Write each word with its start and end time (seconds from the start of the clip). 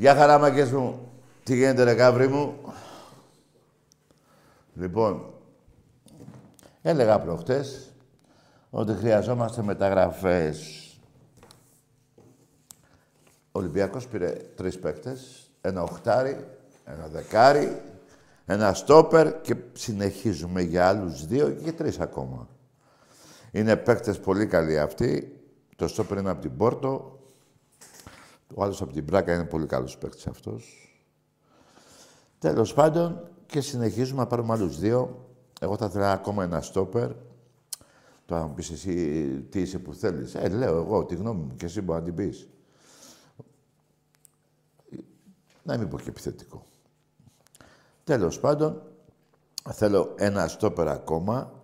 Γεια 0.00 0.14
χαρά, 0.14 0.38
μαγκές 0.38 0.70
μου. 0.70 1.12
Τι 1.44 1.56
γίνεται, 1.56 1.82
ρε 1.82 1.92
γάβρι 1.92 2.28
μου; 2.28 2.54
Λοιπόν, 4.74 5.32
έλεγα 6.82 7.20
προχτές 7.20 7.90
ότι 8.70 8.92
χρειαζόμαστε 8.92 9.62
μεταγραφές. 9.62 10.88
Ο 13.52 13.58
Ολυμπιακός 13.58 14.06
πήρε 14.06 14.32
τρεις 14.56 14.78
παίκτες, 14.78 15.50
ένα 15.60 15.82
οχτάρι, 15.82 16.46
ένα 16.84 17.06
δεκάρι, 17.06 17.82
ένα 18.46 18.74
στόπερ 18.74 19.40
και 19.40 19.56
συνεχίζουμε 19.72 20.60
για 20.62 20.88
άλλους 20.88 21.26
δύο 21.26 21.50
και 21.50 21.72
τρεις 21.72 22.00
ακόμα. 22.00 22.48
Είναι 23.50 23.76
παίκτες 23.76 24.20
πολύ 24.20 24.46
καλοί 24.46 24.78
αυτοί. 24.78 25.40
Το 25.76 25.88
στόπερ 25.88 26.18
είναι 26.18 26.30
από 26.30 26.40
την 26.40 26.56
Πόρτο, 26.56 27.19
ο 28.54 28.62
άλλος 28.62 28.82
από 28.82 28.92
την 28.92 29.04
Μπράκα 29.04 29.34
είναι 29.34 29.44
πολύ 29.44 29.66
καλός 29.66 29.98
παίκτης 29.98 30.26
αυτός. 30.26 30.84
Τέλος 32.38 32.74
πάντων, 32.74 33.28
και 33.46 33.60
συνεχίζουμε 33.60 34.20
να 34.20 34.26
πάρουμε 34.26 34.52
άλλους 34.52 34.78
δύο. 34.78 35.28
Εγώ 35.60 35.76
θα 35.76 35.86
ήθελα 35.86 36.12
ακόμα 36.12 36.44
ένα 36.44 36.60
στόπερ. 36.60 37.10
Τώρα 38.26 38.46
μου 38.46 38.54
πεις 38.54 38.70
εσύ 38.70 39.26
τι 39.40 39.60
είσαι 39.60 39.78
που 39.78 39.94
θέλεις. 39.94 40.34
Ε, 40.34 40.48
λέω 40.48 40.76
εγώ 40.76 41.04
τη 41.04 41.14
γνώμη 41.14 41.42
μου 41.42 41.56
και 41.56 41.64
εσύ 41.64 41.80
μπορεί 41.80 41.98
να 41.98 42.04
την 42.04 42.14
πεις. 42.14 42.48
Να 45.62 45.78
μην 45.78 45.88
πω 45.88 45.98
και 45.98 46.08
επιθετικό. 46.08 46.64
Τέλος 48.04 48.40
πάντων, 48.40 48.82
θέλω 49.72 50.14
ένα 50.18 50.48
στόπερ 50.48 50.88
ακόμα 50.88 51.62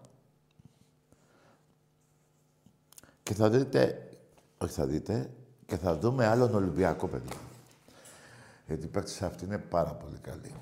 και 3.22 3.34
θα 3.34 3.50
δείτε, 3.50 4.10
όχι 4.58 4.72
θα 4.72 4.86
δείτε, 4.86 5.30
και 5.66 5.76
θα 5.76 5.98
δούμε 5.98 6.26
άλλον 6.26 6.54
Ολυμπιακό, 6.54 7.08
παιδί. 7.08 7.28
Γιατί 8.66 8.84
η 8.84 8.88
παίκτης 8.88 9.22
αυτή 9.22 9.44
είναι 9.44 9.58
πάρα 9.58 9.94
πολύ 9.94 10.18
καλή. 10.18 10.54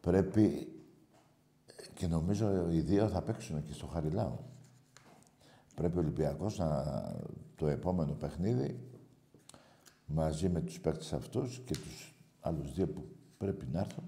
Πρέπει 0.00 0.72
και 1.94 2.06
νομίζω 2.06 2.70
οι 2.70 2.80
δύο 2.80 3.08
θα 3.08 3.22
παίξουν 3.22 3.64
και 3.64 3.72
στο 3.72 3.86
Χαριλάου. 3.86 4.38
Πρέπει 5.74 5.96
ο 5.96 6.00
Ολυμπιακός 6.00 6.58
να 6.58 6.84
το 7.56 7.68
επόμενο 7.68 8.12
παιχνίδι 8.12 8.80
μαζί 10.06 10.48
με 10.48 10.60
τους 10.60 10.80
παίκτες 10.80 11.12
αυτούς 11.12 11.62
και 11.64 11.72
τους 11.72 12.14
άλλους 12.40 12.72
δύο 12.72 12.86
που 12.88 13.04
πρέπει 13.38 13.66
να 13.72 13.80
έρθουν 13.80 14.04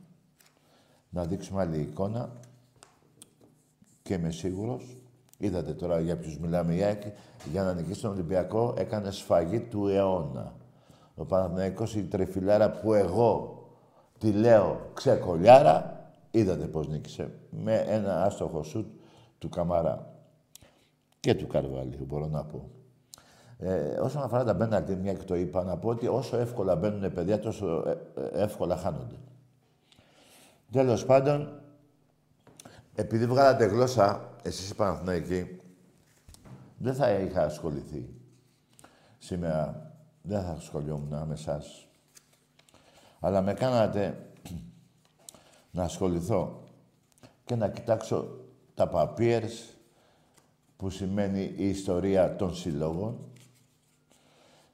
να 1.11 1.25
δείξουμε 1.25 1.61
άλλη 1.61 1.81
εικόνα 1.81 2.41
και 4.03 4.15
είμαι 4.15 4.31
σίγουρος 4.31 5.00
Είδατε 5.43 5.73
τώρα 5.73 6.01
για 6.01 6.17
ποιους 6.17 6.39
μιλάμε. 6.39 6.75
Η 6.75 7.13
για 7.51 7.63
να 7.63 7.75
νικήσει 7.75 8.01
τον 8.01 8.11
Ολυμπιακό 8.11 8.75
έκανε 8.79 9.11
σφαγή 9.11 9.61
του 9.61 9.87
αιώνα. 9.87 10.55
Ο 11.15 11.25
Παναθηναϊκός 11.25 11.95
η 11.95 12.05
τρεφιλάρα 12.05 12.71
που 12.71 12.93
εγώ 12.93 13.63
τη 14.19 14.33
λέω 14.33 14.81
ξεκολιάρα, 14.95 16.09
είδατε 16.31 16.67
πώς 16.67 16.89
νίκησε. 16.89 17.31
Με 17.51 17.75
ένα 17.77 18.25
άστοχο 18.25 18.63
σουτ 18.63 18.87
του 19.39 19.49
Καμαρά. 19.49 20.15
Και 21.21 21.35
του 21.35 21.47
Καρβάλιου, 21.47 22.05
μπορώ 22.09 22.27
να 22.27 22.45
πω. 22.45 22.69
Ε, 23.59 23.99
όσον 24.01 24.23
αφορά 24.23 24.45
τα 24.45 24.55
μπέναλτι, 24.55 24.97
μια 24.97 25.13
και 25.13 25.25
το 25.25 25.35
είπα, 25.35 25.65
να 25.65 25.77
πω 25.77 25.89
ότι 25.89 26.07
όσο 26.07 26.37
εύκολα 26.37 26.77
μπαίνουν 26.77 27.13
παιδιά, 27.13 27.39
τόσο 27.39 27.85
ε, 27.87 28.21
ε, 28.21 28.43
εύκολα 28.43 28.77
χάνονται. 28.77 29.17
Τέλος 30.73 31.05
πάντων, 31.05 31.61
επειδή 32.95 33.27
βγάλατε 33.27 33.65
γλώσσα, 33.65 34.37
εσείς 34.43 34.71
οι 34.71 34.75
Παναθηναϊκοί, 34.75 35.61
δεν 36.77 36.95
θα 36.95 37.11
είχα 37.11 37.43
ασχοληθεί. 37.43 38.09
Σήμερα 39.19 39.93
δεν 40.23 40.43
θα 40.43 40.51
ασχολιόμουν 40.51 41.27
με 41.27 41.35
εσάς. 41.35 41.87
Αλλά 43.21 43.43
με 43.43 43.55
κάνατε 43.55 44.31
να 45.71 45.83
ασχοληθώ 45.83 46.65
και 47.45 47.55
να 47.55 47.69
κοιτάξω 47.69 48.41
τα 48.75 48.89
παπίερς 48.89 49.77
που 50.77 50.91
σημαίνει 50.91 51.55
η 51.57 51.69
ιστορία 51.69 52.37
των 52.37 52.55
συλλόγων. 52.55 53.19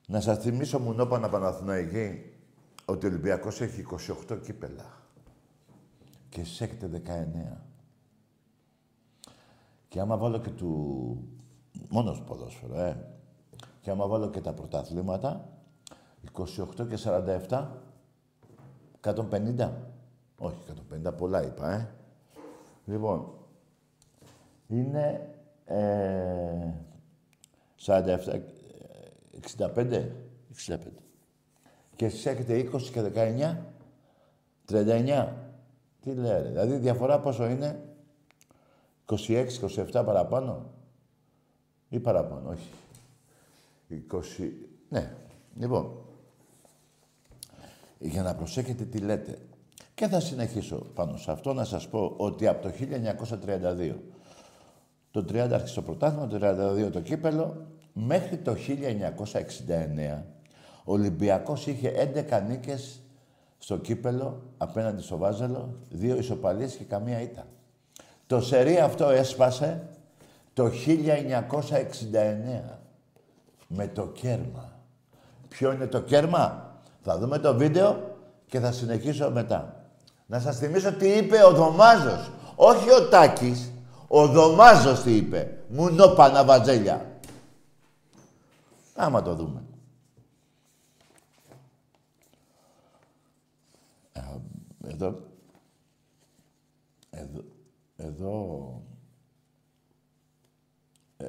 Να 0.06 0.21
σας 0.21 0.38
θυμίσω 0.38 0.78
Μουνόπανα 0.78 1.28
Παναθηναϊκή 1.28 2.32
ότι 2.84 3.06
ο 3.06 3.09
Ολυμπιακός 3.09 3.60
έχει 3.60 3.84
28 4.28 4.38
κύπελα 4.43 4.97
και 6.28 6.41
εσείς 6.41 6.60
έχετε 6.60 7.03
19. 7.05 7.66
Και 9.96 10.02
άμα 10.02 10.16
βάλω 10.16 10.38
και 10.38 10.50
του... 10.50 11.28
Μόνος 11.88 12.22
ποδόσφαιρο, 12.22 12.78
ε. 12.78 13.06
Και 13.80 13.90
άμα 13.90 14.06
βάλω 14.06 14.31
και 14.31 14.40
τα 14.40 14.52
πρωταθλήματα, 14.52 15.48
28 16.32 16.44
και 16.88 16.98
47, 17.48 17.66
150. 19.00 19.70
Όχι, 20.38 20.56
150 21.06 21.16
πολλά 21.16 21.44
είπα, 21.44 21.72
ε. 21.72 21.88
Λοιπόν, 22.84 23.32
είναι 24.66 25.34
ε, 25.64 26.72
47, 27.87 28.40
65, 29.58 30.10
65. 30.66 30.78
Και 31.96 32.04
εσείς 32.04 32.26
έχετε 32.26 32.70
20 32.72 32.82
και 32.82 33.02
19, 33.14 33.56
39. 34.72 35.28
Τι 36.00 36.14
λέει, 36.14 36.42
δηλαδή 36.42 36.76
διαφορά 36.76 37.20
πόσο 37.20 37.46
είναι, 37.46 37.86
26-27 39.06 40.03
παραπάνω 40.05 40.70
ή 41.88 42.00
παραπάνω, 42.00 42.50
όχι. 42.50 42.69
20... 44.12 44.50
Ναι, 44.88 45.17
λοιπόν. 45.58 45.91
Για 47.99 48.23
να 48.23 48.35
προσέχετε 48.35 48.85
τι 48.85 48.99
λέτε. 48.99 49.38
Και 49.94 50.06
θα 50.08 50.20
συνεχίσω 50.20 50.76
πάνω 50.94 51.17
σε 51.17 51.31
αυτό 51.31 51.53
να 51.53 51.64
σας 51.64 51.88
πω 51.88 52.14
ότι 52.17 52.47
από 52.47 52.62
το 52.62 52.75
1932 53.88 53.94
το 55.11 55.25
30 55.29 55.37
άρχισε 55.37 55.75
το 55.75 55.82
πρωτάθλημα, 55.82 56.26
το 56.26 56.38
32 56.87 56.91
το 56.93 57.00
κύπελο, 57.00 57.67
μέχρι 57.93 58.37
το 58.37 58.56
1969 60.17 60.23
Ο 60.85 60.93
Ολυμπιακός 60.93 61.67
είχε 61.67 62.12
11 62.31 62.43
νίκες 62.49 63.00
στο 63.59 63.79
κύπελο 63.79 64.43
απέναντι 64.56 65.02
στο 65.02 65.17
Βάζελο, 65.17 65.79
δύο 65.91 66.17
ισοπαλίες 66.17 66.75
και 66.75 66.85
καμία 66.85 67.20
ήττα. 67.20 67.47
Το 68.26 68.40
σερί 68.40 68.78
αυτό 68.78 69.08
έσπασε 69.08 69.88
το 70.55 70.70
1969 70.87 72.78
με 73.67 73.88
το 73.88 74.06
κέρμα. 74.06 74.73
Ποιο 75.49 75.73
είναι 75.73 75.87
το 75.87 76.00
κέρμα; 76.00 76.75
Θα 77.02 77.19
δούμε 77.19 77.38
το 77.38 77.55
βίντεο 77.55 78.17
και 78.46 78.61
θα 78.61 78.73
συνεχίσω 78.73 79.31
μετά. 79.31 79.84
Να 80.26 80.40
σας 80.40 80.58
θυμίσω 80.58 80.93
τι 80.93 81.08
είπε 81.08 81.44
ο 81.44 81.50
Δωμάζος. 81.50 82.31
Όχι 82.56 82.90
ο 82.90 83.08
Τάκης. 83.08 83.70
Ο 84.08 84.26
Δωμάζος 84.26 85.02
τι 85.02 85.17
είπε. 85.17 85.58
Μουνό 85.69 86.08
Παναβατζέλια. 86.08 87.06
Άμα 88.94 89.23
το 89.23 89.34
δούμε. 89.34 89.62
Ε, 94.12 94.20
εδώ. 94.88 95.20
Εδώ. 97.11 97.40
Εδώ. 97.96 98.82
Ε, 101.16 101.26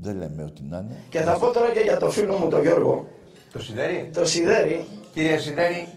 δεν 0.00 0.16
λέμε 0.16 0.42
ότι 0.42 0.62
να 0.62 0.78
είναι. 0.78 0.96
Και 1.08 1.20
θα 1.20 1.38
πω 1.38 1.50
τώρα 1.52 1.72
και 1.72 1.80
για 1.80 1.96
το 1.96 2.10
φίλο 2.10 2.36
μου 2.36 2.48
τον 2.48 2.62
Γιώργο. 2.62 3.08
Το 3.52 3.62
Σιδέρι. 3.62 4.10
Το 4.14 4.24
Σιδέρι. 4.24 4.86
Κύριε 5.12 5.38
Σιδέρι, 5.38 5.88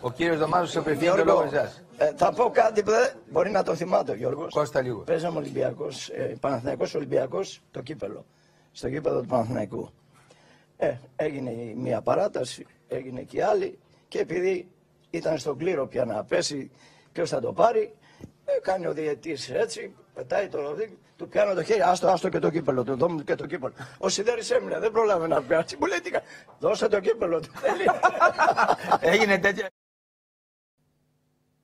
ο 0.00 0.10
κύριος 0.10 0.38
Δωμάζος 0.38 0.70
σε 0.70 0.78
απευθύνει 0.78 1.16
το 1.16 1.24
λόγο 1.24 1.42
εσάς. 1.42 1.82
Ε, 1.96 2.12
θα 2.16 2.32
πω 2.32 2.50
κάτι 2.50 2.82
που 2.82 2.90
δεν 2.90 3.12
μπορεί 3.30 3.50
να 3.50 3.62
το 3.62 3.74
θυμάται 3.74 4.12
ο 4.12 4.14
Γιώργος. 4.14 4.52
Κώστα 4.52 4.80
λίγο. 4.82 5.00
Παίζαμε 5.00 5.38
Ολυμπιακός, 5.38 6.08
ε, 6.08 6.36
Παναθηναϊκός 6.40 6.94
Ολυμπιακός 6.94 7.60
το 7.70 7.80
κύπελο. 7.80 8.24
Στο 8.72 8.88
κύπελο 8.90 9.20
του 9.20 9.26
Παναθηναϊκού. 9.26 9.90
Ε, 10.76 10.94
έγινε 11.16 11.50
η 11.50 11.74
μία 11.78 12.00
παράταση, 12.02 12.66
έγινε 12.88 13.22
και 13.22 13.36
η 13.36 13.40
άλλη 13.40 13.78
και 14.08 14.18
επειδή 14.18 14.68
ήταν 15.10 15.38
στον 15.38 15.58
κλήρο 15.58 15.86
πια 15.86 16.04
να 16.04 16.24
πέσει 16.24 16.70
ποιος 17.12 17.30
θα 17.30 17.40
το 17.40 17.52
πάρει, 17.52 17.94
ε, 18.48 18.60
κάνει 18.62 18.86
ο 18.86 18.92
διαιτής 18.92 19.50
έτσι, 19.50 19.94
πετάει 20.14 20.48
το 20.48 20.60
ροδί, 20.60 20.98
του 21.16 21.28
πιάνω 21.28 21.54
το 21.54 21.62
χέρι, 21.62 21.80
άστο, 21.80 22.08
άστο 22.08 22.28
και 22.28 22.38
το 22.38 22.50
κύπελο, 22.50 22.84
του 22.84 22.96
δώμου 22.96 23.24
και 23.24 23.34
το 23.34 23.46
κύπελο. 23.46 23.72
Ο 23.98 24.08
Σιδέρης 24.08 24.50
έμεινε, 24.50 24.78
δεν 24.78 24.90
πρόλαβε 24.92 25.26
να 25.26 25.42
πιάσει, 25.42 25.76
μου 25.80 25.86
λέει 25.86 26.00
τι 26.00 26.10
κα- 26.10 26.22
δώσε 26.58 26.88
το 26.88 27.00
κύπελο 27.00 27.40
του. 27.40 27.50
Θέλει. 27.54 27.84
Έγινε 29.12 29.38
τέτοια. 29.38 29.68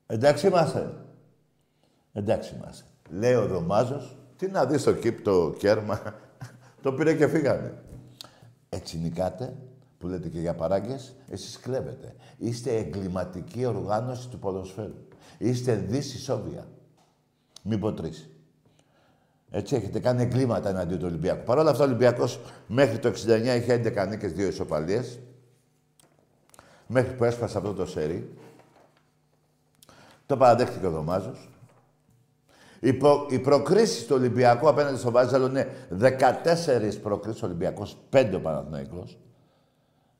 Εντάξει 0.07 0.47
είμαστε. 0.47 0.93
Εντάξει 2.13 2.55
είμαστε. 2.55 2.85
Λέει 3.09 3.33
ο 3.33 3.47
Δωμάζος, 3.47 4.17
τι 4.37 4.47
να 4.47 4.65
δεις 4.65 4.83
το 4.83 4.93
κύπ, 4.93 5.21
το 5.23 5.53
κέρμα. 5.57 5.99
το 6.81 6.93
πήρε 6.93 7.13
και 7.15 7.27
φύγανε. 7.27 7.83
Έτσι 8.69 8.97
νικάτε, 8.97 9.55
που 9.97 10.07
λέτε 10.07 10.29
και 10.29 10.39
για 10.39 10.53
παράγκες, 10.55 11.15
εσείς 11.29 11.59
κλέβετε. 11.59 12.15
Είστε 12.37 12.75
εγκληματική 12.75 13.65
οργάνωση 13.65 14.29
του 14.29 14.39
ποδοσφαίρου. 14.39 15.07
Είστε 15.43 15.75
δύση 15.75 16.19
Σόβια. 16.19 16.67
Μην 17.63 17.79
πω 17.79 17.93
τρεις. 17.93 18.29
Έτσι 19.49 19.75
έχετε 19.75 19.99
κάνει 19.99 20.21
εγκλήματα 20.21 20.69
εναντίον 20.69 20.99
του 20.99 21.05
Ολυμπιακού. 21.07 21.43
Παρ' 21.43 21.57
όλα 21.57 21.69
αυτά 21.69 21.83
ο 21.83 21.87
Ολυμπιακός 21.87 22.39
μέχρι 22.67 22.99
το 22.99 23.07
69 23.07 23.55
είχε 23.55 23.73
11 23.73 24.07
νίκες, 24.09 24.33
2 24.33 24.47
ισοπαλίες. 24.47 25.19
Μέχρι 26.87 27.13
που 27.13 27.23
έσπασε 27.23 27.57
αυτό 27.57 27.73
το 27.73 27.85
σερί. 27.85 28.37
Το 30.25 30.37
παραδέχτηκε 30.37 30.85
ο 30.85 30.91
Δωμάζος. 30.91 31.49
Οι, 32.79 32.93
προ, 32.93 33.27
οι 33.29 33.39
προκρίσεις 33.39 34.05
του 34.05 34.15
Ολυμπιακού 34.15 34.67
απέναντι 34.67 34.97
στο 34.97 35.11
Βάζελο 35.11 35.45
είναι 35.47 35.67
14 35.89 36.99
προκρίσεις 37.01 37.43
ο 37.43 37.45
Ολυμπιακός, 37.45 37.97
5 38.09 38.31
ο 38.35 38.39
Παναθηναϊκός. 38.39 39.17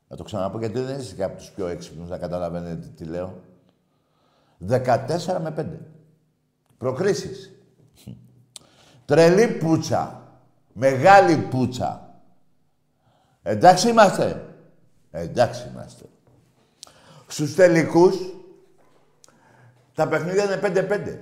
Να 0.08 0.16
το 0.16 0.22
ξαναπώ 0.22 0.58
γιατί 0.58 0.80
δεν 0.80 0.98
είστε 0.98 1.14
και 1.14 1.24
από 1.24 1.36
τους 1.36 1.50
πιο 1.50 1.66
έξυπνους 1.66 2.08
να 2.08 2.18
καταλαβαίνετε 2.18 2.92
τι 2.96 3.04
λέω. 3.04 3.52
14 4.68 5.40
με 5.40 5.50
5. 5.50 5.64
Προκρίσεις. 6.78 7.52
Τρελή 9.04 9.46
πουτσα. 9.46 10.22
Μεγάλη 10.72 11.36
πουτσα. 11.36 12.20
Εντάξει 13.42 13.88
είμαστε. 13.88 14.44
Εντάξει 15.10 15.68
είμαστε. 15.72 16.04
Στους 17.26 17.54
τελικούς, 17.54 18.16
τα 19.94 20.08
παιχνίδια 20.08 20.44
είναι 20.44 20.60
5-5. 20.62 21.18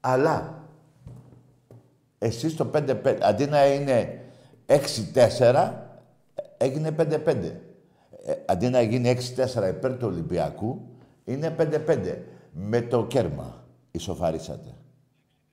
Αλλά, 0.00 0.64
εσείς 2.18 2.56
το 2.56 2.70
5-5, 2.74 3.18
αντί 3.22 3.46
να 3.46 3.66
είναι 3.66 4.24
6-4, 4.66 5.72
έγινε 6.56 6.90
5-5. 6.90 7.60
Ε, 8.26 8.34
αντί 8.46 8.68
να 8.68 8.80
γίνει 8.80 9.08
6-4 9.08 9.68
υπέρ 9.68 9.96
του 9.96 10.06
Ολυμπιακού, 10.06 10.80
είναι 11.24 11.50
5-5. 11.58 12.18
Με 12.56 12.80
το 12.80 13.06
κέρμα 13.06 13.66
ισοφαρίσατε. 13.90 14.76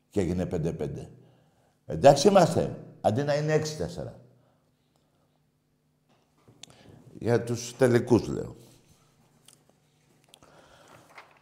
Και 0.09 0.19
έγινε 0.19 0.47
5-5. 0.51 1.07
Εντάξει 1.85 2.27
είμαστε. 2.27 2.83
Αντί 3.01 3.23
να 3.23 3.35
είναι 3.35 3.55
6-4. 3.55 4.11
Για 7.19 7.43
τους 7.43 7.75
τελικούς 7.77 8.27
λέω. 8.27 8.55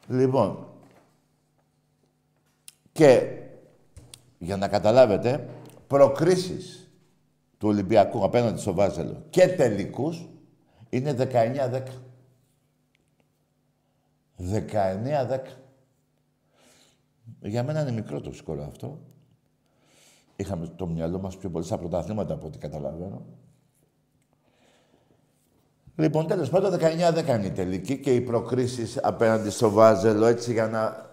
Λοιπόν, 0.08 0.68
και 2.92 3.38
για 4.38 4.58
να 4.58 4.68
καταλάβετε, 4.68 5.50
προκρίσεις 5.88 6.90
του 7.58 7.68
Ολυμπιακού 7.68 8.24
απέναντι 8.24 8.60
στο 8.60 8.74
Βάζελο 8.74 9.24
και 9.30 9.48
τελικούς 9.48 10.28
είναι 10.90 11.12
19-10. 11.12 11.84
19-10. 14.40 15.40
Για 17.42 17.64
μένα 17.64 17.82
είναι 17.82 17.92
μικρό 17.92 18.22
το 18.22 18.34
σκορ 18.34 18.62
αυτό. 18.62 19.00
Είχαμε 20.36 20.68
το 20.68 20.88
μυαλό 20.88 21.20
μας 21.20 21.38
πιο 21.38 21.50
πολύ 21.50 21.66
στα 21.66 21.78
πρωταθλήματα 21.78 22.34
από 22.34 22.48
ό,τι 22.48 22.58
καταλαβαίνω. 22.58 23.26
Λοιπόν, 25.96 26.28
τέλος 26.28 26.50
πάντων, 26.50 26.74
19-10 26.74 27.36
είναι 27.38 27.46
η 27.46 27.52
τελική 27.52 28.00
και 28.00 28.16
οι 28.16 28.22
προκρίσεις 28.22 28.98
απέναντι 29.04 29.50
στο 29.50 29.70
Βάζελο, 29.70 30.26
έτσι 30.26 30.52
για 30.52 30.68
να 30.68 31.10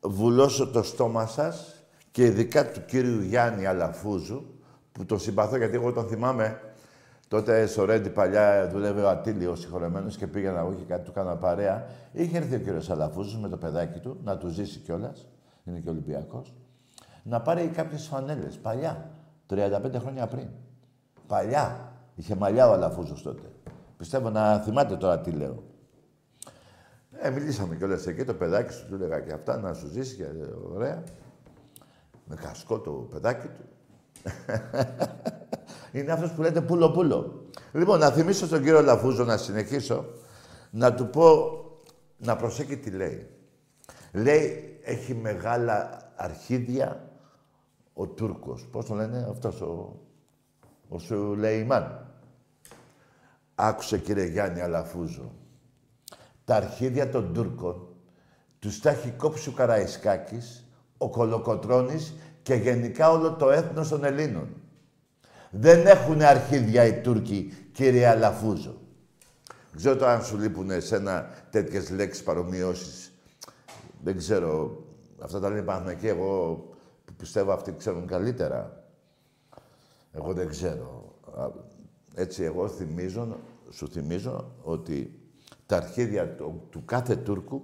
βουλώσω 0.00 0.70
το 0.70 0.82
στόμα 0.82 1.26
σας 1.26 1.84
και 2.10 2.24
ειδικά 2.24 2.70
του 2.70 2.84
κύριου 2.84 3.20
Γιάννη 3.20 3.66
Αλαφούζου, 3.66 4.54
που 4.92 5.04
τον 5.04 5.18
συμπαθώ 5.18 5.56
γιατί 5.56 5.74
εγώ 5.74 5.92
τον 5.92 6.08
θυμάμαι. 6.08 6.73
Τότε 7.28 7.66
στο 7.66 7.84
Ρέντι 7.84 8.10
παλιά 8.10 8.68
δούλευε 8.68 9.02
ο 9.02 9.08
Ατήλιο 9.08 9.54
συγχωρεμένος 9.54 10.16
και 10.16 10.26
πήγαινα 10.26 10.58
εγώ 10.58 10.74
και 10.74 10.84
κάτι 10.84 11.04
του 11.04 11.12
κάνα 11.12 11.36
παρέα. 11.36 11.86
Είχε 12.12 12.36
έρθει 12.36 12.54
ο 12.54 12.58
κύριος 12.58 12.90
Αλαφούζο 12.90 13.38
με 13.38 13.48
το 13.48 13.56
παιδάκι 13.56 13.98
του 13.98 14.20
να 14.24 14.36
του 14.36 14.48
ζήσει 14.48 14.78
κιόλας. 14.78 15.26
Είναι 15.64 15.78
και 15.78 15.88
Ολυμπιακός. 15.88 16.54
Να 17.22 17.40
πάρει 17.40 17.66
κάποιες 17.66 18.06
φανέλες 18.06 18.56
παλιά, 18.56 19.10
35 19.50 19.98
χρόνια 19.98 20.26
πριν. 20.26 20.48
Παλιά. 21.26 21.92
Είχε 22.14 22.34
μαλλιά 22.34 22.68
ο 22.68 22.72
Αλαφούζος 22.72 23.22
τότε. 23.22 23.42
Πιστεύω 23.96 24.30
να 24.30 24.58
θυμάται 24.58 24.96
τώρα 24.96 25.20
τι 25.20 25.30
λέω. 25.30 25.62
Ε, 27.10 27.30
μιλήσαμε 27.30 27.76
κιόλας 27.76 28.06
εκεί, 28.06 28.24
το 28.24 28.34
παιδάκι 28.34 28.72
σου 28.72 28.86
του 28.88 28.94
έλεγα 28.94 29.20
και 29.20 29.32
αυτά, 29.32 29.58
να 29.58 29.74
σου 29.74 29.86
ζήσει 29.86 30.16
και 30.16 30.26
ωραία. 30.74 31.02
Με 32.24 32.34
κασκό 32.34 32.80
το 32.80 32.90
παιδάκι 32.90 33.46
του. 33.46 33.64
Είναι 35.94 36.12
αυτός 36.12 36.32
που 36.32 36.42
λέτε 36.42 36.60
πούλο 36.60 36.90
πούλο. 36.90 37.46
Λοιπόν, 37.72 37.98
να 37.98 38.10
θυμίσω 38.10 38.46
στον 38.46 38.62
κύριο 38.62 38.82
Λαφούζο 38.82 39.24
να 39.24 39.36
συνεχίσω, 39.36 40.04
να 40.70 40.94
του 40.94 41.10
πω, 41.10 41.58
να 42.16 42.36
προσέχει 42.36 42.76
τι 42.76 42.90
λέει. 42.90 43.30
Λέει, 44.12 44.78
έχει 44.82 45.14
μεγάλα 45.14 46.02
αρχίδια 46.16 47.10
ο 47.94 48.06
Τούρκος. 48.06 48.66
Πώς 48.70 48.84
το 48.84 48.94
λένε 48.94 49.26
αυτός 49.30 49.60
ο, 49.60 50.00
ο 50.88 50.98
Σουλεϊμάν. 50.98 52.06
Άκουσε 53.54 53.98
κύριε 53.98 54.24
Γιάννη 54.24 54.60
Αλαφούζο. 54.60 55.32
Τα 56.44 56.56
αρχίδια 56.56 57.10
των 57.10 57.32
Τούρκων 57.32 57.88
τους 58.58 58.80
τα 58.80 58.90
έχει 58.90 59.10
κόψει 59.10 59.48
ο 59.48 59.52
Καραϊσκάκης, 59.52 60.66
ο 60.98 61.10
Κολοκοτρώνης 61.10 62.14
και 62.42 62.54
γενικά 62.54 63.10
όλο 63.10 63.32
το 63.32 63.50
έθνος 63.50 63.88
των 63.88 64.04
Ελλήνων. 64.04 64.48
Δεν 65.56 65.86
έχουν 65.86 66.22
αρχίδια 66.22 66.84
οι 66.86 67.00
Τούρκοι, 67.00 67.52
κύριε 67.72 68.06
Αλαφούζο. 68.06 68.74
Δεν 69.46 69.76
ξέρω 69.76 69.96
τώρα 69.96 70.12
αν 70.12 70.24
σου 70.24 70.38
λείπουν 70.38 70.70
εσένα 70.70 71.30
τέτοιες 71.50 71.90
λέξεις 71.90 72.22
παρομοιώσεις. 72.22 73.12
Δεν 74.02 74.16
ξέρω. 74.16 74.82
Αυτά 75.20 75.40
τα 75.40 75.48
λένε 75.48 75.62
Παναθηναϊκοί. 75.62 76.06
Εγώ 76.06 76.56
που 77.04 77.12
πιστεύω 77.16 77.52
αυτοί 77.52 77.74
ξέρουν 77.78 78.06
καλύτερα. 78.06 78.84
Εγώ 80.12 80.32
δεν 80.32 80.48
ξέρω. 80.48 81.14
Α, 81.38 81.48
Έτσι, 82.14 82.42
εγώ 82.42 82.68
θυμίζω, 82.68 83.38
σου 83.70 83.88
θυμίζω 83.88 84.50
ότι 84.62 85.18
τα 85.66 85.76
αρχίδια 85.76 86.34
του, 86.34 86.66
του 86.70 86.84
κάθε 86.84 87.16
Τούρκου 87.16 87.62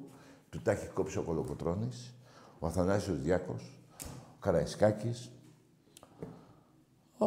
του 0.51 0.61
τα 0.63 0.71
έχει 0.71 0.87
κόψει 0.87 1.19
ο 1.19 1.23
Κολοκοτρώνης, 1.23 2.15
ο 2.59 2.67
Αθανάσιος 2.67 3.21
Διάκος, 3.21 3.79
ο 4.03 4.37
Καραϊσκάκης, 4.41 5.31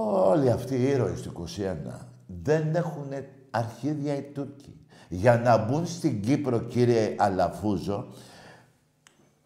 όλοι 0.01 0.51
αυτοί 0.51 0.75
οι 0.75 0.88
ήρωες 0.88 1.21
του 1.21 1.45
21. 1.45 1.47
δεν 2.43 2.75
έχουν 2.75 3.07
αρχίδια 3.51 4.17
οι 4.17 4.21
Τούρκοι. 4.21 4.77
Για 5.09 5.38
να 5.38 5.57
μπουν 5.57 5.85
στην 5.85 6.21
Κύπρο, 6.21 6.59
κύριε 6.59 7.15
Αλαφούζο, 7.17 8.07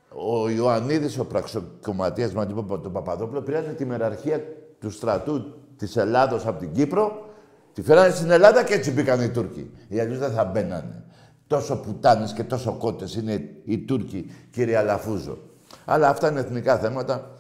ο 0.10 0.50
Ιωαννίδης, 0.50 1.20
ο 1.20 1.26
πραξοκομματίας 1.26 2.34
με 2.34 2.46
τον 2.46 2.92
Παπαδόπουλο, 2.92 3.42
πήραν 3.42 3.76
τη 3.76 3.86
μεραρχία 3.86 4.42
του 4.80 4.90
στρατού 4.90 5.56
της 5.78 5.96
Ελλάδος 5.96 6.46
από 6.46 6.60
την 6.60 6.72
Κύπρο, 6.72 7.26
τη 7.74 7.82
φέρανε 7.82 8.14
στην 8.14 8.32
Ελλάδα 8.32 8.64
και 8.64 8.74
έτσι 8.74 8.92
μπήκαν 8.92 9.22
οι 9.22 9.30
Τούρκοι. 9.30 9.72
Οι 9.88 10.00
αλλιώς 10.00 10.20
δεν 10.20 10.32
θα 10.32 10.46
μπαίνανε. 10.46 11.04
Τόσο 11.48 11.78
πουτάνες 11.78 12.34
και 12.34 12.44
τόσο 12.44 12.72
κότες 12.72 13.16
είναι 13.16 13.50
οι 13.64 13.78
Τούρκοι, 13.78 14.32
κύριε 14.52 14.78
Αλαφούζο. 14.78 15.38
Αλλά 15.86 16.10
αυτά 16.10 16.30
είναι 16.30 16.40
εθνικά 16.40 16.78
θέματα. 16.78 17.37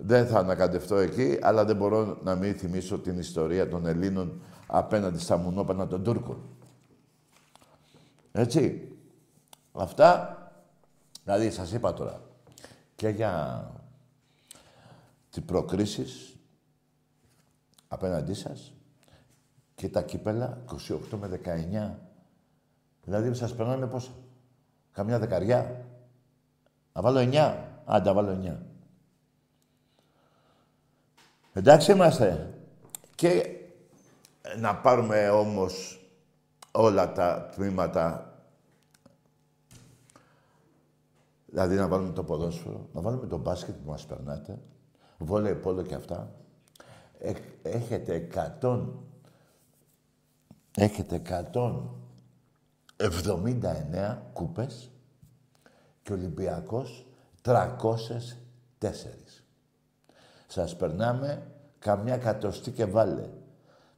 Δεν 0.00 0.26
θα 0.26 0.38
ανακατευτώ 0.38 0.96
εκεί, 0.96 1.38
αλλά 1.42 1.64
δεν 1.64 1.76
μπορώ 1.76 2.18
να 2.22 2.34
μην 2.34 2.54
θυμίσω 2.54 2.98
την 2.98 3.18
ιστορία 3.18 3.68
των 3.68 3.86
Ελλήνων 3.86 4.40
απέναντι 4.66 5.18
στα 5.18 5.36
μουνόπανα 5.36 5.86
των 5.86 6.02
Τούρκων. 6.02 6.42
Έτσι. 8.32 8.92
Αυτά, 9.72 10.36
δηλαδή 11.24 11.50
σας 11.50 11.72
είπα 11.72 11.94
τώρα, 11.94 12.22
και 12.94 13.08
για 13.08 13.64
τις 15.30 15.42
προκρίσεις 15.42 16.36
απέναντί 17.88 18.34
σας 18.34 18.72
και 19.74 19.88
τα 19.88 20.02
κύπελα 20.02 20.62
28 21.10 21.18
με 21.20 21.28
19. 21.28 21.98
Δηλαδή 23.04 23.34
σας 23.34 23.54
περνάνε 23.54 23.86
πόσα; 23.86 24.10
Καμιά 24.92 25.18
δεκαριά. 25.18 25.86
Να 26.92 27.02
βάλω 27.02 27.18
9. 27.32 27.56
Άντα, 27.84 28.12
βάλω 28.12 28.30
9. 28.30 28.67
Εντάξει 31.58 31.92
είμαστε. 31.92 32.54
Και 33.14 33.58
να 34.58 34.76
πάρουμε 34.76 35.30
όμως 35.30 36.00
όλα 36.72 37.12
τα 37.12 37.48
τμήματα. 37.54 38.32
Δηλαδή 41.46 41.76
να 41.76 41.88
βάλουμε 41.88 42.12
το 42.12 42.24
ποδόσφαιρο, 42.24 42.88
να 42.92 43.00
βάλουμε 43.00 43.26
το 43.26 43.38
μπάσκετ 43.38 43.74
που 43.74 43.90
μας 43.90 44.06
περνάτε, 44.06 44.58
βόλεϊ 45.18 45.54
πόλο 45.54 45.82
και 45.82 45.94
αυτά. 45.94 46.32
Έχετε 47.62 48.28
100... 48.60 48.84
Έχετε 50.76 51.22
179 52.96 54.18
κούπες 54.32 54.90
και 56.02 56.12
Ολυμπιακός 56.12 57.06
304. 57.42 57.52
Σας 60.50 60.76
περνάμε 60.76 61.42
καμιά 61.78 62.16
κατοστή 62.16 62.70
και 62.70 62.84
βάλε. 62.84 63.28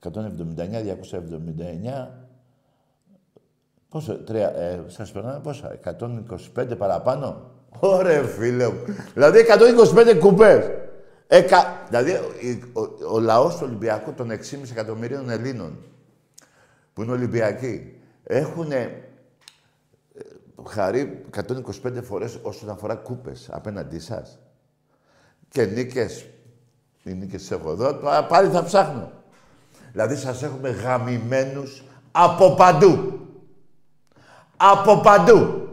179, 0.01 0.83
279, 0.83 2.09
πόσο, 3.89 4.15
τρία, 4.15 4.57
ε, 4.57 4.85
σας 4.87 5.13
περνάμε 5.13 5.41
πόσα, 5.41 5.79
125 6.55 6.77
παραπάνω. 6.77 7.51
Ωραία 7.81 8.23
φίλε 8.23 8.69
μου. 8.69 8.81
Δηλαδή 9.15 9.39
125 9.39 10.19
κουπές. 10.19 10.71
Εκα... 11.27 11.87
Δηλαδή 11.89 12.13
ο, 12.13 12.81
ο, 12.81 13.15
ο 13.15 13.19
λαός 13.19 13.57
του 13.57 13.63
Ολυμπιακού 13.67 14.13
των 14.13 14.31
6,5 14.31 14.37
εκατομμυρίων 14.71 15.31
Ελλήνων 15.31 15.79
που 16.93 17.03
είναι 17.03 17.13
Ολυμπιακοί 17.13 18.01
έχουν 18.23 18.73
χαρεί 20.67 21.25
125 21.37 22.03
φορές 22.03 22.39
όσον 22.43 22.71
αφορά 22.71 22.95
κούπες 22.95 23.49
απέναντί 23.53 23.99
σας. 23.99 24.39
Και 25.49 25.65
νίκες, 25.65 26.27
οι 27.03 27.13
νίκες 27.15 27.51
έχω 27.51 27.71
εδώ, 27.71 27.95
πάλι 28.29 28.51
θα 28.51 28.65
ψάχνω. 28.65 29.11
Δηλαδή 29.93 30.17
σας 30.17 30.43
έχουμε 30.43 30.71
γαμημένους 30.71 31.85
από 32.13 32.55
παντού. 32.55 33.19
Από 34.57 35.01
παντού. 35.01 35.69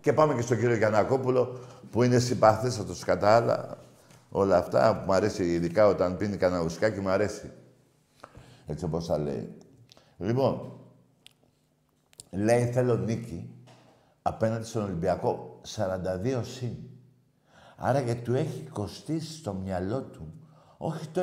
Και 0.00 0.12
πάμε 0.12 0.34
και 0.34 0.40
στον 0.40 0.58
κύριο 0.58 0.76
Γιανακόπουλο, 0.76 1.58
που 1.90 2.02
είναι 2.02 2.18
συμπαθέστατος 2.18 3.04
κατά 3.04 3.36
άλλα. 3.36 3.78
Όλα 4.30 4.56
αυτά 4.56 4.96
που 4.96 5.02
μου 5.06 5.12
αρέσει, 5.12 5.44
ειδικά 5.44 5.86
όταν 5.86 6.16
πίνει 6.16 6.36
κανένα 6.36 6.62
ουσκάκι, 6.62 7.00
μου 7.00 7.08
αρέσει. 7.08 7.52
Έτσι 8.66 8.84
όπως 8.84 9.06
θα 9.06 9.18
λέει. 9.18 9.58
Λοιπόν, 10.18 10.72
λέει 12.30 12.66
θέλω 12.66 12.96
νίκη 12.96 13.50
απέναντι 14.22 14.64
στον 14.64 14.82
Ολυμπιακό 14.82 15.60
42 15.76 16.40
συν. 16.42 16.74
Άρα 17.76 18.02
και 18.02 18.14
του 18.14 18.34
έχει 18.34 18.68
κοστίσει 18.72 19.32
στο 19.32 19.52
μυαλό 19.52 20.02
του 20.02 20.32
όχι 20.84 21.08
το 21.08 21.20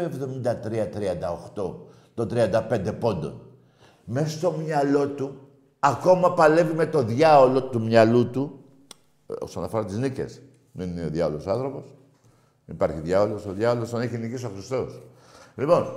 73-38 1.55 1.75
των 2.13 2.29
35 2.31 2.93
πόντων. 2.99 3.41
Μέσα 4.03 4.37
στο 4.37 4.51
μυαλό 4.51 5.07
του, 5.07 5.35
ακόμα 5.79 6.33
παλεύει 6.33 6.73
με 6.73 6.85
το 6.85 7.03
διάολο 7.03 7.63
του 7.63 7.81
μυαλού 7.81 8.29
του, 8.29 8.59
ε, 9.27 9.33
όσον 9.39 9.63
αφορά 9.63 9.85
τις 9.85 9.97
νίκες. 9.97 10.41
Δεν 10.71 10.89
είναι 10.89 11.05
ο 11.05 11.09
διάολος 11.09 11.47
άνθρωπος. 11.47 11.95
Υπάρχει 12.65 12.99
διάολος. 12.99 13.45
Ο 13.45 13.51
διάολος 13.51 13.89
τον 13.89 14.01
έχει 14.01 14.17
νικήσει 14.17 14.45
ο 14.45 14.49
Χριστός. 14.53 15.01
Λοιπόν, 15.55 15.87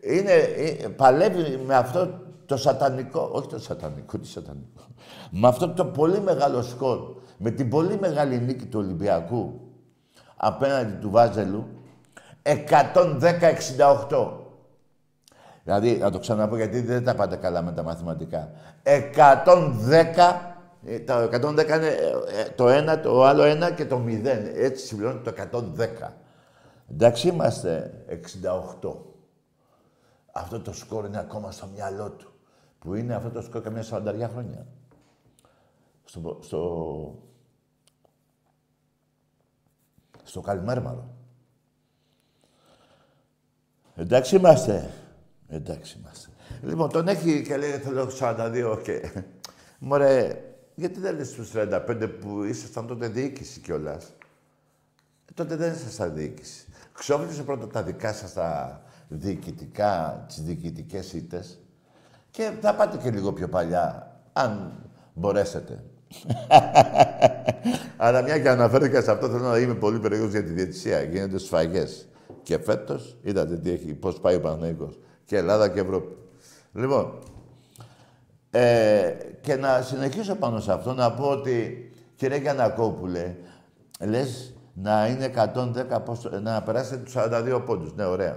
είναι, 0.00 0.32
ε, 0.32 0.88
παλεύει 0.88 1.62
με 1.66 1.74
αυτό 1.74 2.20
το 2.46 2.56
σατανικό, 2.56 3.30
όχι 3.32 3.48
το 3.48 3.58
σατανικό, 3.58 4.18
τι 4.18 4.26
σατανικό. 4.26 4.82
Με 5.30 5.48
αυτό 5.48 5.68
το 5.68 5.84
πολύ 5.84 6.20
μεγάλο 6.20 6.62
σκορ, 6.62 6.98
με 7.38 7.50
την 7.50 7.68
πολύ 7.68 7.98
μεγάλη 7.98 8.40
νίκη 8.40 8.66
του 8.66 8.78
Ολυμπιακού 8.78 9.60
απέναντι 10.36 10.92
του 11.00 11.10
Βάζελου, 11.10 11.66
110-68. 12.42 14.40
Δηλαδή, 15.64 15.96
να 15.96 16.10
το 16.10 16.18
ξαναπώ 16.18 16.56
γιατί 16.56 16.80
δεν 16.80 17.04
τα 17.04 17.14
πάτε 17.14 17.36
καλά 17.36 17.62
με 17.62 17.72
τα 17.72 17.82
μαθηματικά. 17.82 18.50
110, 18.82 20.50
ε, 20.84 21.00
το 21.00 21.14
110 21.14 21.76
είναι 21.76 21.86
ε, 21.86 22.50
το 22.54 22.68
ένα, 22.68 23.00
το 23.00 23.24
άλλο 23.24 23.42
ένα 23.42 23.70
και 23.70 23.86
το 23.86 24.04
0. 24.06 24.24
Έτσι 24.54 24.86
συμπληρώνει 24.86 25.20
το 25.20 25.32
110. 26.08 26.10
Εντάξει, 26.90 27.28
είμαστε 27.28 27.94
68. 28.82 28.94
Αυτό 30.32 30.60
το 30.60 30.72
σκορ 30.72 31.04
είναι 31.04 31.18
ακόμα 31.18 31.50
στο 31.50 31.66
μυαλό 31.66 32.10
του. 32.10 32.32
Που 32.78 32.94
είναι 32.94 33.14
αυτό 33.14 33.30
το 33.30 33.42
σκορ 33.42 33.62
καμιά 33.62 33.84
40 33.90 34.28
χρόνια. 34.32 34.66
Στο, 36.04 36.38
στο, 36.40 37.14
στο 40.22 40.40
Καλιμέρμαρο. 40.40 41.19
Εντάξει 44.00 44.36
είμαστε. 44.36 44.90
Εντάξει 45.48 45.98
είμαστε. 46.00 46.28
Λοιπόν, 46.62 46.90
τον 46.90 47.08
έχει 47.08 47.42
και 47.42 47.56
λέει 47.56 47.70
θέλω 47.70 48.10
42 48.20 48.78
και... 48.82 49.10
Μωρέ, 49.78 50.44
γιατί 50.74 51.00
δεν 51.00 51.16
λες 51.16 51.28
στους 51.28 51.52
35 51.54 52.10
που 52.20 52.42
ήσασταν 52.42 52.86
τότε 52.86 53.08
διοίκηση 53.08 53.60
κιόλας; 53.60 54.04
Ε, 55.30 55.32
τότε 55.34 55.56
δεν 55.56 55.72
ήσασταν 55.72 56.14
διοίκηση. 56.14 56.66
Ξόφλησε 56.92 57.42
πρώτα 57.42 57.66
τα 57.66 57.82
δικά 57.82 58.12
σας 58.12 58.32
τα 58.32 58.80
διοικητικά, 59.08 60.24
τις 60.28 60.42
διοικητικές 60.42 61.12
ήττες 61.12 61.58
και 62.30 62.50
θα 62.60 62.74
πάτε 62.74 62.96
και 62.96 63.10
λίγο 63.10 63.32
πιο 63.32 63.48
παλιά, 63.48 64.16
αν 64.32 64.72
μπορέσετε. 65.14 65.84
Αλλά 67.96 68.22
μια 68.22 68.38
και 68.38 68.48
αναφέρθηκα 68.48 69.02
σε 69.02 69.10
αυτό, 69.10 69.28
θέλω 69.28 69.48
να 69.48 69.58
είμαι 69.58 69.74
πολύ 69.74 69.98
περίεργος 69.98 70.30
για 70.30 70.44
τη 70.44 70.52
διαιτησία. 70.52 71.02
Γίνονται 71.02 71.38
σφαγές. 71.38 72.08
Και 72.42 72.58
φέτος, 72.58 73.16
είδατε 73.22 73.56
τι 73.56 73.70
έχει, 73.70 73.94
πώς 73.94 74.20
πάει 74.20 74.34
ο 74.34 74.40
Παναγικός 74.40 74.98
και 75.24 75.36
Ελλάδα 75.36 75.68
και 75.68 75.80
Ευρώπη. 75.80 76.16
Λοιπόν, 76.72 77.18
ε, 78.50 79.14
και 79.40 79.56
να 79.56 79.82
συνεχίσω 79.82 80.34
πάνω 80.34 80.60
σε 80.60 80.72
αυτό, 80.72 80.92
να 80.92 81.12
πω 81.12 81.28
ότι, 81.28 81.90
κύριε 82.16 82.38
Γιανακόπουλε, 82.38 83.36
λες 84.00 84.54
να 84.74 85.06
είναι 85.06 85.24
110, 85.24 86.40
να 86.42 86.62
περάσετε 86.62 86.96
τους 86.96 87.12
42 87.16 87.62
πόντους. 87.66 87.94
Ναι, 87.94 88.04
ωραία. 88.04 88.36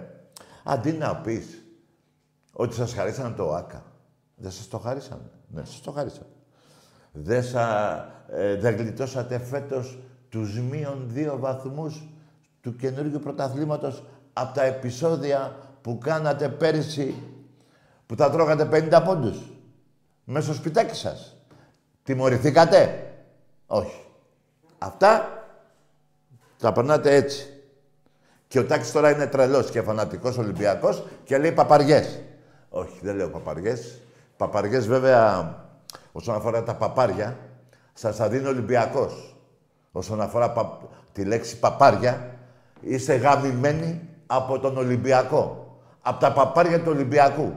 Αντί 0.64 0.92
να 0.92 1.16
πεις 1.16 1.64
ότι 2.54 2.76
σας 2.76 2.94
χαρίσαν 2.94 3.36
το 3.36 3.54
ΆΚΑ. 3.54 3.86
Δεν 4.36 4.52
σας 4.52 4.68
το 4.68 4.78
χαρίσαν. 4.78 5.32
Ναι, 5.48 5.66
σας 5.66 5.82
το 5.82 5.92
χαρίσαν. 5.92 6.26
Δεν, 7.12 7.44
σα, 7.44 7.94
ε, 8.28 8.56
δεν 8.60 8.76
γλιτώσατε 8.76 9.40
φέτος 9.40 10.00
τους 10.30 10.60
μείον 10.60 11.06
δύο 11.08 11.38
βαθμούς 11.38 12.08
του 12.64 12.76
καινούργιου 12.76 13.20
πρωταθλήματος 13.20 14.04
από 14.34 14.54
τα 14.54 14.64
επεισόδια 14.64 15.56
που 15.82 15.98
κάνατε 15.98 16.50
πέρυσι 16.50 17.16
που 18.06 18.16
τα 18.16 18.30
τρώγατε 18.30 18.90
50 18.92 19.04
πόντους. 19.06 19.38
Μέσα 20.24 20.46
στο 20.46 20.54
σπιτάκι 20.54 20.96
σας. 20.96 21.36
Τιμωρηθήκατε; 22.04 23.12
Όχι. 23.68 24.06
Αυτά 24.78 25.44
τα 26.60 26.72
περνάτε 26.72 27.16
έτσι. 27.16 27.48
Και 28.48 28.60
ο 28.60 28.66
Τάκης 28.66 28.92
τώρα 28.92 29.12
είναι 29.12 29.28
τρελός 29.28 29.70
και 29.70 29.82
φανατικός 29.82 30.38
Ολυμπιακός 30.38 31.04
και 31.24 31.38
λέει 31.38 31.52
παπαριές. 31.52 32.20
Όχι, 32.70 33.00
δεν 33.02 33.16
λέω 33.16 33.30
παπαριές. 33.30 34.00
Παπαριές 34.38 34.88
βέβαια, 34.88 35.56
όσον 36.12 36.36
αφορά 36.36 36.64
τα 36.64 36.76
παπάρια, 36.76 37.38
σας 37.94 38.16
θα 38.16 38.30
δίνει 38.30 38.48
Ολυμπιακός. 38.48 39.36
Όσον 39.92 40.22
αφορά 40.22 40.78
τη 41.12 41.26
λέξη 41.26 41.60
παπάρια, 41.60 42.33
είστε 42.84 43.16
γαμημένοι 43.16 44.10
από 44.26 44.60
τον 44.60 44.78
Ολυμπιακό 44.78 45.64
από 46.02 46.20
τα 46.20 46.34
παπάρια 46.34 46.80
του 46.80 46.92
Ολυμπιακού. 46.92 47.54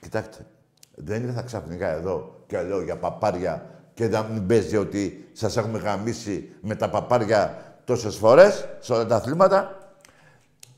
Κοιτάξτε, 0.00 0.46
δεν 0.94 1.22
ήρθα 1.22 1.42
ξαφνικά 1.42 1.88
εδώ 1.88 2.44
και 2.46 2.62
λέω 2.62 2.82
για 2.82 2.96
παπάρια 2.96 3.66
και 3.94 4.08
να 4.08 4.22
μην 4.22 4.46
παίζει 4.46 4.76
ότι 4.76 5.28
σας 5.32 5.56
έχουμε 5.56 5.78
γαμίσει 5.78 6.52
με 6.60 6.74
τα 6.74 6.90
παπάρια 6.90 7.58
τόσες 7.84 8.16
φορές 8.16 8.68
σε 8.80 8.92
όλα 8.92 9.06
τα 9.06 9.16
αθλήματα. 9.16 9.78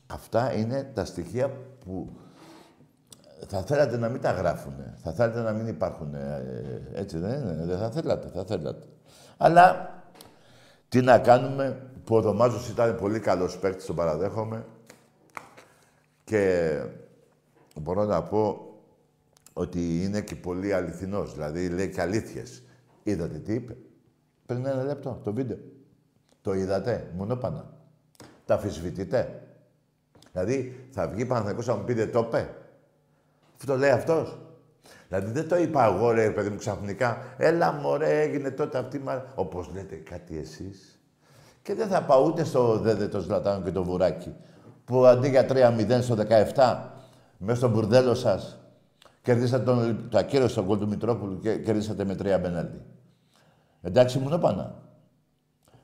Αυτά 0.07 0.53
είναι 0.53 0.91
τα 0.93 1.05
στοιχεία 1.05 1.51
που 1.85 2.09
θα 3.47 3.61
θέλατε 3.61 3.97
να 3.97 4.09
μην 4.09 4.21
τα 4.21 4.31
γράφουν. 4.31 4.73
Θα 5.03 5.11
θέλατε 5.11 5.41
να 5.41 5.51
μην 5.51 5.67
υπάρχουν. 5.67 6.15
Έτσι 6.93 7.17
δεν 7.17 7.41
είναι. 7.41 7.65
Δεν 7.65 7.77
θα 7.77 7.89
θέλατε. 7.89 8.29
Θα 8.33 8.43
θέλατε. 8.45 8.85
Αλλά 9.37 9.89
τι 10.89 11.01
να 11.01 11.19
κάνουμε 11.19 11.91
που 12.03 12.15
ο 12.15 12.21
Δωμάζος 12.21 12.69
ήταν 12.69 12.95
πολύ 12.95 13.19
καλός 13.19 13.59
παίκτης, 13.59 13.85
τον 13.85 13.95
παραδέχομαι. 13.95 14.65
Και 16.23 16.79
μπορώ 17.81 18.03
να 18.03 18.23
πω 18.23 18.73
ότι 19.53 20.03
είναι 20.03 20.21
και 20.21 20.35
πολύ 20.35 20.73
αληθινός. 20.73 21.33
Δηλαδή 21.33 21.69
λέει 21.69 21.89
και 21.89 22.01
αλήθειες. 22.01 22.63
Είδατε 23.03 23.37
τι 23.37 23.53
είπε. 23.53 23.77
Πριν 24.45 24.65
ένα 24.65 24.83
λεπτό, 24.83 25.21
το 25.23 25.33
βίντεο. 25.33 25.57
Το 26.41 26.53
είδατε, 26.53 27.11
μονόπανα. 27.15 27.73
Τα 28.45 28.53
αφισβητείτε. 28.53 29.41
Δηλαδή, 30.31 30.87
θα 30.91 31.07
βγει 31.07 31.25
Παναθηναϊκός 31.25 31.67
να 31.67 31.75
μου 31.75 31.83
πείτε 31.83 32.07
το 32.07 32.19
είπε. 32.19 32.55
Αυτό 33.53 33.65
το 33.65 33.77
λέει 33.77 33.89
αυτός. 33.89 34.37
Δηλαδή 35.07 35.31
δεν 35.31 35.47
το 35.47 35.57
είπα 35.57 35.85
εγώ, 35.85 36.11
ρε 36.11 36.29
παιδί 36.29 36.49
μου, 36.49 36.57
ξαφνικά. 36.57 37.17
Έλα, 37.37 37.71
μωρέ, 37.71 38.21
έγινε 38.21 38.51
τότε 38.51 38.77
αυτή 38.77 38.99
μα... 38.99 39.25
Όπως 39.35 39.69
λέτε 39.73 39.95
κάτι 39.95 40.37
εσείς. 40.37 40.99
Και 41.61 41.73
δεν 41.73 41.87
θα 41.87 42.03
πάω 42.03 42.25
ούτε 42.25 42.43
στο 42.43 42.77
δέδε 42.77 43.07
το 43.07 43.19
Ζλατάνο 43.19 43.63
και 43.63 43.71
το 43.71 43.83
Βουράκι. 43.83 44.35
Που 44.85 45.05
αντί 45.05 45.29
για 45.29 45.45
3-0 45.49 45.97
στο 46.01 46.15
17, 46.55 46.77
μέσα 47.37 47.57
στο 47.57 47.69
μπουρδέλο 47.69 48.13
σας, 48.13 48.59
κερδίσατε 49.21 49.63
τον, 49.63 50.07
το 50.09 50.17
ακύρωο 50.17 50.47
στον 50.47 50.65
κόλ 50.65 50.77
του 50.77 50.87
Μητρόπουλου 50.87 51.39
και 51.39 51.57
κερδίσατε 51.57 52.05
με 52.05 52.13
3 52.13 52.17
μπενάλτι. 52.41 52.81
Εντάξει, 53.81 54.19
μου 54.19 54.39
πάνα. 54.39 54.75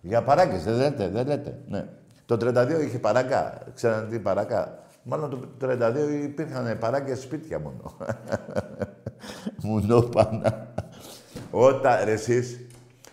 Για 0.01 0.23
παράγκες, 0.23 0.63
δεν 0.63 0.75
λέτε, 0.75 1.07
δεν 1.07 1.27
λέτε. 1.27 1.59
Ναι. 1.67 1.87
Το 2.25 2.35
32 2.35 2.81
είχε 2.83 2.99
παράγκα. 2.99 3.61
Ξέρετε 3.73 4.05
τι 4.05 4.19
παράγκα. 4.19 4.79
Μάλλον 5.03 5.29
το 5.29 5.67
32 5.67 6.23
υπήρχαν 6.23 6.77
παράγκες 6.77 7.19
σπίτια 7.19 7.59
μόνο. 7.59 7.97
Μου 9.63 10.09
πάνα. 10.09 10.73
Όταν 11.51 12.07
εσείς 12.07 12.59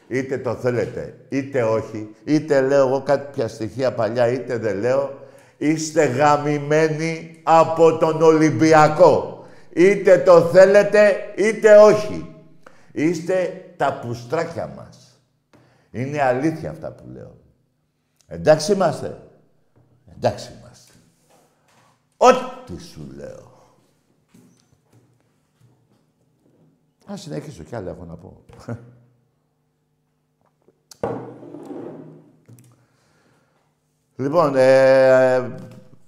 είτε 0.09 0.39
το 0.39 0.55
θέλετε, 0.55 1.15
είτε 1.29 1.63
όχι, 1.63 2.15
είτε 2.25 2.61
λέω 2.61 2.87
εγώ 2.87 3.03
κάποια 3.03 3.49
στοιχεία 3.49 3.93
παλιά, 3.93 4.29
είτε 4.29 4.57
δεν 4.57 4.79
λέω, 4.79 5.19
είστε 5.57 6.05
γαμημένοι 6.05 7.41
από 7.43 7.99
τον 7.99 8.23
Ολυμπιακό. 8.23 9.45
Είτε 9.73 10.19
το 10.19 10.41
θέλετε, 10.41 11.17
είτε 11.37 11.77
όχι. 11.77 12.35
Είστε 12.93 13.65
τα 13.77 13.99
πουστράκια 13.99 14.73
μας. 14.77 15.21
Είναι 15.91 16.23
αλήθεια 16.23 16.71
αυτά 16.71 16.93
που 16.93 17.05
λέω. 17.13 17.37
Εντάξει 18.27 18.73
είμαστε. 18.73 19.21
Εντάξει 20.17 20.51
είμαστε. 20.59 20.93
Ό,τι 22.17 22.83
σου 22.83 23.07
λέω. 23.17 23.50
Ας 27.13 27.21
συνεχίσω 27.21 27.63
κι 27.63 27.75
άλλα 27.77 27.91
έχω 27.91 28.05
να 28.05 28.17
πω. 28.17 28.45
λοιπόν, 34.17 34.57
ε, 34.57 35.39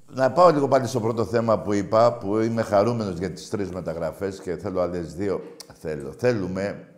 να 0.06 0.32
πάω 0.32 0.50
λίγο 0.50 0.68
πάλι 0.68 0.86
στο 0.86 1.00
πρώτο 1.00 1.24
θέμα 1.24 1.60
που 1.60 1.72
είπα, 1.72 2.18
που 2.18 2.38
είμαι 2.38 2.62
χαρούμενος 2.62 3.18
για 3.18 3.32
τις 3.32 3.48
τρεις 3.48 3.70
μεταγραφές 3.70 4.40
και 4.40 4.56
θέλω 4.56 4.80
άλλες 4.80 5.14
δύο. 5.14 5.40
Θέλω. 5.72 6.12
Θέλουμε 6.12 6.88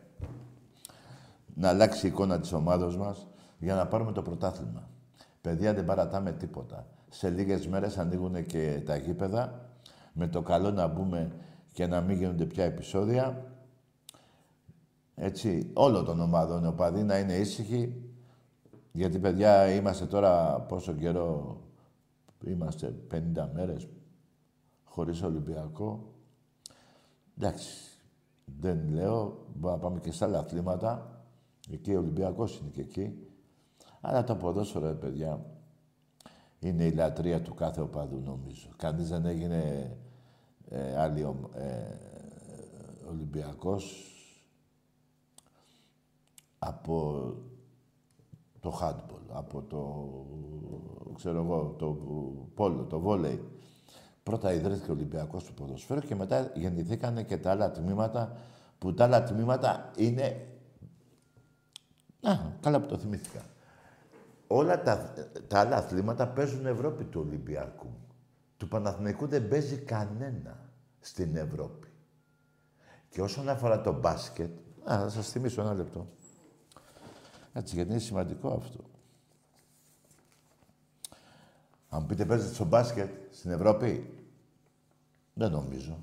να 1.54 1.68
αλλάξει 1.68 2.06
η 2.06 2.08
εικόνα 2.08 2.40
της 2.40 2.52
ομάδος 2.52 2.96
μας 2.96 3.26
για 3.58 3.74
να 3.74 3.86
πάρουμε 3.86 4.12
το 4.12 4.22
πρωτάθλημα. 4.22 4.88
Παιδιά, 5.40 5.74
δεν 5.74 5.84
παρατάμε 5.84 6.32
τίποτα. 6.32 6.86
Σε 7.08 7.28
λίγες 7.28 7.68
μέρες 7.68 7.98
ανοίγουν 7.98 8.46
και 8.46 8.82
τα 8.86 8.96
γήπεδα. 8.96 9.68
Με 10.12 10.28
το 10.28 10.42
καλό 10.42 10.70
να 10.70 10.86
μπούμε 10.86 11.32
και 11.72 11.86
να 11.86 12.00
μην 12.00 12.16
γίνονται 12.16 12.44
πια 12.44 12.64
επεισόδια. 12.64 13.53
Έτσι, 15.14 15.70
όλο 15.72 16.02
των 16.02 16.20
ομάδων 16.20 16.66
οπαδοί 16.66 17.02
να 17.02 17.18
είναι 17.18 17.36
ήσυχοι. 17.36 18.02
Γιατί, 18.92 19.18
παιδιά, 19.18 19.74
είμαστε 19.74 20.06
τώρα 20.06 20.60
πόσο 20.60 20.92
καιρό 20.92 21.58
είμαστε, 22.44 22.94
50 23.10 23.48
μέρες 23.54 23.88
χωρίς 24.84 25.22
Ολυμπιακό. 25.22 26.12
Εντάξει, 27.38 27.98
δεν 28.60 28.88
λέω, 28.88 29.46
μπορούμε 29.54 29.70
να 29.70 29.88
πάμε 29.88 30.00
και 30.00 30.12
σε 30.12 30.24
άλλα 30.24 30.38
αθλήματα. 30.38 31.22
Εκεί 31.70 31.94
ο 31.94 31.98
Ολυμπιακός 31.98 32.58
είναι 32.58 32.70
και 32.70 32.80
εκεί. 32.80 33.28
Αλλά 34.00 34.24
το 34.24 34.36
ποδόσφαιρο, 34.36 34.94
παιδιά, 34.94 35.46
είναι 36.58 36.84
η 36.84 36.92
λατρεία 36.92 37.42
του 37.42 37.54
κάθε 37.54 37.80
οπαδού, 37.80 38.20
νομίζω. 38.24 38.68
Κανείς 38.76 39.08
δεν 39.08 39.24
έγινε 39.24 39.90
ε, 40.68 40.96
άλλη, 40.98 41.20
ε, 41.54 41.84
Ολυμπιακός 43.08 44.13
από 46.66 47.24
το 48.60 48.78
handball, 48.82 49.24
από 49.32 49.62
το, 49.62 51.14
ξέρω 51.14 51.42
εγώ, 51.42 51.74
το 51.78 51.86
πόλο, 52.54 52.84
το 52.84 53.00
βόλεϊ. 53.00 53.48
Πρώτα 54.22 54.52
ιδρύθηκε 54.52 54.90
ο 54.90 54.94
Ολυμπιακός 54.94 55.44
του 55.44 55.54
ποδοσφαίρου 55.54 56.00
και 56.00 56.14
μετά 56.14 56.50
γεννηθήκανε 56.54 57.22
και 57.22 57.38
τα 57.38 57.50
άλλα 57.50 57.70
τμήματα, 57.70 58.36
που 58.78 58.94
τα 58.94 59.04
άλλα 59.04 59.22
τμήματα 59.22 59.90
είναι... 59.96 60.46
Α, 62.22 62.32
καλά 62.60 62.80
που 62.80 62.86
το 62.86 62.98
θυμήθηκα. 62.98 63.42
Όλα 64.46 64.82
τα, 64.82 65.12
τα 65.48 65.60
άλλα 65.60 65.76
αθλήματα 65.76 66.28
παίζουν 66.28 66.66
Ευρώπη 66.66 67.04
του 67.04 67.20
Ολυμπιακού. 67.26 67.88
Του 68.56 68.68
Παναθηναϊκού 68.68 69.26
δεν 69.26 69.48
παίζει 69.48 69.76
κανένα 69.76 70.70
στην 71.00 71.36
Ευρώπη. 71.36 71.88
Και 73.08 73.22
όσον 73.22 73.48
αφορά 73.48 73.80
το 73.80 73.92
μπάσκετ, 73.92 74.50
α, 74.84 74.98
θα 74.98 75.08
σας 75.08 75.28
θυμίσω 75.28 75.60
ένα 75.60 75.74
λεπτό. 75.74 76.06
Έτσι, 77.56 77.74
γιατί 77.74 77.90
είναι 77.90 77.98
σημαντικό 77.98 78.48
αυτό. 78.48 78.80
Αν 81.88 82.06
πείτε 82.06 82.24
παίζετε 82.24 82.54
στο 82.54 82.64
μπάσκετ 82.64 83.10
στην 83.30 83.50
Ευρώπη, 83.50 84.10
δεν 85.34 85.50
νομίζω. 85.50 85.98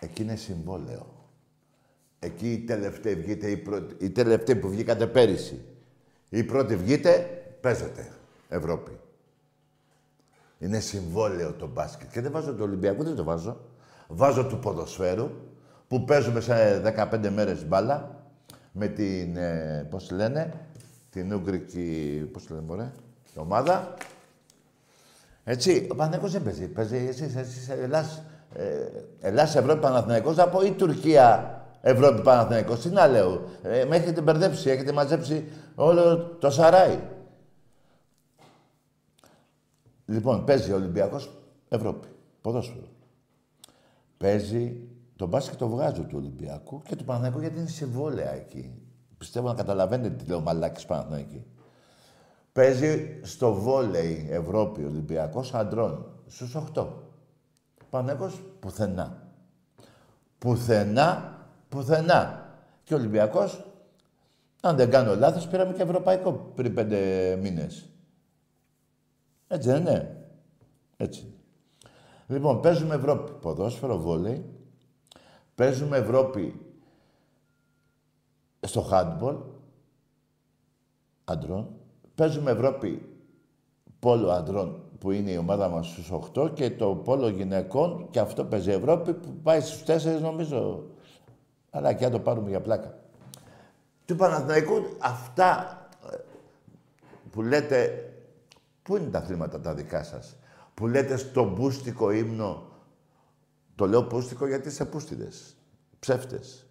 Εκεί 0.00 0.22
είναι 0.22 0.36
συμβόλαιο. 0.36 1.06
Εκεί 2.18 2.52
οι 2.52 2.58
τελευταίοι 2.58 3.14
βγείτε, 3.14 3.50
οι, 3.50 3.56
πρώτοι, 3.56 4.04
οι 4.04 4.10
τελευταίοι 4.10 4.56
που 4.56 4.68
βγήκατε 4.68 5.06
πέρυσι, 5.06 5.64
οι 6.28 6.44
πρώτοι 6.44 6.76
βγείτε, 6.76 7.20
παίζετε 7.60 8.12
Ευρώπη. 8.48 8.98
Είναι 10.58 10.80
συμβόλαιο 10.80 11.52
το 11.52 11.66
μπάσκετ. 11.66 12.10
Και 12.12 12.20
δεν 12.20 12.32
βάζω 12.32 12.54
το 12.54 12.62
Ολυμπιακό, 12.62 13.02
δεν 13.02 13.14
το 13.14 13.24
βάζω. 13.24 13.60
Βάζω 14.08 14.46
του 14.46 14.58
ποδοσφαίρου, 14.58 15.30
που 15.88 16.04
παίζουμε 16.04 16.40
σε 16.40 16.82
15 17.12 17.30
μέρες 17.30 17.66
μπάλα, 17.66 18.23
με 18.76 18.88
την, 18.88 19.36
ε, 19.36 19.86
πώς 19.90 20.10
λένε, 20.10 20.52
την 21.10 21.32
Ούγκρικη, 21.32 22.28
πώς 22.32 22.50
λένε, 22.50 22.62
μωρέ, 22.62 22.92
ομάδα. 23.34 23.94
Έτσι, 25.44 25.86
ο 25.90 25.94
Παναθηναϊκός 25.94 26.32
δεν 26.32 26.42
παίζει. 26.42 26.68
Παίζει 26.68 26.96
εσείς, 26.96 27.36
εσείς, 27.36 27.68
Ελλάς, 27.68 28.22
ε, 28.54 28.64
Ελλάς 29.20 29.54
Ευρώπη 29.54 29.80
Παναθηναϊκός, 29.80 30.38
από 30.38 30.62
ή 30.62 30.72
Τουρκία 30.72 31.58
Ευρώπη 31.80 32.22
Παναθηναϊκός. 32.22 32.80
Τι 32.80 32.88
να 32.88 33.06
λέω. 33.06 33.48
Ε, 33.62 33.84
με 33.84 33.96
έχετε 33.96 34.20
μπερδέψει, 34.20 34.70
έχετε 34.70 34.92
μαζέψει 34.92 35.44
όλο 35.74 36.16
το 36.18 36.50
σαράι. 36.50 36.98
Λοιπόν, 40.06 40.44
παίζει 40.44 40.72
ο 40.72 40.74
Ολυμπιακός 40.74 41.30
Ευρώπη. 41.68 42.08
Ποδόσφαιρο. 42.40 42.88
Παίζει 44.16 44.76
το 45.24 45.30
μπάσκετ 45.30 45.58
το 45.58 45.68
βγάζω 45.68 46.02
του 46.02 46.16
Ολυμπιακού 46.18 46.82
και 46.82 46.96
του 46.96 47.04
Παναθηναϊκού 47.04 47.40
γιατί 47.40 47.58
είναι 47.58 47.68
συμβόλαια 47.68 48.30
εκεί. 48.30 48.74
Πιστεύω 49.18 49.48
να 49.48 49.54
καταλαβαίνετε 49.54 50.14
τι 50.14 50.24
λέω 50.24 50.40
μαλάκης 50.40 50.86
Παναθηναϊκή. 50.86 51.44
Παίζει 52.52 53.20
στο 53.22 53.54
βόλεϊ 53.54 54.26
Ευρώπη 54.30 54.84
Ολυμπιακός 54.84 55.54
αντρών 55.54 56.06
στους 56.26 56.56
8. 56.74 56.86
Παναθηναϊκός 57.90 58.42
πουθενά. 58.60 59.32
Πουθενά, 60.38 61.38
πουθενά. 61.68 62.48
Και 62.82 62.94
ο 62.94 62.96
Ολυμπιακός, 62.96 63.64
αν 64.60 64.76
δεν 64.76 64.90
κάνω 64.90 65.16
λάθος, 65.16 65.48
πήραμε 65.48 65.72
και 65.72 65.82
ευρωπαϊκό 65.82 66.32
πριν 66.32 66.74
πέντε 66.74 66.98
μήνες. 67.42 67.88
Έτσι 69.48 69.68
δεν 69.68 69.80
είναι. 69.80 70.26
Έτσι. 70.96 71.34
Λοιπόν, 72.26 72.60
παίζουμε 72.60 72.94
Ευρώπη. 72.94 73.32
Ποδόσφαιρο, 73.40 73.98
βόλεϊ, 73.98 74.53
Παίζουμε 75.54 75.96
Ευρώπη 75.96 76.60
στο 78.60 78.88
handball 78.92 79.36
αντρών. 81.24 81.68
Παίζουμε 82.14 82.50
Ευρώπη 82.50 83.08
πόλο 83.98 84.30
αντρών 84.30 84.82
που 84.98 85.10
είναι 85.10 85.30
η 85.30 85.36
ομάδα 85.36 85.68
μας 85.68 85.86
στους 85.86 86.10
8 86.36 86.54
και 86.54 86.70
το 86.70 86.94
πόλο 86.94 87.28
γυναικών 87.28 88.06
και 88.10 88.18
αυτό 88.18 88.44
παίζει 88.44 88.70
Ευρώπη 88.70 89.14
που 89.14 89.32
πάει 89.42 89.60
στους 89.60 90.04
4 90.04 90.20
νομίζω. 90.20 90.84
Αλλά 91.70 91.92
και 91.92 92.04
αν 92.04 92.12
το 92.12 92.20
πάρουμε 92.20 92.48
για 92.48 92.60
πλάκα. 92.60 92.98
Του 94.04 94.16
Παναθηναϊκού 94.16 94.82
αυτά 94.98 95.78
ε, 96.12 96.16
που 97.30 97.42
λέτε, 97.42 98.08
πού 98.82 98.96
είναι 98.96 99.10
τα 99.10 99.20
θύματα 99.20 99.60
τα 99.60 99.74
δικά 99.74 100.02
σας, 100.02 100.36
που 100.74 100.86
λέτε 100.86 101.16
στο 101.16 101.50
μπούστικο 101.50 102.10
ύμνο, 102.10 102.62
το 103.74 103.86
λέω 103.86 104.00
μπούστικο 104.00 104.46
γιατί 104.46 104.68
είσαι 104.68 104.84
πούστιδες, 104.84 105.56
ψεύτες. 105.98 106.66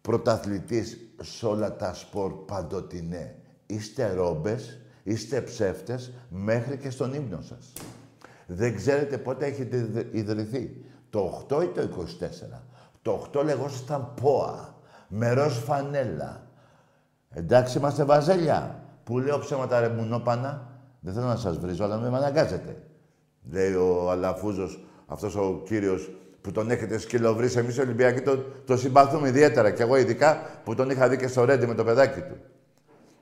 Πρωταθλητής 0.00 0.98
σε 1.22 1.46
όλα 1.46 1.76
τα 1.76 1.94
σπορ 1.94 2.32
παντοτινέ. 2.32 3.36
Είστε 3.66 4.12
ρόμπες, 4.12 4.80
είστε 5.02 5.40
ψεύτες 5.40 6.12
μέχρι 6.28 6.76
και 6.76 6.90
στον 6.90 7.14
ύμνο 7.14 7.40
σας. 7.40 7.72
Δεν 8.46 8.76
ξέρετε 8.76 9.18
πότε 9.18 9.46
έχετε 9.46 10.08
ιδρυθεί. 10.12 10.84
Το 11.10 11.46
8 11.48 11.62
ή 11.62 11.66
το 11.66 11.80
24. 11.80 12.62
Το 13.02 13.28
8 13.32 13.44
λεγόσασταν 13.44 14.14
ΠΟΑ, 14.14 14.74
με 15.08 15.32
ροζ 15.32 15.58
φανέλα. 15.58 16.46
Εντάξει, 17.30 17.78
είμαστε 17.78 18.04
βαζέλια. 18.04 18.82
Που 19.04 19.18
λέω 19.18 19.38
ψέματα 19.38 19.80
ρε 19.80 19.88
μουνόπανα. 19.88 20.80
Δεν 21.00 21.14
θέλω 21.14 21.26
να 21.26 21.36
σας 21.36 21.58
βρίζω, 21.58 21.84
αλλά 21.84 21.98
με 21.98 22.16
αναγκάζετε. 22.16 22.82
Λέει 23.50 23.74
ο 23.74 24.10
Αλαφούζος, 24.10 24.84
αυτός 25.08 25.36
ο 25.36 25.62
κύριος 25.64 26.10
που 26.40 26.52
τον 26.52 26.70
έχετε 26.70 26.98
σκυλοβρίσει. 26.98 27.58
Εμείς 27.58 27.76
οι 27.76 27.80
Ολυμπιακοί 27.80 28.20
το, 28.20 28.38
το 28.64 28.76
συμπαθούμε 28.76 29.28
ιδιαίτερα. 29.28 29.70
Και 29.70 29.82
εγώ 29.82 29.96
ειδικά 29.96 30.60
που 30.64 30.74
τον 30.74 30.90
είχα 30.90 31.08
δει 31.08 31.16
και 31.16 31.28
στο 31.28 31.44
Ρέντι 31.44 31.66
με 31.66 31.74
το 31.74 31.84
παιδάκι 31.84 32.20
του. 32.20 32.36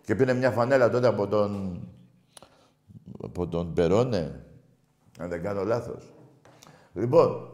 Και 0.02 0.14
πήρε 0.14 0.32
μια 0.32 0.50
φανέλα 0.50 0.90
τότε 0.90 1.06
από 1.06 1.26
τον... 1.26 1.80
από 3.22 3.48
τον 3.48 3.72
Περόνε. 3.72 4.44
Αν 5.18 5.28
δεν 5.28 5.42
κάνω 5.42 5.64
λάθος. 5.64 6.12
Λοιπόν, 6.92 7.50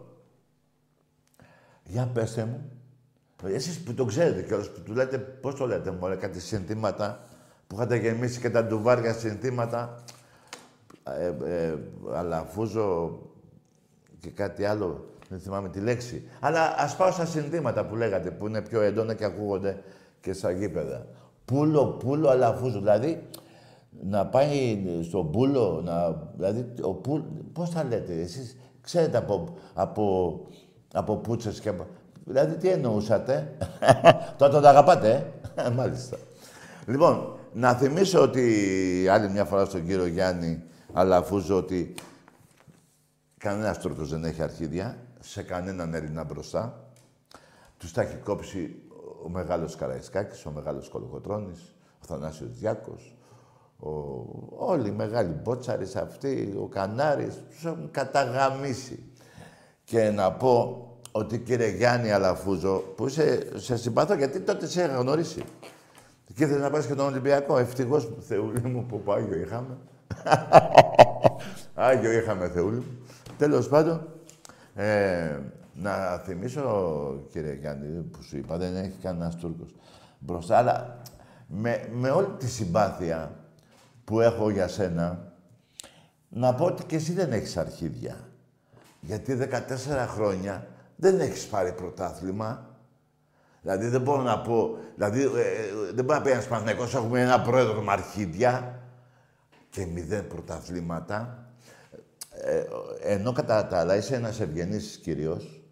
για 1.84 2.10
πέστε 2.14 2.44
μου, 2.44 2.70
εσείς 3.44 3.82
που 3.82 3.94
το 3.94 4.04
ξέρετε 4.04 4.42
κιόλας, 4.42 4.70
που 4.70 4.80
του 4.80 4.92
λέτε, 4.92 5.18
πώς 5.18 5.54
το 5.54 5.66
λέτε, 5.66 5.90
μωρέ, 5.90 6.16
κάτι 6.16 6.40
συνθήματα, 6.40 7.24
που 7.66 7.74
είχατε 7.74 7.96
γεμίσει 7.96 8.40
και 8.40 8.50
τα 8.50 8.64
ντουβάρια 8.64 9.12
συνθήματα, 9.12 10.02
ε, 11.04 11.34
ε, 11.44 11.78
αλαφούζο 12.12 13.18
και 14.22 14.30
κάτι 14.30 14.64
άλλο, 14.64 15.04
δεν 15.28 15.38
θυμάμαι 15.38 15.68
τη 15.68 15.80
λέξη. 15.80 16.22
Αλλά 16.40 16.74
ας 16.78 16.96
πάω 16.96 17.10
στα 17.10 17.26
συνθήματα 17.26 17.86
που 17.86 17.96
λέγατε, 17.96 18.30
που 18.30 18.46
είναι 18.46 18.62
πιο 18.62 18.80
έντονα 18.80 19.14
και 19.14 19.24
ακούγονται 19.24 19.82
και 20.20 20.32
στα 20.32 20.50
γήπεδα. 20.50 21.06
Πούλο, 21.44 21.86
πούλο, 21.86 22.28
αλαφούζο. 22.28 22.78
Δηλαδή, 22.78 23.22
να 24.02 24.26
πάει 24.26 24.82
στον 25.02 25.30
πούλο, 25.30 25.82
να, 25.84 26.22
δηλαδή, 26.36 26.66
ο 26.82 26.94
πούλ, 26.94 27.20
πώς 27.52 27.70
θα 27.70 27.84
λέτε, 27.84 28.20
εσείς 28.20 28.56
ξέρετε 28.80 29.16
από, 29.16 29.54
από, 29.74 30.40
από 30.92 31.16
πούτσες 31.16 31.60
και 31.60 31.68
από... 31.68 31.86
Δηλαδή, 32.24 32.56
τι 32.56 32.68
εννοούσατε; 32.68 33.56
Τότε 34.38 34.60
το 34.60 34.68
αγαπάτε, 34.68 35.32
ε; 35.54 35.70
Μάλιστα. 35.78 36.16
Λοιπόν, 36.86 37.36
να 37.52 37.74
θυμίσω 37.74 38.22
ότι 38.22 39.06
άλλη 39.10 39.30
μια 39.30 39.44
φορά 39.44 39.64
στον 39.64 39.86
κύριο 39.86 40.06
Γιάννη 40.06 40.62
Αλαφούζο 40.92 41.56
ότι 41.56 41.94
κανένας 43.42 43.78
Τούρκος 43.78 44.10
δεν 44.10 44.24
έχει 44.24 44.42
αρχίδια 44.42 44.96
σε 45.20 45.42
κανέναν 45.42 45.94
Έλληνα 45.94 46.24
μπροστά. 46.24 46.84
Τους 47.78 47.92
τα 47.92 48.02
έχει 48.02 48.16
κόψει 48.16 48.82
ο 49.24 49.28
μεγάλος 49.28 49.76
Καραϊσκάκης, 49.76 50.46
ο 50.46 50.50
μεγάλος 50.50 50.88
Κολοκοτρώνης, 50.88 51.74
ο 52.02 52.06
Θανάσιος 52.06 52.50
Διάκος, 52.58 53.16
ο... 53.78 53.90
όλοι 54.56 54.88
οι 54.88 54.92
μεγάλοι 54.92 55.32
μπότσαρες 55.32 55.96
αυτοί, 55.96 56.54
ο 56.62 56.66
Κανάρης, 56.66 57.34
τους 57.50 57.64
έχουν 57.64 57.90
καταγαμίσει. 57.90 59.02
Και 59.84 60.10
να 60.10 60.32
πω 60.32 60.86
ότι 61.12 61.38
κύριε 61.38 61.68
Γιάννη 61.68 62.10
Αλαφούζο, 62.10 62.78
που 62.96 63.06
είσαι, 63.06 63.58
σε 63.58 63.76
συμπαθώ 63.76 64.14
γιατί 64.14 64.40
τότε 64.40 64.66
σε 64.66 64.84
είχα 64.84 64.96
γνωρίσει. 64.96 65.44
Και 66.34 66.44
ήθελε 66.44 66.60
να 66.60 66.70
πάει 66.70 66.86
και 66.86 66.94
τον 66.94 67.06
Ολυμπιακό. 67.06 67.58
Ευτυχώς 67.58 68.06
που 68.06 68.20
Θεούλη 68.20 68.60
μου 68.60 68.86
που 68.86 69.12
Άγιο 69.12 69.38
είχαμε. 69.38 69.78
Άγιο 71.74 72.12
είχαμε 72.12 72.48
Θεούλη 72.48 72.76
μου. 72.76 73.01
Τέλος 73.42 73.68
πάντων, 73.68 74.08
ε, 74.74 75.38
να 75.74 76.18
θυμίσω, 76.18 77.26
κύριε 77.30 77.52
Γιάννη, 77.52 78.02
που 78.02 78.22
σου 78.22 78.36
είπα, 78.36 78.56
δεν 78.56 78.76
έχει 78.76 78.98
κανένας 79.02 79.36
Τούρκος 79.36 79.74
μπροστά, 80.18 80.56
αλλά 80.56 80.98
με, 81.46 81.88
με 81.92 82.10
όλη 82.10 82.28
τη 82.38 82.48
συμπάθεια 82.48 83.32
που 84.04 84.20
έχω 84.20 84.50
για 84.50 84.68
σένα, 84.68 85.32
να 86.28 86.54
πω 86.54 86.64
ότι 86.64 86.84
και 86.84 86.96
εσύ 86.96 87.12
δεν 87.12 87.32
έχεις 87.32 87.56
αρχίδια. 87.56 88.16
Γιατί 89.00 89.38
14 89.50 90.06
χρόνια 90.08 90.66
δεν 90.96 91.20
έχεις 91.20 91.46
πάρει 91.46 91.72
πρωτάθλημα. 91.72 92.76
Δηλαδή 93.62 93.86
δεν 93.86 94.00
μπορώ 94.00 94.22
να 94.22 94.40
πω, 94.40 94.76
δηλαδή 94.94 95.22
ε, 95.22 95.26
ε, 95.26 95.92
δεν 95.94 96.04
μπορεί 96.04 96.18
να 96.18 96.24
πει 96.24 96.30
ένας 96.30 96.46
Παναθηναϊκός, 96.46 96.94
έχουμε 96.94 97.20
ένα 97.20 97.40
πρόεδρο 97.40 97.80
με 97.80 97.92
αρχίδια 97.92 98.80
και 99.70 99.86
μηδέν 99.86 100.26
πρωταθλήματα. 100.26 101.46
Ε, 102.44 102.64
ενώ 103.00 103.32
κατά 103.32 103.66
τα 103.66 103.78
άλλα 103.78 103.96
είσαι 103.96 104.14
ένας 104.14 104.40
ευγενής 104.40 105.00
κυρίως, 105.02 105.62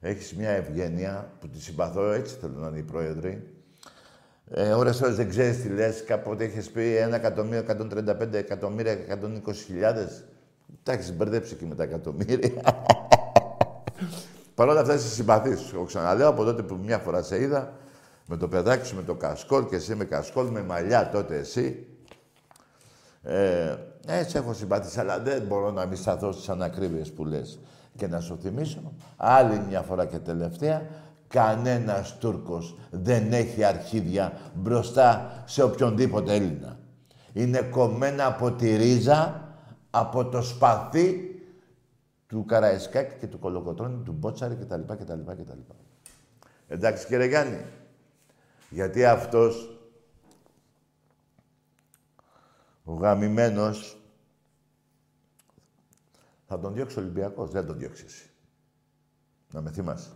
έχεις 0.00 0.34
μια 0.34 0.50
ευγένεια 0.50 1.32
που 1.40 1.48
τη 1.48 1.60
συμπαθώ, 1.60 2.10
έτσι 2.10 2.36
θέλω 2.40 2.58
να 2.58 2.68
είναι 2.68 2.78
οι 2.78 2.82
πρόεδροι. 2.82 3.54
Ε, 4.50 4.72
ώρες 4.72 5.00
ώρες 5.00 5.16
δεν 5.16 5.28
ξέρεις 5.28 5.62
τι 5.62 5.68
λες, 5.68 6.04
κάποτε 6.04 6.44
έχεις 6.44 6.70
πει 6.70 6.96
1 7.08 7.12
εκατομμύριο, 7.12 7.60
135 7.60 8.32
εκατομμύρια, 8.32 8.92
120 8.92 9.52
χιλιάδες. 9.52 10.24
Τα 10.82 10.92
έχεις 10.92 11.16
μπερδέψει 11.16 11.54
και 11.54 11.64
με 11.66 11.74
τα 11.74 11.82
εκατομμύρια. 11.82 12.62
Παρ' 14.54 14.68
όλα 14.68 14.80
αυτά 14.80 14.94
είσαι 14.94 15.08
συμπαθής. 15.08 15.72
Εγώ 15.72 15.84
ξαναλέω 15.84 16.28
από 16.28 16.44
τότε 16.44 16.62
που 16.62 16.78
μια 16.84 16.98
φορά 16.98 17.22
σε 17.22 17.40
είδα, 17.40 17.72
με 18.26 18.36
το 18.36 18.48
παιδάκι 18.48 18.86
σου, 18.86 18.96
με 18.96 19.02
το 19.02 19.14
κασκόλ 19.14 19.66
και 19.66 19.76
εσύ 19.76 19.94
με 19.94 20.04
κασκόλ, 20.04 20.46
με 20.46 20.62
μαλλιά 20.62 21.10
τότε 21.10 21.36
εσύ. 21.36 21.86
Ε, 23.22 23.76
έτσι 24.06 24.36
έχω 24.36 24.52
συμπαθήσει, 24.52 25.00
αλλά 25.00 25.18
δεν 25.18 25.42
μπορώ 25.42 25.70
να 25.70 25.86
μην 25.86 25.96
σταθώ 25.96 26.32
στις 26.32 26.48
ανακρίβειες 26.48 27.12
που 27.12 27.24
λες. 27.24 27.58
Και 27.96 28.06
να 28.06 28.20
σου 28.20 28.38
θυμίσω, 28.42 28.92
άλλη 29.16 29.60
μια 29.68 29.82
φορά 29.82 30.06
και 30.06 30.18
τελευταία, 30.18 30.86
κανένας 31.28 32.18
Τούρκος 32.18 32.78
δεν 32.90 33.32
έχει 33.32 33.64
αρχίδια 33.64 34.32
μπροστά 34.54 35.42
σε 35.46 35.62
οποιονδήποτε 35.62 36.34
Έλληνα. 36.34 36.78
Είναι 37.32 37.60
κομμένα 37.60 38.26
από 38.26 38.52
τη 38.52 38.76
ρίζα, 38.76 39.48
από 39.90 40.24
το 40.24 40.42
σπαθί 40.42 41.34
του 42.26 42.44
Καραϊσκάκη 42.44 43.14
και 43.20 43.26
του 43.26 43.38
Κολοκοτρώνη, 43.38 44.02
του 44.04 44.12
Μπότσαρη 44.12 44.54
κτλ. 44.54 44.80
κτλ, 44.80 45.20
κτλ. 45.26 45.58
Εντάξει 46.68 47.06
κύριε 47.06 47.26
Γιάννη. 47.26 47.64
Γιατί 48.70 49.04
αυτός 49.04 49.73
ο 52.84 52.94
γαμημένος 52.94 53.98
θα 56.46 56.58
τον 56.58 56.74
διώξει 56.74 56.98
ο 56.98 57.02
Ολυμπιακός. 57.02 57.50
Δεν 57.50 57.66
τον 57.66 57.78
διώξει 57.78 58.04
εσύ. 58.06 58.30
Να 59.52 59.60
με 59.60 59.70
θυμάσαι. 59.70 60.10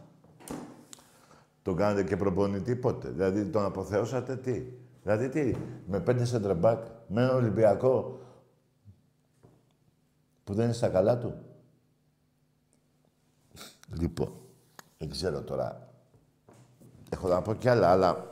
Τον 1.63 1.77
κάνετε 1.77 2.05
και 2.05 2.17
προπονητή 2.17 2.77
πότε; 2.77 3.09
Δηλαδή 3.09 3.45
τον 3.45 3.65
αποθεώσατε 3.65 4.37
τι; 4.37 4.63
Δηλαδή 5.03 5.29
τι; 5.29 5.59
Με 5.87 6.01
πέντε 6.01 6.25
σεντρεμπάκ. 6.25 6.85
Με 7.09 7.23
ένα 7.23 7.35
Ολυμπιακό 7.35 8.21
που 10.45 10.55
δεν 10.55 10.65
είναι 10.65 10.73
στα 10.73 10.89
καλά 10.89 11.19
του; 11.19 11.35
Λοιπόν, 13.99 14.33
δεν 14.99 15.11
ξέρω 15.11 15.43
τώρα. 15.43 15.89
Έχω 17.11 17.29
να 17.29 17.43
πω 17.43 17.55
κι 17.55 17.69
άλλα, 17.69 17.91
αλλά... 17.91 18.29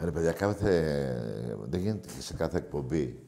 Ρε 0.00 0.10
παιδιά, 0.10 0.32
κάθε... 0.32 0.82
δεν 1.68 1.80
γίνεται 1.80 2.08
και 2.16 2.22
σε 2.22 2.34
κάθε 2.34 2.58
εκπομπή 2.58 3.22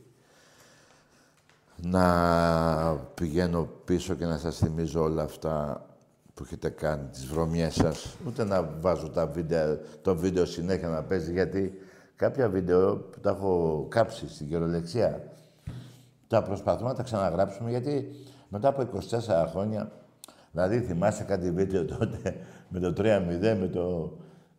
να 1.76 2.94
πηγαίνω 3.14 3.68
πίσω 3.84 4.14
και 4.14 4.24
να 4.24 4.38
σας 4.38 4.58
θυμίζω 4.58 5.02
όλα 5.02 5.22
αυτά 5.22 5.86
που 6.34 6.42
έχετε 6.44 6.68
κάνει, 6.68 7.08
τις 7.08 7.26
βρωμιές 7.26 7.74
σας. 7.74 8.16
Ούτε 8.26 8.44
να 8.44 8.62
βάζω 8.80 9.08
τα 9.08 9.26
βίντεο, 9.26 9.78
το 10.02 10.16
βίντεο 10.16 10.44
συνέχεια 10.44 10.88
να 10.88 11.02
παίζει, 11.02 11.32
γιατί 11.32 11.78
κάποια 12.16 12.48
βίντεο 12.48 12.96
που 12.96 13.20
τα 13.20 13.30
έχω 13.30 13.86
κάψει 13.88 14.28
στην 14.28 14.48
καιρολεξία, 14.48 15.22
τα 16.28 16.42
προσπαθούμε 16.42 16.88
να 16.88 16.94
τα 16.94 17.02
ξαναγράψουμε, 17.02 17.70
γιατί 17.70 18.08
μετά 18.48 18.68
από 18.68 18.88
24 19.10 19.46
χρόνια, 19.50 19.92
δηλαδή 20.50 20.80
θυμάσαι 20.80 21.24
κάτι 21.24 21.50
βίντεο 21.50 21.84
τότε 21.84 22.36
με 22.72 22.80
το 22.80 22.92
3-0, 22.96 23.56
με, 23.60 23.68
το, 23.72 24.16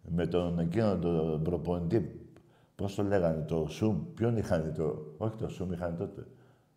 με 0.10 0.28
τον 0.28 0.60
εκείνο 0.60 0.98
τον 0.98 1.44
προπονητή, 1.44 2.30
πώς 2.76 2.96
το 2.96 3.04
λέγανε, 3.04 3.42
το 3.42 3.66
Σουμ, 3.70 4.14
ποιον 4.14 4.38
είχαν 4.38 4.74
το, 4.74 5.14
όχι 5.18 5.36
το 5.36 5.48
Σουμ 5.48 5.72
είχαν 5.72 5.98
τότε, 5.98 6.28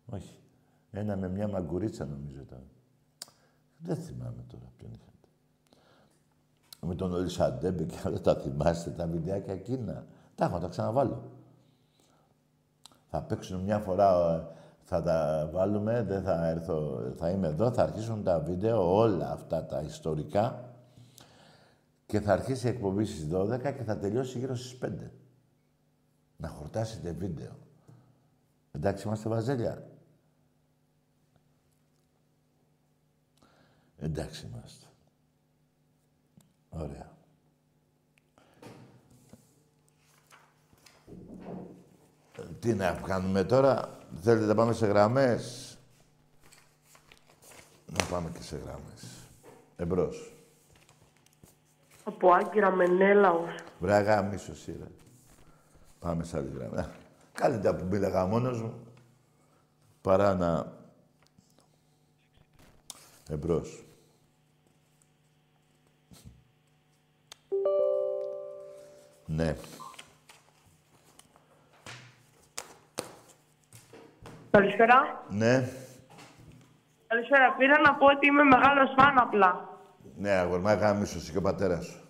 όχι. 0.05 0.39
Ένα 0.91 1.15
με 1.17 1.29
μια 1.29 1.47
μαγκουρίτσα 1.47 2.05
νομίζω 2.05 2.39
ήταν. 2.41 2.63
Δεν 3.77 3.95
θυμάμαι 3.95 4.45
τώρα 4.47 4.71
ποιον 4.77 4.91
είχαν. 4.91 5.13
Με 6.87 6.95
τον 6.95 7.13
Ολισαντέμπε 7.13 7.83
και 7.83 7.97
όλα 8.07 8.21
τα 8.21 8.35
θυμάστε, 8.35 8.89
τα 8.89 9.07
βιντεάκια 9.07 9.53
εκείνα. 9.53 10.05
Τα 10.35 10.45
έχω, 10.45 10.59
τα 10.59 10.67
ξαναβάλω. 10.67 11.31
Θα 13.09 13.21
παίξουν 13.21 13.61
μια 13.61 13.79
φορά, 13.79 14.35
ε, 14.35 14.55
θα 14.83 15.01
τα 15.01 15.49
βάλουμε, 15.53 16.03
δεν 16.03 16.21
θα 16.21 16.47
έρθω, 16.47 17.01
θα 17.15 17.29
είμαι 17.29 17.47
εδώ, 17.47 17.71
θα 17.71 17.83
αρχίσουν 17.83 18.23
τα 18.23 18.39
βίντεο, 18.39 18.95
όλα 18.95 19.31
αυτά 19.31 19.65
τα 19.65 19.81
ιστορικά 19.81 20.66
και 22.07 22.19
θα 22.19 22.33
αρχίσει 22.33 22.67
η 22.67 22.69
εκπομπή 22.69 23.05
στις 23.05 23.27
12 23.31 23.73
και 23.75 23.83
θα 23.83 23.97
τελειώσει 23.97 24.39
γύρω 24.39 24.55
στις 24.55 24.77
5. 24.81 25.11
Να 26.37 26.47
χορτάσετε 26.47 27.11
βίντεο. 27.11 27.57
Εντάξει, 28.71 29.07
είμαστε 29.07 29.29
βαζέλια. 29.29 29.87
Εντάξει 33.97 34.45
είμαστε. 34.45 34.85
Ωραία. 36.69 37.15
Τι 42.59 42.73
να 42.73 42.91
κάνουμε 42.91 43.43
τώρα, 43.43 43.99
θέλετε 44.21 44.45
να 44.45 44.55
πάμε 44.55 44.73
σε 44.73 44.85
γραμμές; 44.87 45.77
Να 47.85 48.05
πάμε 48.05 48.29
και 48.29 48.41
σε 48.41 48.57
γραμμές. 48.57 49.03
Εμπρός. 49.75 50.36
Από 52.07 52.33
Άγκυρα 52.33 52.71
Μενέλαος. 52.71 53.55
Βράγα, 53.79 54.21
μίσος 54.21 54.59
σειρά. 54.59 54.87
Πάμε 55.99 56.23
σε 56.23 56.37
άλλη 56.37 56.51
γραμμή. 56.55 56.91
Καλύτερα 57.33 57.75
που 57.75 57.85
μίλαγα 57.85 58.25
μόνος 58.25 58.61
μου, 58.61 58.83
παρά 60.01 60.35
να... 60.35 60.75
Εμπρός. 63.29 63.83
Ναι. 69.25 69.55
Καλησπέρα. 74.51 75.25
Ναι. 75.29 75.69
Καλησπέρα. 77.07 77.55
Πήρα 77.57 77.79
να 77.79 77.95
πω 77.95 78.05
ότι 78.05 78.27
είμαι 78.27 78.43
μεγάλος 78.43 78.93
φαν 78.97 79.17
απλά. 79.19 79.76
Ναι, 80.19 80.29
αγορμά, 80.29 80.73
γάμισο 80.73 81.19
και 81.31 81.37
ο 81.37 81.41
πατέρας 81.41 81.85
σου. 81.85 82.01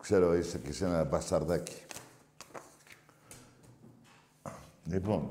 Ξέρω, 0.00 0.34
είσαι 0.34 0.58
και 0.58 0.68
εσύ 0.68 0.84
ένα 0.84 1.04
μπασταρδάκι. 1.04 1.82
Λοιπόν, 4.84 5.28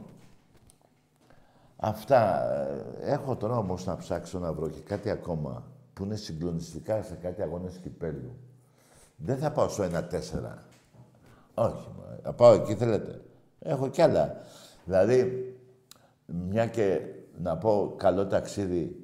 αυτά. 1.78 2.52
ε, 3.02 3.12
Έχω 3.12 3.36
τώρα 3.36 3.58
όμως 3.58 3.86
να 3.86 3.98
ψάξω 3.98 4.40
να 4.40 4.54
βρω 4.54 4.70
και 4.70 4.80
κάτι 4.80 5.10
ακόμα 5.10 5.64
που 5.94 6.04
είναι 6.04 6.16
συγκλονιστικά 6.16 7.02
σε 7.04 7.16
κάτι 7.16 7.42
αγώνες 7.42 7.78
κυπέλου. 7.78 8.38
Δεν 9.16 9.38
θα 9.38 9.52
πάω 9.52 9.68
στο 9.70 9.84
1-4. 9.84 9.90
Όχι, 11.54 11.88
μα. 11.98 12.20
θα 12.24 12.34
πάω 12.34 12.54
εκεί 12.54 12.76
θέλετε. 12.76 13.22
Έχω 13.60 13.90
κι 13.90 14.02
άλλα. 14.02 14.38
Δηλαδή, 14.86 15.48
μια 16.26 16.68
και 16.68 17.02
να 17.42 17.58
πω 17.58 17.94
καλό 17.98 18.28
ταξίδι 18.28 19.03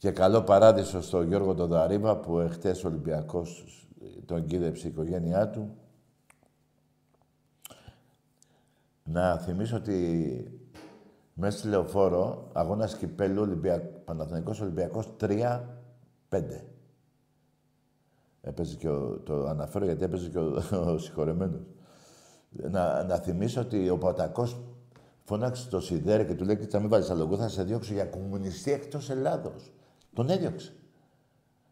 και 0.00 0.10
καλό 0.10 0.42
παράδεισο 0.42 1.00
στο 1.00 1.22
Γιώργο 1.22 1.54
τον 1.54 1.68
Δαρίβα 1.68 2.16
που 2.16 2.38
εχθές 2.38 2.84
ο 2.84 2.88
Ολυμπιακός 2.88 3.64
τον 4.26 4.46
κίδεψε 4.46 4.86
η 4.86 4.90
οικογένειά 4.90 5.48
του. 5.50 5.76
Να 9.04 9.38
θυμίσω 9.38 9.76
ότι 9.76 10.60
μέσα 11.34 11.58
στη 11.58 11.68
Λεωφόρο, 11.68 12.50
αγώνας 12.52 12.96
κυπέλου, 12.96 13.40
Ολυμπια... 13.40 13.80
Παναθηναϊκός 14.04 14.60
Ολυμπιακός 14.60 15.12
3-5. 15.20 15.58
Έπαιζε 18.40 18.76
και 18.76 18.88
ο... 18.88 19.18
το 19.18 19.46
αναφέρω 19.46 19.84
γιατί 19.84 20.04
έπαιζε 20.04 20.28
και 20.28 20.38
ο, 20.38 20.62
ο 20.92 20.98
συγχωρεμένος. 20.98 21.62
Να, 22.50 23.04
να 23.04 23.16
θυμίσω 23.16 23.60
ότι 23.60 23.88
ο 23.90 23.98
Πατακός 23.98 24.60
φώναξε 25.24 25.68
το 25.68 25.80
Σιδέρ 25.80 26.26
και 26.26 26.34
του 26.34 26.44
λέει 26.44 26.56
«Θα 26.56 26.80
μην 26.80 26.88
βάλεις 26.88 27.10
αλογού, 27.10 27.36
θα 27.36 27.48
σε 27.48 27.62
διώξω 27.62 27.92
για 27.92 28.04
κομμουνιστή 28.04 28.72
εκτός 28.72 29.10
Ελλάδος». 29.10 29.72
Τον 30.14 30.30
έδιωξε. 30.30 30.72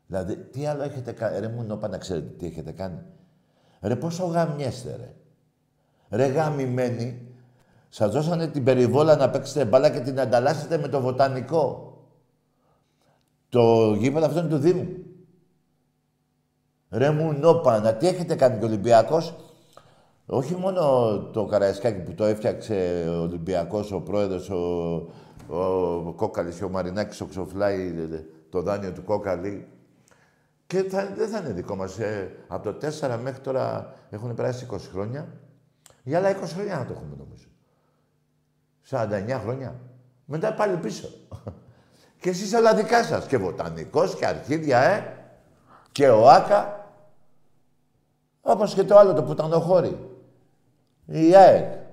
Δηλαδή, 0.06 0.36
τι 0.36 0.66
άλλο 0.66 0.82
έχετε 0.82 1.12
κάνει. 1.12 1.38
Ρε 1.38 1.48
μου 1.48 1.62
νόπα 1.62 1.88
να 1.88 1.98
ξέρετε 1.98 2.28
τι 2.28 2.46
έχετε 2.46 2.72
κάνει. 2.72 2.98
Ρε 3.80 3.96
πόσο 3.96 4.24
γαμιέστε 4.24 4.96
ρε. 4.96 5.14
Ρε 6.10 6.26
γαμημένοι, 6.26 7.28
σας 7.88 8.12
δώσανε 8.12 8.46
την 8.48 8.64
περιβόλα 8.64 9.16
να 9.16 9.30
παίξετε 9.30 9.64
μπάλα 9.64 9.90
και 9.90 10.00
την 10.00 10.20
ανταλλάσσετε 10.20 10.78
με 10.78 10.88
το 10.88 11.00
βοτανικό. 11.00 11.92
Το 13.48 13.94
γήπεδο 13.94 14.26
αυτό 14.26 14.38
είναι 14.38 14.48
του 14.48 14.58
Δήμου. 14.58 14.86
Ρε 16.90 17.10
μου 17.10 17.32
νόπανα, 17.32 17.94
τι 17.94 18.06
έχετε 18.08 18.34
κάνει 18.34 18.58
και 18.58 18.64
ο 18.64 18.68
Ολυμπιακός; 18.68 19.34
Όχι 20.26 20.54
μόνο 20.54 20.82
το 21.32 21.44
Καραϊσκάκι 21.44 22.00
που 22.00 22.14
το 22.14 22.24
έφτιαξε 22.24 23.04
ο 23.08 23.20
Ολυμπιακός, 23.20 23.92
ο 23.92 24.00
πρόεδρος, 24.00 24.50
ο, 24.50 25.06
ο 25.48 26.12
Κόκαλης 26.16 26.56
και 26.56 26.64
ο 26.64 26.68
Μαρινάκης, 26.68 27.20
ο 27.20 27.26
Ξοφλάι, 27.26 27.94
το 28.50 28.62
δάνειο 28.62 28.92
του 28.92 29.04
Κόκαλη. 29.04 29.68
Και 30.66 30.82
θα, 30.82 31.12
δεν 31.16 31.28
θα 31.28 31.38
είναι 31.38 31.52
δικό 31.52 31.76
μας. 31.76 31.98
Ε, 31.98 32.36
από 32.48 32.72
το 32.72 32.88
4 33.00 33.18
μέχρι 33.22 33.40
τώρα 33.40 33.94
έχουν 34.10 34.34
περάσει 34.34 34.66
20 34.70 34.76
χρόνια. 34.92 35.28
Για 36.02 36.18
άλλα 36.18 36.30
20 36.30 36.42
χρόνια 36.44 36.76
να 36.76 36.84
το 36.84 36.92
έχουμε 36.92 37.16
νομίζω. 37.18 37.46
49 39.36 39.40
χρόνια. 39.42 39.80
Μετά 40.24 40.54
πάλι 40.54 40.76
πίσω. 40.76 41.08
και 42.20 42.28
εσείς 42.28 42.54
όλα 42.54 42.74
δικά 42.74 43.04
σας. 43.04 43.26
Και 43.26 43.36
βοτανικός 43.36 44.16
και 44.16 44.26
αρχίδια, 44.26 44.78
ε. 44.78 45.16
Και 45.92 46.08
ο 46.08 46.30
Άκα. 46.30 46.90
Όπως 48.40 48.74
και 48.74 48.84
το 48.84 48.98
άλλο 48.98 49.12
το 49.14 49.22
πουτανοχώρι. 49.22 49.98
Η 51.06 51.34
ΑΕΚ. 51.34 51.87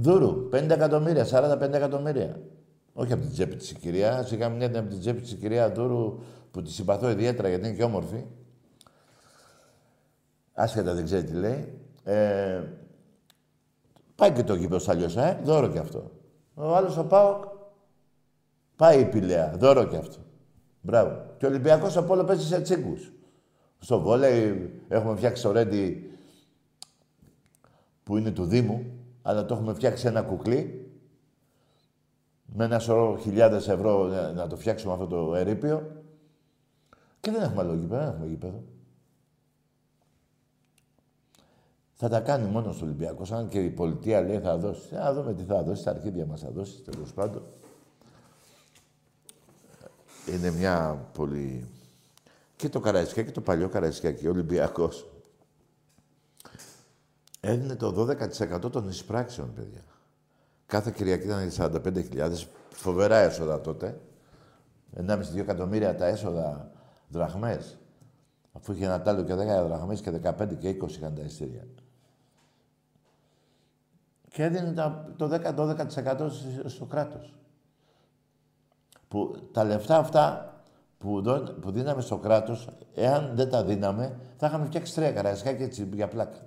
Δούρου. 0.00 0.48
50 0.52 0.70
εκατομμύρια, 0.70 1.26
45 1.30 1.72
εκατομμύρια. 1.72 2.40
Όχι 2.92 3.12
από 3.12 3.22
την 3.22 3.32
τσέπη 3.32 3.56
της 3.56 3.70
η 3.70 3.74
κυρία. 3.74 4.22
Σιγά 4.22 4.48
μην 4.48 4.60
είναι 4.60 4.78
από 4.78 4.88
την 4.88 5.00
τσέπη 5.00 5.20
της 5.20 5.32
η 5.32 5.36
κυρία 5.36 5.70
Δούρου 5.72 6.18
που 6.50 6.62
τη 6.62 6.70
συμπαθώ 6.70 7.10
ιδιαίτερα 7.10 7.48
γιατί 7.48 7.68
είναι 7.68 7.76
και 7.76 7.82
όμορφη. 7.82 8.24
Άσχετα 10.52 10.94
δεν 10.94 11.04
ξέρει 11.04 11.24
τι 11.24 11.32
λέει. 11.32 11.78
Ε, 12.04 12.62
πάει 14.14 14.32
και 14.32 14.42
το 14.42 14.54
γήπεδο 14.54 14.92
αλλιώς, 14.92 15.16
ε. 15.16 15.40
Δώρο 15.44 15.68
κι 15.68 15.78
αυτό. 15.78 16.10
Ο 16.54 16.76
άλλος 16.76 16.96
ο 16.96 17.04
Πάοκ 17.04 17.44
πάει 18.76 19.00
η 19.00 19.04
Πηλαία. 19.04 19.54
Δώρο 19.56 19.84
κι 19.84 19.96
αυτό. 19.96 20.16
Μπράβο. 20.80 21.34
Και 21.38 21.46
ο 21.46 21.48
Ολυμπιακός 21.48 21.96
από 21.96 22.12
όλο 22.12 22.24
παίζει 22.24 22.46
σε 22.46 22.60
τσίγκους. 22.60 23.12
Στο 23.78 24.00
βόλεϊ 24.00 24.70
έχουμε 24.88 25.16
φτιάξει 25.16 25.42
το 25.42 25.52
ρέντι 25.52 26.10
που 28.02 28.16
είναι 28.16 28.30
του 28.30 28.44
Δήμου, 28.44 28.86
αλλά 29.22 29.44
το 29.44 29.54
έχουμε 29.54 29.74
φτιάξει 29.74 30.06
ένα 30.06 30.22
κουκλί 30.22 30.92
με 32.44 32.64
ένα 32.64 32.78
σωρό 32.78 33.16
χιλιάδες 33.16 33.68
ευρώ 33.68 34.06
να, 34.06 34.32
να 34.32 34.46
το 34.46 34.56
φτιάξουμε 34.56 34.92
αυτό 34.92 35.06
το 35.06 35.34
ερείπιο 35.34 35.98
και 37.20 37.30
δεν 37.30 37.42
έχουμε 37.42 37.60
άλλο 37.60 37.74
γήπεδο, 37.74 38.00
δεν 38.00 38.08
έχουμε 38.08 38.26
γήπεδο. 38.26 38.62
Θα 41.94 42.08
τα 42.08 42.20
κάνει 42.20 42.48
μόνος 42.48 42.76
στο 42.76 42.84
Ολυμπιακός, 42.84 43.32
αν 43.32 43.48
και 43.48 43.64
η 43.64 43.70
πολιτεία 43.70 44.20
λέει 44.20 44.38
θα 44.38 44.56
δώσει. 44.56 44.94
Να 44.94 45.12
δούμε 45.12 45.34
τι 45.34 45.42
θα 45.42 45.62
δώσει, 45.62 45.84
τα 45.84 45.90
αρχίδια 45.90 46.26
μας 46.26 46.40
θα 46.40 46.50
δώσει, 46.50 46.82
τέλος 46.82 47.12
πάντων. 47.12 47.42
Είναι 50.26 50.50
μια 50.50 51.06
πολύ... 51.12 51.68
Και 52.56 52.68
το 52.68 52.80
Καραϊσκάκι, 52.80 53.26
και 53.26 53.32
το 53.32 53.40
παλιό 53.40 53.68
Καραϊσκάκι, 53.68 54.26
ο 54.26 54.30
Ολυμπιακός. 54.30 55.06
Έδινε 57.40 57.74
το 57.74 58.06
12% 58.62 58.70
των 58.70 58.88
εισπράξεων, 58.88 59.52
παιδιά. 59.54 59.80
Κάθε 60.66 60.90
Κυριακή 60.90 61.26
ήταν 61.26 61.50
45.000, 61.56 62.32
φοβερά 62.70 63.16
έσοδα 63.16 63.60
τότε. 63.60 64.00
1,5-2 64.96 65.36
εκατομμύρια 65.36 65.94
τα 65.94 66.06
έσοδα 66.06 66.70
δραχμές. 67.08 67.78
Αφού 68.52 68.72
είχε 68.72 68.84
ένα 68.84 69.02
τάλιο 69.02 69.24
και 69.24 69.34
10 69.34 69.36
δραχμές 69.36 70.00
και 70.00 70.10
15 70.10 70.54
και 70.58 70.68
20 70.68 70.90
είχαν 70.90 71.14
τα 71.14 71.22
ειστήρια. 71.22 71.66
Και 74.30 74.42
έδινε 74.42 74.72
τα, 74.72 75.12
το 75.16 75.28
10-12% 75.32 76.30
στο 76.64 76.84
κράτος. 76.84 77.34
Που 79.08 79.48
τα 79.52 79.64
λεφτά 79.64 79.96
αυτά 79.96 80.54
που, 80.98 81.22
δω, 81.22 81.40
που 81.40 81.70
δίναμε 81.70 82.00
στο 82.00 82.18
κράτος, 82.18 82.68
εάν 82.94 83.32
δεν 83.34 83.50
τα 83.50 83.64
δίναμε, 83.64 84.18
θα 84.36 84.46
είχαμε 84.46 84.64
φτιάξει 84.64 84.94
τρία 84.94 85.12
καραϊσκάκια 85.12 85.64
έτσι 85.64 85.88
για 85.92 86.08
πλάκα. 86.08 86.38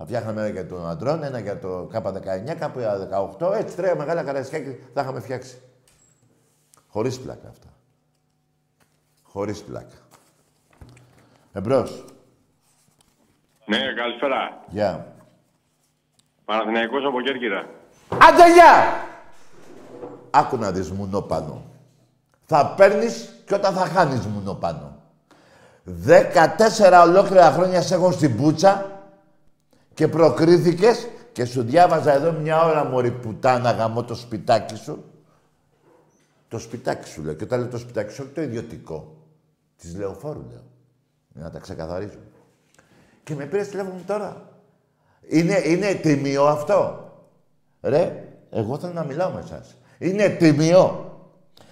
Θα 0.00 0.06
φτιάχναμε 0.06 0.40
ένα 0.40 0.50
για 0.50 0.66
τον 0.66 0.88
αντρών, 0.88 1.22
ένα 1.22 1.38
για 1.38 1.58
το 1.58 1.90
K19, 1.92 2.54
κάπου 2.58 2.78
για 2.78 3.08
18, 3.38 3.52
έτσι 3.52 3.76
τρία 3.76 3.94
μεγάλα 3.94 4.22
καραϊσκάκια 4.22 4.72
θα 4.94 5.00
είχαμε 5.00 5.20
φτιάξει. 5.20 5.60
Χωρίς 6.88 7.20
πλάκα 7.20 7.48
αυτά. 7.48 7.66
Χωρίς 9.22 9.62
πλάκα. 9.62 9.94
Εμπρός. 11.52 12.04
Ναι, 13.64 13.78
καλησπέρα. 13.96 14.64
Γεια. 14.68 15.06
Παναθηναϊκός 16.44 17.04
από 17.04 17.20
Κέρκυρα. 17.20 17.66
Άντε, 18.08 18.52
γεια! 18.52 19.04
Άκου 20.30 20.56
να 20.56 20.70
δεις 20.70 20.90
μουνό 20.90 21.20
πάνω. 21.20 21.62
Θα 22.46 22.74
παίρνεις 22.76 23.42
και 23.46 23.54
όταν 23.54 23.74
θα 23.74 23.86
χάνεις 23.86 24.26
μουνό 24.26 24.54
πάνω. 24.54 24.96
14 25.84 27.02
ολόκληρα 27.06 27.50
χρόνια 27.50 27.82
σε 27.82 27.94
έχω 27.94 28.12
στην 28.12 28.36
πουτσα 28.36 28.89
Και 29.94 30.08
προκρίθηκες 30.08 31.08
και 31.32 31.44
σου 31.44 31.62
διάβαζα 31.62 32.12
εδώ 32.12 32.32
μια 32.32 32.64
ώρα 32.64 32.84
μωρή 32.84 33.10
πουτάνα 33.10 33.70
γαμώ 33.70 34.04
το 34.04 34.14
σπιτάκι 34.14 34.76
σου. 34.76 35.04
Το 36.48 36.58
σπιτάκι 36.58 37.08
σου 37.08 37.22
λέω. 37.22 37.34
Και 37.34 37.44
όταν 37.44 37.60
λέω 37.60 37.68
το 37.68 37.78
σπιτάκι 37.78 38.12
σου, 38.12 38.22
όχι 38.24 38.32
το 38.32 38.42
ιδιωτικό. 38.42 39.16
Της 39.76 39.96
λεωφόρου 39.96 40.44
λέω. 40.50 40.64
Για 41.28 41.42
να 41.42 41.50
τα 41.50 41.58
ξεκαθαρίζω. 41.58 42.18
Και 43.22 43.34
με 43.34 43.44
πήρες 43.44 43.68
τηλέφωνο 43.68 44.00
τώρα. 44.06 44.48
Είναι, 45.28 45.62
είναι 45.64 45.94
τιμίο 45.94 46.46
αυτό; 46.46 47.04
Ρε, 47.82 48.24
εγώ 48.50 48.78
θέλω 48.78 48.92
να 48.92 49.04
μιλάω 49.04 49.30
με 49.30 49.40
εσάς. 49.40 49.76
Είναι 49.98 50.28
τιμίο. 50.28 51.04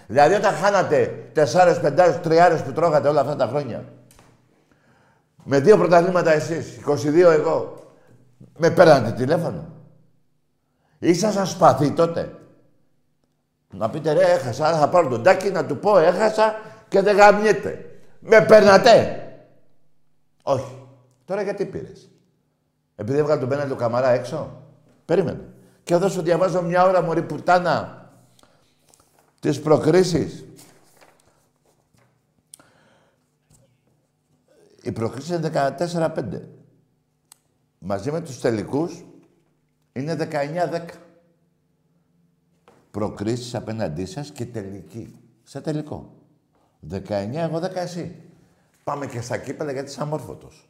Δηλαδή 0.06 0.34
όταν 0.34 0.54
χάνατε 0.54 1.30
τεσσάρες, 1.32 1.80
πεντάρες, 1.80 2.20
τριάρες 2.20 2.62
που 2.62 2.72
τρώγατε 2.72 3.08
όλα 3.08 3.20
αυτά 3.20 3.36
τα 3.36 3.46
χρόνια. 3.46 3.84
Με 5.44 5.60
δύο 5.60 5.76
πρωταθλήματα 5.76 6.32
εσείς, 6.32 6.78
22 6.86 7.30
εγώ. 7.30 7.77
Με 8.56 8.70
πέρατε 8.70 9.12
τηλέφωνο. 9.12 9.72
Ήσασταν 10.98 11.46
σπαθή 11.46 11.92
τότε. 11.92 12.32
Να 13.70 13.90
πείτε 13.90 14.12
ρε 14.12 14.24
έχασα, 14.24 14.78
θα 14.78 14.88
πάρω 14.88 15.08
τον 15.08 15.22
τάκι 15.22 15.50
να 15.50 15.66
του 15.66 15.78
πω 15.78 15.98
έχασα 15.98 16.54
και 16.88 17.00
δεν 17.00 17.16
γαμιέται. 17.16 18.00
Με 18.20 18.44
παίρνατε. 18.44 19.22
Όχι. 20.42 20.86
Τώρα 21.24 21.42
γιατί 21.42 21.66
πήρες; 21.66 22.10
Επειδή 22.94 23.18
έβγαλε 23.18 23.40
τον 23.40 23.48
πέναλτι 23.48 23.72
ο 23.72 23.76
Καμαρά 23.76 24.08
έξω. 24.08 24.62
Περίμενε. 25.04 25.48
Και 25.82 25.94
εδώ 25.94 26.08
σου 26.08 26.22
διαβάζω 26.22 26.62
μια 26.62 26.84
ώρα 26.84 27.02
μωρή 27.02 27.22
πουτάνα 27.22 28.10
τις 29.40 29.60
προκρίσεις. 29.60 30.44
Η 34.82 34.92
προκρίση 34.92 35.34
είναι 35.34 35.74
14-5. 35.78 36.57
Μαζί 37.78 38.10
με 38.10 38.20
τους 38.20 38.40
τελικούς 38.40 39.04
είναι 39.92 40.14
19-10. 40.14 40.88
Προκρίσεις 42.90 43.54
απέναντί 43.54 44.04
σας 44.04 44.30
και 44.30 44.46
τελική. 44.46 45.14
Σε 45.42 45.60
τελικό. 45.60 46.12
19 46.90 47.00
εγώ 47.34 47.58
10 47.58 47.74
εσύ. 47.74 48.14
Πάμε 48.84 49.06
και 49.06 49.20
στα 49.20 49.38
κύπελα 49.38 49.72
γιατί 49.72 49.90
είσαι 49.90 50.02
αμόρφωτος. 50.02 50.66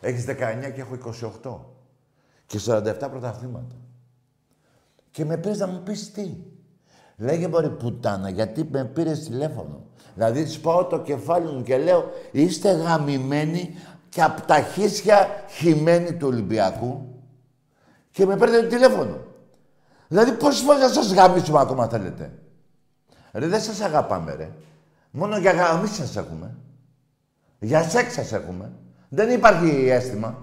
Έχεις 0.00 0.24
19 0.24 0.70
και 0.74 0.80
έχω 0.80 0.94
28. 1.42 1.58
Και 2.46 2.60
47 2.66 3.08
πρωταθλήματα. 3.10 3.76
Και 5.10 5.24
με 5.24 5.36
πες 5.36 5.58
να 5.58 5.66
μου 5.66 5.82
πεις 5.82 6.12
τι. 6.12 6.36
Λέγε 7.16 7.48
μπορεί 7.48 7.70
πουτάνα, 7.70 8.28
γιατί 8.28 8.68
με 8.70 8.84
πήρες 8.84 9.24
τηλέφωνο. 9.24 9.84
Δηλαδή 10.14 10.46
σπάω 10.46 10.84
το 10.84 11.00
κεφάλι 11.00 11.52
μου 11.52 11.62
και 11.62 11.78
λέω 11.78 12.10
είστε 12.32 12.72
γαμημένοι 12.72 13.74
και 14.12 14.22
από 14.22 14.40
τα 14.42 14.60
χίσια 14.60 15.44
χυμένοι 15.48 16.12
του 16.12 16.26
Ολυμπιακού 16.26 17.06
και 18.10 18.26
με 18.26 18.36
παίρνετε 18.36 18.66
τηλέφωνο. 18.66 19.16
Δηλαδή 20.08 20.32
πόσες 20.32 20.60
φορές 20.60 20.80
θα 20.80 20.88
σας 20.88 21.12
γαμίσουμε 21.12 21.60
ακόμα 21.60 21.88
θέλετε; 21.88 22.32
Ρε 23.32 23.46
δεν 23.46 23.60
σας 23.60 23.80
αγαπάμε 23.80 24.34
ρε. 24.34 24.50
Μόνο 25.10 25.38
για 25.38 25.52
γαμί 25.52 25.88
σας 25.88 26.16
έχουμε. 26.16 26.54
Για 27.58 27.82
σεξ 27.82 28.12
σας 28.12 28.32
έχουμε. 28.32 28.72
Δεν 29.08 29.30
υπάρχει 29.30 29.88
αίσθημα. 29.88 30.36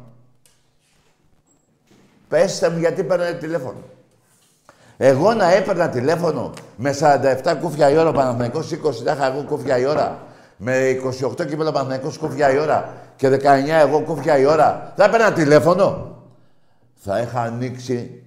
Πέστε 2.28 2.70
μου 2.70 2.80
γιατί 2.80 3.04
παίρνετε 3.04 3.38
τηλέφωνο. 3.38 3.80
Εγώ 4.98 5.34
να 5.34 5.52
έπαιρνα 5.52 5.90
τηλέφωνο 5.90 6.54
με 6.78 6.96
47 7.00 7.58
κούφια 7.62 7.90
η 7.90 7.98
ώρα, 7.98 8.12
Παναθηναϊκός 8.12 8.72
20, 8.72 8.94
θα 9.06 9.12
είχα 9.12 9.26
εγώ 9.26 9.44
κούφια 9.44 9.78
η 9.78 9.86
ώρα. 9.86 10.28
Με 10.58 11.00
28 11.22 11.46
κύπελα 11.48 11.72
Παναθηναϊκός 11.72 12.18
κούφια 12.18 12.52
η 12.52 12.58
ώρα 12.58 13.08
και 13.20 13.30
19 13.30 13.68
εγώ 13.68 14.02
κούφια 14.02 14.38
η 14.38 14.46
ώρα. 14.46 14.94
Θα 14.96 15.04
έπαιρνα 15.04 15.34
τηλέφωνο. 15.34 16.16
Θα 16.96 17.20
είχα 17.20 17.42
ανοίξει 17.42 18.24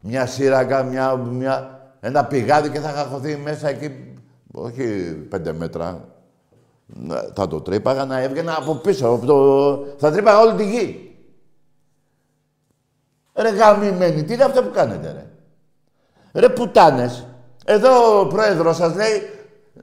μια 0.00 0.26
σύραγγα, 0.26 0.82
μια, 0.82 1.16
μια, 1.16 1.80
ένα 2.00 2.24
πηγάδι 2.24 2.68
και 2.68 2.80
θα 2.80 2.90
είχα 2.90 3.04
χωθεί 3.04 3.36
μέσα 3.36 3.68
εκεί, 3.68 4.14
όχι 4.52 4.84
πέντε 5.28 5.52
μέτρα. 5.52 6.08
Θα 7.34 7.48
το 7.48 7.60
τρύπαγα 7.60 8.04
να 8.04 8.18
έβγαινα 8.20 8.56
από 8.56 8.74
πίσω. 8.74 9.08
Από 9.08 9.26
το... 9.26 9.96
Θα 9.98 10.10
τρύπαγα 10.10 10.38
όλη 10.38 10.54
τη 10.54 10.64
γη. 10.64 11.16
Ρε 13.34 13.48
γαμημένοι, 13.48 14.24
τι 14.24 14.34
είναι 14.34 14.44
αυτό 14.44 14.62
που 14.62 14.70
κάνετε, 14.70 15.12
ρε; 15.12 15.26
Ρε 16.40 16.48
πουτάνες. 16.48 17.26
Εδώ 17.64 18.20
ο 18.20 18.26
πρόεδρος 18.26 18.76
σας 18.76 18.94
λέει 18.94 19.37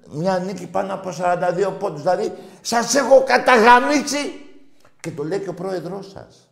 μια 0.09 0.37
νίκη 0.39 0.67
πάνω 0.67 0.93
από 0.93 1.09
42 1.09 1.71
πόντους. 1.79 2.01
Δηλαδή, 2.01 2.33
σας 2.61 2.95
έχω 2.95 3.23
καταγαμίσει. 3.23 4.45
Και 4.99 5.11
το 5.11 5.23
λέει 5.23 5.39
και 5.39 5.49
ο 5.49 5.53
πρόεδρος 5.53 6.09
σας. 6.09 6.49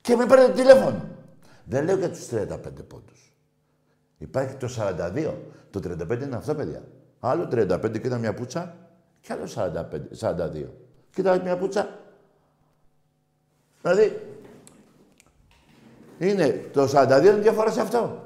Και 0.00 0.16
με 0.16 0.26
παίρνετε 0.26 0.52
τηλέφωνο. 0.52 1.08
Δεν 1.64 1.84
λέω 1.84 1.96
για 1.96 2.10
τους 2.10 2.26
35 2.26 2.82
πόντους. 2.82 3.32
Υπάρχει 4.18 4.54
το 4.54 4.68
42. 4.68 5.34
Το 5.70 5.80
35 5.80 6.24
είναι 6.24 6.36
αυτό, 6.36 6.54
παιδιά. 6.54 6.82
Άλλο 7.20 7.48
35 7.48 7.98
κοίτα 8.00 8.18
μια 8.18 8.34
πουτσα 8.34 8.76
και 9.20 9.32
άλλο 9.32 9.46
45, 9.46 10.08
42. 10.18 10.68
Κοίτα 11.14 11.42
μια 11.42 11.56
πουτσα. 11.56 11.98
Δηλαδή, 13.82 14.36
είναι 16.18 16.70
το 16.72 16.88
42 16.92 17.20
είναι 17.22 17.32
διαφορά 17.32 17.70
σε 17.70 17.80
αυτό. 17.80 18.24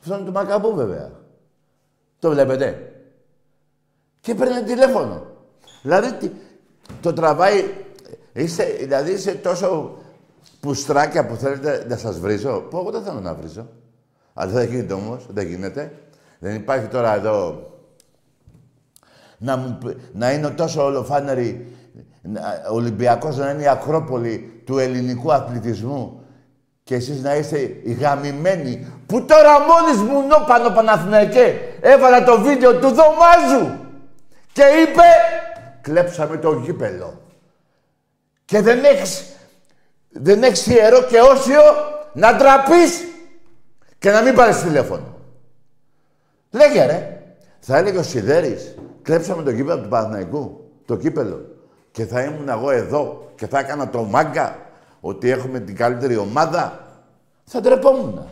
Αυτό 0.00 0.14
είναι 0.14 0.24
του 0.24 0.32
Μακαμπού 0.32 0.74
βέβαια. 0.74 1.10
Το 2.18 2.30
βλέπετε. 2.30 2.92
Και 4.28 4.34
παίρνει 4.34 4.62
τηλέφωνο. 4.62 5.26
Δηλαδή 5.82 6.32
το 7.00 7.12
τραβάει. 7.12 7.64
Είσαι, 8.32 8.64
δηλαδή 8.80 9.12
είσαι 9.12 9.34
τόσο 9.34 9.96
πουστράκια 10.60 11.26
που 11.26 11.34
θέλετε 11.34 11.86
να 11.88 11.96
σας 11.96 12.18
βρίζω. 12.18 12.66
Που 12.70 12.76
εγώ 12.76 12.90
δεν 12.90 13.02
θέλω 13.02 13.20
να 13.20 13.34
βρίζω. 13.34 13.68
Αλλά 14.34 14.52
δεν 14.52 14.68
γίνεται 14.68 14.92
όμως. 14.92 15.26
Δεν 15.28 15.46
γίνεται. 15.46 15.92
Δεν 16.38 16.54
υπάρχει 16.54 16.86
τώρα 16.86 17.14
εδώ 17.14 17.70
να, 19.38 19.56
μου, 19.56 19.78
να 20.12 20.32
είναι 20.32 20.50
τόσο 20.50 20.84
ολοφάνερη 20.84 21.66
ο 22.70 22.74
Ολυμπιακός 22.74 23.36
να 23.36 23.50
είναι 23.50 23.62
η 23.62 23.68
Ακρόπολη 23.68 24.62
του 24.64 24.78
ελληνικού 24.78 25.32
αθλητισμού 25.32 26.20
και 26.82 26.94
εσείς 26.94 27.22
να 27.22 27.36
είστε 27.36 27.58
οι 27.82 27.92
γαμημένοι 27.92 28.86
που 29.06 29.24
τώρα 29.24 29.52
μόλις 29.60 30.10
μου 30.10 30.26
νόπανο 30.26 30.70
Παναθηναϊκέ 30.70 31.54
έβαλα 31.80 32.24
το 32.24 32.40
βίντεο 32.40 32.72
του 32.72 32.88
Δωμάζου 32.88 33.86
και 34.58 34.64
είπε 34.64 35.02
κλέψαμε 35.80 36.36
το 36.36 36.52
γήπελο. 36.52 37.22
Και 38.44 38.60
δεν 38.60 38.84
έχεις, 38.84 39.24
δεν 40.08 40.42
έχεις 40.42 40.66
ιερό 40.66 41.02
και 41.02 41.20
όσιο 41.20 41.60
να 42.12 42.34
ντραπείς 42.34 43.04
και 43.98 44.10
να 44.10 44.22
μην 44.22 44.34
πάρεις 44.34 44.62
τηλέφωνο. 44.62 45.16
Λέγε 46.50 46.86
ρε. 46.86 47.22
Θα 47.60 47.76
έλεγε 47.76 47.98
ο 47.98 48.02
Σιδέρης, 48.02 48.74
κλέψαμε 49.02 49.42
το 49.42 49.50
γήπεδο 49.50 49.82
του 49.82 49.88
Παναθηναϊκού, 49.88 50.70
το 50.86 50.96
κύπελο. 50.96 51.40
Και 51.90 52.04
θα 52.06 52.22
ήμουν 52.22 52.48
εγώ 52.48 52.70
εδώ 52.70 53.32
και 53.34 53.46
θα 53.46 53.58
έκανα 53.58 53.90
το 53.90 54.02
μάγκα 54.02 54.58
ότι 55.00 55.30
έχουμε 55.30 55.60
την 55.60 55.76
καλύτερη 55.76 56.16
ομάδα, 56.16 56.86
θα 57.44 57.60
ντρεπόμουν. 57.60 58.28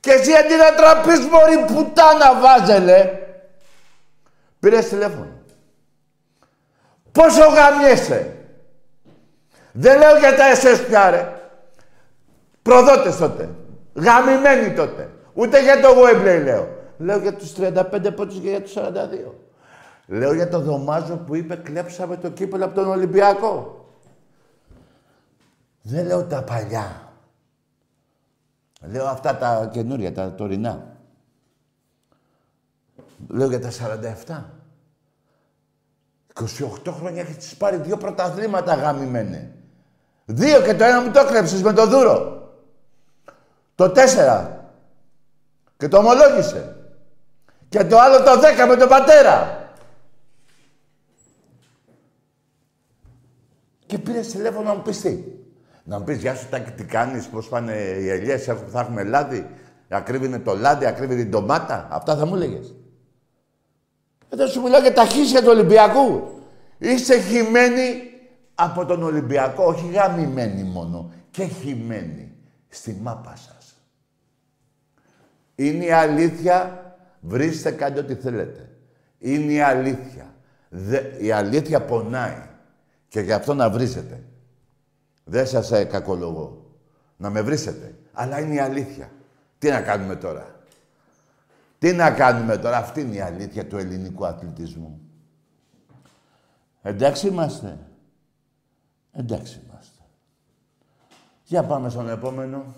Και 0.00 0.10
εσύ 0.10 0.32
αντί 0.32 0.54
να 0.54 0.74
τραπείς 0.74 1.18
μωρή 1.18 1.64
πουτάνα 1.66 2.40
βάζελε, 2.40 3.10
πήρες 4.62 4.88
τηλέφωνο. 4.88 5.30
Πόσο 7.12 7.44
γαμιέσαι. 7.48 8.36
Δεν 9.72 9.98
λέω 9.98 10.18
για 10.18 10.36
τα 10.36 10.44
εσές 10.44 10.86
πια 10.86 11.10
ρε. 11.10 11.32
Προδότες 12.62 13.16
τότε. 13.16 13.50
Γαμημένοι 13.94 14.74
τότε. 14.74 15.10
Ούτε 15.34 15.62
για 15.62 15.80
το 15.80 15.88
Wembley 15.88 16.42
λέω. 16.44 16.68
Λέω 16.98 17.18
για 17.18 17.34
τους 17.34 17.52
35 17.52 18.12
πόντους 18.16 18.40
και 18.40 18.48
για 18.48 18.62
τους 18.62 18.72
42. 18.72 19.34
Λέω 20.06 20.34
για 20.34 20.48
το 20.48 20.60
Δωμάζο 20.60 21.16
που 21.16 21.34
είπε 21.34 21.56
κλέψαμε 21.56 22.16
το 22.16 22.30
κύπελο 22.30 22.64
από 22.64 22.74
τον 22.74 22.88
Ολυμπιακό. 22.88 23.86
Δεν 25.82 26.06
λέω 26.06 26.24
τα 26.24 26.42
παλιά. 26.42 27.12
Λέω 28.80 29.06
αυτά 29.06 29.36
τα 29.36 29.70
καινούρια, 29.72 30.12
τα 30.12 30.34
τωρινά. 30.34 30.91
Λέω 33.28 33.48
για 33.48 33.60
τα 33.60 33.70
47. 33.70 34.44
28 36.34 36.92
χρόνια 36.98 37.20
έχεις 37.20 37.56
πάρει 37.56 37.76
δύο 37.76 37.96
πρωταθλήματα 37.96 38.74
γαμημένε. 38.74 39.54
Δύο 40.24 40.62
και 40.62 40.74
το 40.74 40.84
ένα 40.84 41.00
μου 41.00 41.10
το 41.10 41.20
έκλεψες 41.20 41.62
με 41.62 41.72
το 41.72 41.86
δούρο. 41.86 42.42
Το 43.74 43.90
τέσσερα. 43.90 44.64
Και 45.76 45.88
το 45.88 45.98
ομολόγησε. 45.98 46.76
Και 47.68 47.84
το 47.84 47.98
άλλο 47.98 48.22
το 48.22 48.40
δέκα 48.40 48.66
με 48.66 48.76
τον 48.76 48.88
πατέρα. 48.88 49.66
Και 53.86 53.98
πήρες 53.98 54.26
τηλέφωνο 54.26 54.68
να 54.68 54.74
μου 54.74 54.82
πεις 54.82 55.00
τι. 55.00 55.24
Να 55.84 55.98
μου 55.98 56.04
πεις 56.04 56.18
Γεια 56.18 56.34
σου, 56.34 56.48
Τάκη, 56.48 56.70
τι 56.70 56.84
κάνεις, 56.84 57.26
πώς 57.26 57.48
πάνε 57.48 57.72
οι 57.72 58.08
ελιές, 58.08 58.44
θα 58.44 58.80
έχουμε 58.80 59.04
λάδι. 59.04 59.50
Ακρίβει 59.88 60.26
είναι 60.26 60.38
το 60.38 60.54
λάδι, 60.54 60.86
ακρίβει 60.86 61.16
την 61.16 61.30
ντομάτα. 61.30 61.88
Αυτά 61.90 62.16
θα 62.16 62.26
μου 62.26 62.34
έλεγες. 62.34 62.74
Εδώ 64.32 64.46
σου 64.46 64.62
μιλάω 64.62 64.80
για 64.80 64.92
τα 64.92 65.04
χίσια 65.04 65.40
του 65.40 65.48
Ολυμπιακού. 65.50 66.28
Είσαι 66.78 67.20
χυμένοι 67.20 68.02
από 68.54 68.84
τον 68.84 69.02
Ολυμπιακό, 69.02 69.64
όχι 69.64 69.90
γαμημένοι 69.90 70.62
μόνο, 70.62 71.12
και 71.30 71.44
χυμένοι 71.44 72.32
στη 72.68 72.98
μάπα 73.02 73.36
σας. 73.36 73.74
Είναι 75.54 75.84
η 75.84 75.90
αλήθεια, 75.90 76.84
βρίστε, 77.20 77.70
κάντε 77.70 78.00
ό,τι 78.00 78.14
θέλετε. 78.14 78.68
Είναι 79.18 79.52
η 79.52 79.60
αλήθεια. 79.60 80.34
η 81.18 81.30
αλήθεια 81.30 81.80
πονάει. 81.82 82.42
Και 83.08 83.20
γι' 83.20 83.32
αυτό 83.32 83.54
να 83.54 83.70
βρίσετε. 83.70 84.22
Δεν 85.24 85.46
σας 85.46 85.72
ε, 85.72 85.84
κακολογώ. 85.84 86.76
Να 87.16 87.30
με 87.30 87.40
βρίσετε. 87.42 87.94
Αλλά 88.12 88.40
είναι 88.40 88.54
η 88.54 88.58
αλήθεια. 88.58 89.10
Τι 89.58 89.68
να 89.68 89.80
κάνουμε 89.80 90.16
τώρα; 90.16 90.51
Τι 91.82 91.92
να 91.92 92.10
κάνουμε 92.10 92.56
τώρα. 92.56 92.76
Αυτή 92.76 93.00
είναι 93.00 93.14
η 93.14 93.20
αλήθεια 93.20 93.66
του 93.66 93.76
ελληνικού 93.76 94.26
αθλητισμού. 94.26 95.00
Εντάξει 96.82 97.26
είμαστε. 97.26 97.78
Εντάξει 99.12 99.60
είμαστε. 99.64 100.02
Για 101.44 101.62
πάμε 101.62 101.88
στον 101.88 102.08
επόμενο. 102.08 102.74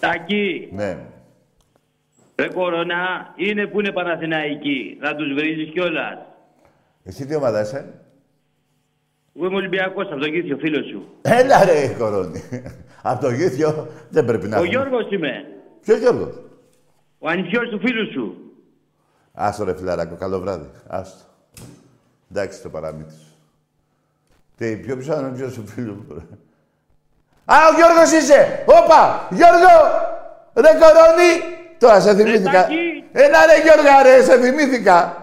Τάκη. 0.00 0.68
Ναι. 0.72 0.98
Ρε 2.36 2.48
κορονά, 2.48 3.32
είναι 3.36 3.66
που 3.66 3.80
είναι 3.80 3.92
Παναθηναϊκοί. 3.92 4.96
Να 5.00 5.14
τους 5.14 5.34
βρίζεις 5.34 5.72
κιόλας. 5.72 6.18
Εσύ 7.04 7.26
τι 7.26 7.34
ομάδα 7.34 7.60
είσαι; 7.60 7.94
Εγώ 9.36 9.46
είμαι 9.46 9.56
Ολυμπιακός, 9.56 10.06
από 10.06 10.20
το 10.20 10.26
Γήθιο, 10.26 10.56
φίλος 10.56 10.86
σου. 10.86 11.08
Έλα 11.22 11.64
ρε 11.64 11.94
κορώνη. 11.98 12.42
από 13.02 13.20
το 13.20 13.30
Γήθιο 13.30 13.88
δεν 14.10 14.24
πρέπει 14.24 14.48
να 14.48 14.58
Ο 14.58 14.64
έχουμε. 14.64 14.70
Γιώργος 14.70 15.10
είμαι. 15.10 15.44
Ποιος 15.80 15.98
Γιώργος; 15.98 16.40
Ο 17.18 17.28
ανιψιός 17.28 17.68
του 17.68 17.78
φίλου 17.78 18.12
σου. 18.12 18.50
Άστο 19.34 19.64
ρε 19.64 19.76
φιλαράκο, 19.76 20.14
καλό 20.14 20.40
βράδυ. 20.40 20.70
Άστο. 20.88 21.24
Εντάξει 22.30 22.62
το 22.62 22.68
παραμύθι 22.68 23.10
σου. 23.14 23.34
Τι, 24.56 24.76
πιο 24.76 24.96
πίσω 24.96 25.18
είναι 25.18 25.28
ποιος 25.28 25.52
σου 25.52 25.66
φίλου 25.66 25.94
μου. 25.94 26.14
ρε. 26.14 26.20
Α, 27.44 27.56
ο 27.68 27.74
Γιώργος 27.76 28.12
είσαι! 28.12 28.64
Όπα! 28.66 29.28
Γιώργο! 29.30 29.74
Ρε 30.54 30.70
κορώνη! 30.80 31.32
Τώρα 31.78 32.00
σε 32.00 32.14
θυμήθηκα. 32.14 32.50
Τάκη. 32.62 33.04
Έλα 33.12 33.46
ρε 33.46 33.62
Γιώργα 33.62 34.02
ρε, 34.02 34.22
σε 34.22 34.40
θυμήθηκα. 34.40 35.20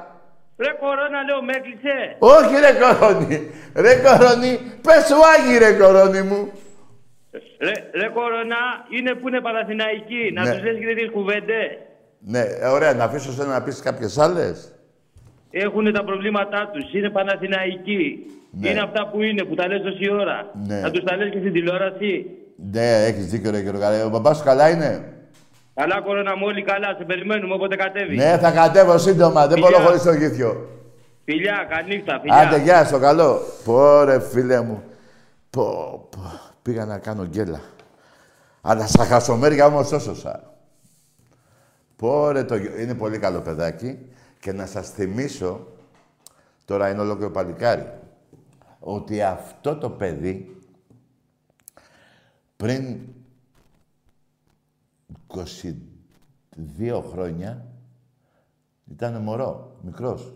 Ρε 0.57 0.71
κορώνα, 0.79 1.23
λέω, 1.23 1.41
με 1.43 1.53
έκλεισε. 1.55 2.15
Όχι 2.19 2.55
ρε 2.59 2.73
κορώνη. 2.79 3.51
Ρε 3.75 3.95
κορώνη, 3.95 4.59
πες 4.81 5.05
σου 5.05 5.15
άγι 5.33 5.57
ρε 5.57 5.73
κορώνη 5.73 6.21
μου. 6.21 6.51
Ρε, 7.59 7.71
ρε 7.99 8.07
κορώνα, 8.07 8.61
είναι 8.97 9.13
που 9.13 9.27
είναι 9.27 9.41
Παναθηναϊκοί. 9.41 10.31
Να 10.33 10.43
Ναι. 10.43 10.51
τους 10.51 10.63
λες 10.63 10.77
και 10.79 10.85
τέτοιες 10.85 11.09
κουβέντες. 11.11 11.67
Ναι, 12.19 12.39
ε, 12.39 12.67
ωραία, 12.67 12.93
να 12.93 13.03
αφήσω 13.03 13.31
σένα 13.31 13.47
να 13.57 13.61
πεις 13.63 13.79
κάποιες 13.81 14.17
άλλες. 14.17 14.75
Έχουν 15.51 15.93
τα 15.93 16.03
προβλήματά 16.03 16.69
τους. 16.73 16.93
Είναι 16.93 17.09
Παναθηναϊκοί. 17.09 18.25
Ναι. 18.51 18.69
Είναι 18.69 18.79
αυτά 18.79 19.07
που 19.07 19.21
είναι, 19.21 19.43
που 19.43 19.55
τα 19.55 19.67
λες 19.67 19.81
τόση 19.81 20.11
ώρα. 20.11 20.51
Ναι. 20.67 20.79
Να 20.79 20.91
τους 20.91 21.03
τα 21.03 21.15
λες 21.15 21.29
και 21.29 21.37
στην 21.39 21.53
τηλεόραση. 21.53 22.25
Ναι, 22.71 23.05
έχεις 23.05 23.25
δίκιο 23.25 23.51
ρε 23.51 23.59
Γιώργα. 23.59 23.89
ρε. 23.89 24.01
Ο 24.03 24.09
μπαμπάς 24.09 24.37
σου 24.37 24.43
καλά 24.43 24.69
είναι; 24.69 25.07
Καλά, 25.75 26.01
κορώνα 26.01 26.35
μου, 26.37 26.45
όλοι 26.45 26.61
καλά. 26.63 26.95
Σε 26.97 27.03
περιμένουμε 27.03 27.53
όποτε 27.53 27.75
κατέβει. 27.75 28.15
Ναι, 28.15 28.37
θα 28.37 28.51
κατέβω 28.51 28.97
σύντομα. 28.97 29.47
Δεν 29.47 29.59
μπορώ 29.59 29.71
Φιλιά. 29.75 29.87
χωρίς 29.87 30.03
το 30.03 30.13
γήθιο. 30.13 30.67
Φιλιά, 31.25 31.67
καλή 31.69 31.95
νύχτα, 31.95 32.19
φιλιά. 32.21 32.35
Άντε, 32.37 32.57
γεια, 32.57 32.85
στο 32.85 32.99
καλό. 32.99 33.39
Πόρε, 33.65 34.19
φίλε 34.19 34.61
μου. 34.61 34.83
Πω, 35.49 35.63
πω. 36.11 36.21
Πήγα 36.63 36.85
να 36.85 36.97
κάνω 36.99 37.25
γκέλα. 37.25 37.61
Αλλά 38.61 38.87
στα 38.87 39.05
χασομέρια 39.05 39.65
όμως 39.65 39.91
έσωσα. 39.91 40.53
Πόρε, 41.95 42.43
το... 42.43 42.55
γιο- 42.55 42.79
είναι 42.79 42.95
πολύ 42.95 43.19
καλό 43.19 43.41
παιδάκι. 43.41 44.07
Και 44.39 44.51
να 44.51 44.65
σας 44.65 44.89
θυμίσω, 44.89 45.67
τώρα 46.65 46.89
είναι 46.89 47.01
ολόκληρο 47.01 47.31
παλικάρι, 47.31 47.99
ότι 48.79 49.21
αυτό 49.21 49.77
το 49.77 49.89
παιδί 49.89 50.61
πριν 52.57 52.99
22 55.27 57.03
χρόνια 57.11 57.65
ήταν 58.91 59.21
μωρό, 59.21 59.77
μικρός. 59.81 60.33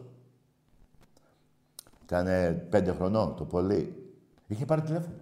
Ήταν 2.03 2.25
πέντε 2.69 2.91
χρονών 2.91 3.35
το 3.35 3.45
πολύ. 3.45 4.11
Είχε 4.47 4.65
πάρει 4.65 4.81
τηλέφωνο. 4.81 5.15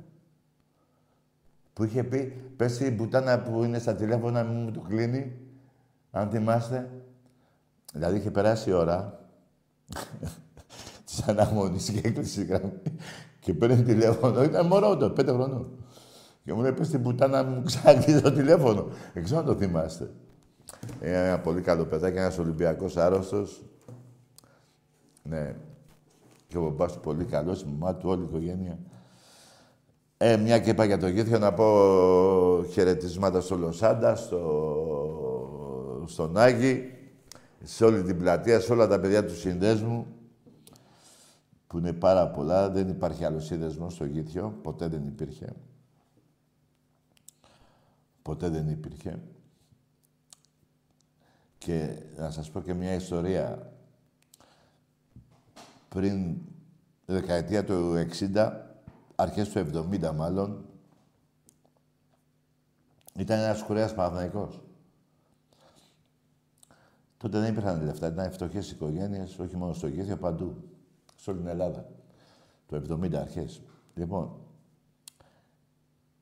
Που 1.76 1.84
είχε 1.84 2.04
πει, 2.04 2.34
πες 2.56 2.80
η 2.80 2.92
μπουτάνα 2.92 3.42
που 3.42 3.64
είναι 3.64 3.80
στα 3.80 3.96
τηλέφωνα 3.96 4.44
μην 4.44 4.62
μου 4.62 4.72
το 4.72 4.80
κλείνει. 4.80 5.38
Αν 6.12 6.30
θυμάστε. 6.30 6.90
Δηλαδή 7.94 8.18
είχε 8.18 8.32
περάσει 8.32 8.70
η 8.70 8.74
ώρα 8.74 9.20
της 11.06 11.22
αναμονής 11.28 11.90
και 11.90 12.08
έκλεισε 12.08 12.42
η 12.42 12.46
γραμμή. 12.46 12.82
Και 13.40 13.54
παίρνει 13.54 13.84
τηλέφωνο. 13.84 14.44
Ήταν 14.44 14.68
μωρό 14.68 14.98
το, 14.98 15.10
πέντε 15.10 15.32
χρονών. 15.32 15.72
Και 16.44 16.54
μου 16.54 16.62
λέει, 16.62 16.72
πες 16.74 16.90
την 16.90 17.00
μπουτάνα 17.00 17.44
μου 17.44 17.62
ξανακλείσει 17.64 18.22
το 18.22 18.32
τηλέφωνο. 18.32 18.88
Δεν 19.14 19.24
ξέρω 19.24 19.40
αν 19.40 19.46
το 19.46 19.56
θυμάστε. 19.56 20.12
Είναι 21.02 21.28
ένα 21.28 21.40
πολύ 21.40 21.62
καλό 21.62 21.86
παιδάκι, 21.86 22.18
ένας 22.18 22.38
Ολυμπιακός 22.38 22.98
άρρωστος. 22.98 23.66
Ναι. 25.24 25.56
Και 26.48 26.58
ο 26.58 26.62
μπαμπάς 26.62 26.94
του 26.94 27.00
πολύ 27.00 27.26
καλός, 27.26 27.62
η 27.62 27.66
μαμά 27.66 27.96
του, 27.96 28.10
όλη 28.10 28.22
η 28.22 28.26
οικογένεια. 28.26 28.80
Ε, 30.18 30.38
μια 30.38 30.60
και 30.60 30.70
είπα 30.70 30.86
για 30.86 30.98
το 30.98 31.08
γήθιο, 31.08 31.40
να 31.40 31.54
πω 31.54 32.64
χαιρετισμάτα 32.72 33.42
στο 33.42 33.56
Λοσάντα, 33.58 34.16
στο... 34.16 36.04
στον 36.08 36.38
Άγη, 36.38 36.94
σε 37.64 37.86
όλη 37.86 38.04
την 38.04 38.18
πλατεία, 38.18 38.60
σε 38.60 38.72
όλα 38.72 38.88
τα 38.88 39.00
παιδιά 39.00 39.26
του 39.26 39.36
συνδέσμου, 39.36 40.08
που 41.68 41.78
είναι 41.78 41.94
πάρα 41.94 42.30
πολλά. 42.30 42.70
Δεν 42.70 42.90
υπάρχει 42.90 43.26
άλλο 43.26 43.40
σύνδεσμος 43.40 43.94
στο 43.94 44.06
γήθιο, 44.06 44.60
ποτέ 44.62 44.88
δεν 44.88 45.08
υπήρχε. 45.08 45.54
Ποτέ 48.22 48.50
δεν 48.50 48.70
υπήρχε. 48.70 49.20
Και 51.58 52.02
να 52.18 52.32
σας 52.32 52.52
πω 52.52 52.62
και 52.62 52.74
μια 52.74 52.94
ιστορία. 52.94 53.72
Πριν 55.90 56.36
δεκαετία 57.06 57.64
του 57.64 57.94
60, 58.34 58.52
αρχές 59.16 59.50
του 59.50 59.60
70 59.60 60.12
μάλλον, 60.16 60.66
ήταν 63.18 63.40
ένας 63.40 63.64
κουρέας 63.64 63.94
Παναθηναϊκός. 63.94 64.62
Τότε 67.18 67.40
δεν 67.40 67.52
υπήρχαν 67.52 67.84
λεφτά, 67.84 68.08
ήταν 68.08 68.32
φτωχές 68.32 68.72
οικογένειες, 68.72 69.40
όχι 69.40 69.58
μόνο 69.58 69.74
στο 69.74 69.88
Γήθιο, 69.88 70.18
παντού. 70.18 70.56
Σε 71.16 71.30
όλη 71.30 71.40
την 71.40 71.48
Ελλάδα. 71.48 71.90
Το 72.68 72.76
70 72.76 73.14
αρχές. 73.14 73.62
Λοιπόν, 73.94 74.38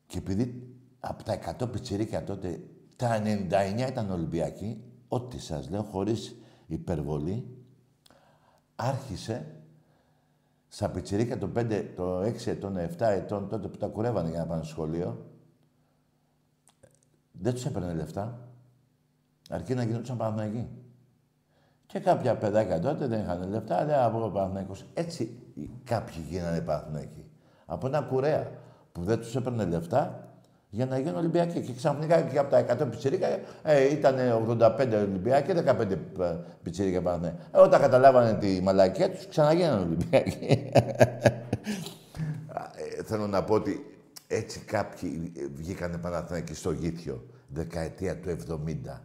και 0.08 0.18
επειδή 0.18 0.76
από 1.00 1.24
τα 1.24 1.34
100 1.34 1.72
πιτσιρίκια 1.72 2.24
τότε, 2.24 2.64
τα 2.96 3.22
99 3.24 3.88
ήταν 3.90 4.12
Ολυμπιακοί, 4.12 4.84
ό,τι 5.08 5.40
σας 5.40 5.70
λέω, 5.70 5.84
χωρίς 5.84 6.36
υπερβολή, 6.68 7.58
άρχισε 8.76 9.63
στα 10.74 10.90
πιτσιρίκια 10.90 11.38
το 11.38 11.50
5, 11.56 11.86
το 11.96 12.22
6 12.22 12.48
ετών, 12.48 12.78
7 12.78 13.00
ετών, 13.00 13.50
τότε 13.50 13.68
που 13.68 13.78
τα 13.78 13.88
κουρεύανε 13.88 14.30
για 14.30 14.40
να 14.40 14.46
πάνε 14.46 14.64
στο 14.64 14.72
σχολείο, 14.72 15.26
δεν 17.32 17.54
τους 17.54 17.66
έπαιρνε 17.66 17.94
λεφτά. 17.94 18.48
Αρκεί 19.50 19.74
να 19.74 19.84
γινόντουσαν 19.84 20.18
Παναθηναϊκοί. 20.18 20.70
Και 21.86 22.00
κάποια 22.00 22.38
παιδάκια 22.38 22.80
τότε 22.80 23.08
δεν 23.08 23.22
είχαν 23.22 23.50
λεφτά, 23.50 23.84
λέει 23.84 23.96
από 23.96 24.18
εγώ 24.18 24.30
Παναθηναϊκός. 24.30 24.86
Έτσι 24.94 25.40
κάποιοι 25.84 26.26
γίνανε 26.30 26.62
Παναθηναϊκοί. 26.62 27.26
Από 27.66 27.88
ένα 27.88 28.02
κουρέα 28.02 28.52
που 28.92 29.04
δεν 29.04 29.20
τους 29.20 29.36
έπαιρνε 29.36 29.66
λεφτά 29.66 30.33
για 30.76 30.86
να 30.86 31.00
γίνουν 31.00 31.16
Ολυμπιακοί. 31.16 31.60
Και 31.62 31.74
ξαφνικά 31.74 32.22
και 32.22 32.38
από 32.38 32.50
τα 32.50 32.66
100 32.84 32.88
πιτσιρίκα 32.90 33.28
ε, 33.64 33.92
ήταν 33.92 34.16
85 34.60 34.88
Ολυμπιακοί 34.94 35.54
και 35.54 35.64
15 35.66 35.92
ε, 35.92 35.98
πιτσιρίκα 36.64 37.02
Παναθηναϊκοί. 37.02 37.40
Ε, 37.52 37.58
όταν 37.58 37.82
καταλάβανε 37.82 38.38
τη 38.38 38.62
μαλακία 38.62 39.12
τους, 39.12 39.28
ξαναγίνανε 39.28 39.82
Ολυμπιακοί. 39.82 40.48
Ε, 42.98 43.04
θέλω 43.04 43.28
να 43.28 43.44
πω 43.44 43.54
ότι 43.54 43.98
έτσι 44.28 44.60
κάποιοι 44.60 45.32
ε, 45.38 45.46
βγήκανε 45.54 45.98
Παναθηναϊκοί 45.98 46.54
στο 46.54 46.72
Γήθιο, 46.72 47.24
δεκαετία 47.48 48.20
του 48.20 48.38
70, 48.66 49.00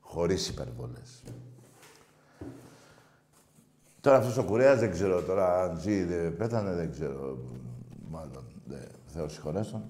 χωρίς 0.00 0.48
υπερβολές. 0.48 1.22
Τώρα 4.00 4.16
αυτός 4.16 4.36
ο 4.36 4.44
κουρέας 4.44 4.78
δεν 4.78 4.90
ξέρω 4.90 5.22
τώρα 5.22 5.62
αν 5.62 5.78
ζει, 5.80 6.04
δεν 6.04 6.36
πέθανε, 6.36 6.74
δεν 6.74 6.90
ξέρω. 6.90 7.38
Μάλλον, 8.10 8.44
δε, 8.64 8.76
Θεός 9.06 9.32
συγχωρέσον. 9.32 9.82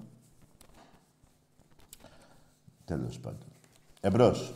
Τέλος 2.97 3.19
πάντων. 3.19 3.47
Εμπρός. 4.01 4.53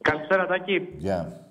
Καλησπέρα, 0.00 0.46
Τάκη. 0.46 0.88
Γεια. 0.98 1.44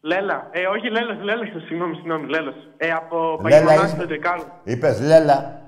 Λέλα. 0.00 0.48
Ε, 0.50 0.66
όχι 0.66 0.90
Λέλος, 0.90 1.22
Λέλος, 1.22 1.48
συγγνώμη, 1.66 1.94
συγγνώμη, 1.94 2.28
Λέλος. 2.28 2.54
Ε, 2.76 2.90
από 2.90 3.40
Λέλα 3.42 3.64
Παγιμονάς 3.64 3.86
είσαι. 3.86 3.96
στο 3.96 4.06
Ντεκάλ. 4.06 4.40
Είπες 4.64 5.00
Λέλα. 5.00 5.62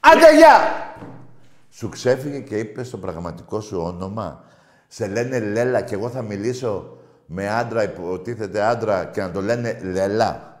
Άντε, 0.00 0.36
γεια! 0.36 0.58
Σου 1.70 1.88
ξέφυγε 1.88 2.40
και 2.40 2.58
είπες 2.58 2.90
το 2.90 2.98
πραγματικό 2.98 3.60
σου 3.60 3.80
όνομα. 3.80 4.44
Σε 4.86 5.06
λένε 5.06 5.40
Λέλα 5.40 5.82
και 5.82 5.94
εγώ 5.94 6.08
θα 6.08 6.22
μιλήσω 6.22 6.96
με 7.26 7.48
άντρα, 7.48 7.82
υποτίθεται 7.82 8.62
άντρα 8.62 9.04
και 9.04 9.20
να 9.20 9.30
το 9.30 9.40
λένε 9.40 9.80
Λελά. 9.82 10.60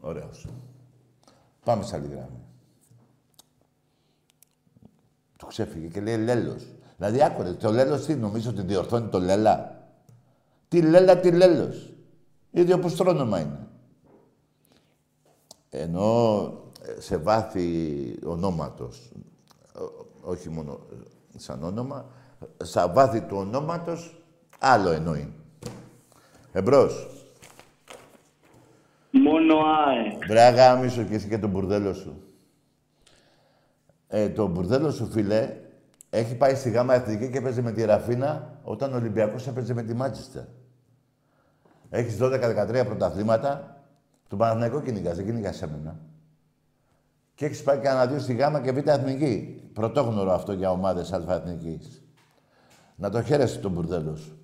Ωραίος. 0.00 0.46
Πάμε 1.64 1.82
σε 1.82 1.96
άλλη 1.96 2.06
γράμμη. 2.06 2.45
Του 5.38 5.46
ξέφυγε 5.46 5.86
και 5.86 6.00
λέει 6.00 6.16
Λέλος. 6.16 6.64
Δηλαδή 6.96 7.22
άκουρε, 7.22 7.52
το 7.52 7.70
Λέλος 7.70 8.04
τι 8.04 8.14
νομίζω 8.14 8.50
ότι 8.50 8.62
διορθώνει 8.62 9.08
το 9.08 9.18
Λέλα; 9.18 9.82
Τι 10.68 10.82
Λέλα, 10.82 11.18
τι 11.18 11.30
Λέλος; 11.32 11.92
Ίδιο 12.50 12.78
που 12.78 12.88
στρόνομα 12.88 13.40
είναι. 13.40 13.66
Ενώ 15.70 16.42
ε, 16.96 17.00
σε 17.00 17.16
βάθη 17.16 18.18
ονόματος, 18.24 19.12
ό- 19.74 20.06
όχι 20.30 20.48
μόνο 20.48 20.80
ε, 20.92 21.38
σαν 21.38 21.62
όνομα, 21.62 22.06
στα 22.64 22.88
βάθη 22.88 23.20
του 23.20 23.36
ονόματος, 23.36 24.22
άλλο 24.58 24.90
εννοεί. 24.90 25.32
Εμπρός. 26.52 27.08
Μόνο 29.10 29.54
ΑΕ. 29.56 30.26
Βρε 30.26 30.48
γάμισο 30.48 31.02
και 31.02 31.14
εσύ 31.14 31.28
και 31.28 31.38
τον 31.38 31.50
μπουρδέλο 31.50 31.92
σου. 31.92 32.22
Ε, 34.08 34.28
το 34.28 34.46
μπουρδέλο 34.46 34.90
σου, 34.90 35.06
φίλε, 35.06 35.56
έχει 36.10 36.34
πάει 36.34 36.54
στη 36.54 36.70
γάμα 36.70 36.94
εθνική 36.94 37.30
και 37.30 37.40
παίζει 37.40 37.62
με 37.62 37.72
τη 37.72 37.84
Ραφίνα 37.84 38.58
όταν 38.62 38.92
ο 38.92 38.96
Ολυμπιακός 38.96 39.46
έπαιζε 39.46 39.74
με 39.74 39.82
τη 39.82 39.94
Μάντσεστερ. 39.94 40.42
Έχεις 41.90 42.18
12-13 42.20 42.82
πρωταθλήματα. 42.86 43.80
Τον 44.28 44.38
Παναθηναϊκό 44.38 44.80
κυνηγάς, 44.80 45.16
δεν 45.16 45.24
κυνηγάς 45.24 45.62
εμένα. 45.62 45.98
Και 47.34 47.44
έχεις 47.44 47.62
πάει 47.62 47.78
κανένα 47.78 48.06
δύο 48.06 48.18
στη 48.18 48.34
γάμα 48.34 48.60
και 48.60 48.72
β' 48.72 48.88
εθνική. 48.88 49.62
Πρωτόγνωρο 49.72 50.32
αυτό 50.32 50.52
για 50.52 50.70
ομάδες 50.70 51.12
α 51.12 51.24
εθνικής. 51.28 52.02
Να 52.96 53.10
το 53.10 53.22
χαίρεσαι 53.22 53.58
τον 53.58 53.72
μπουρδέλο 53.72 54.16
σου. 54.16 54.38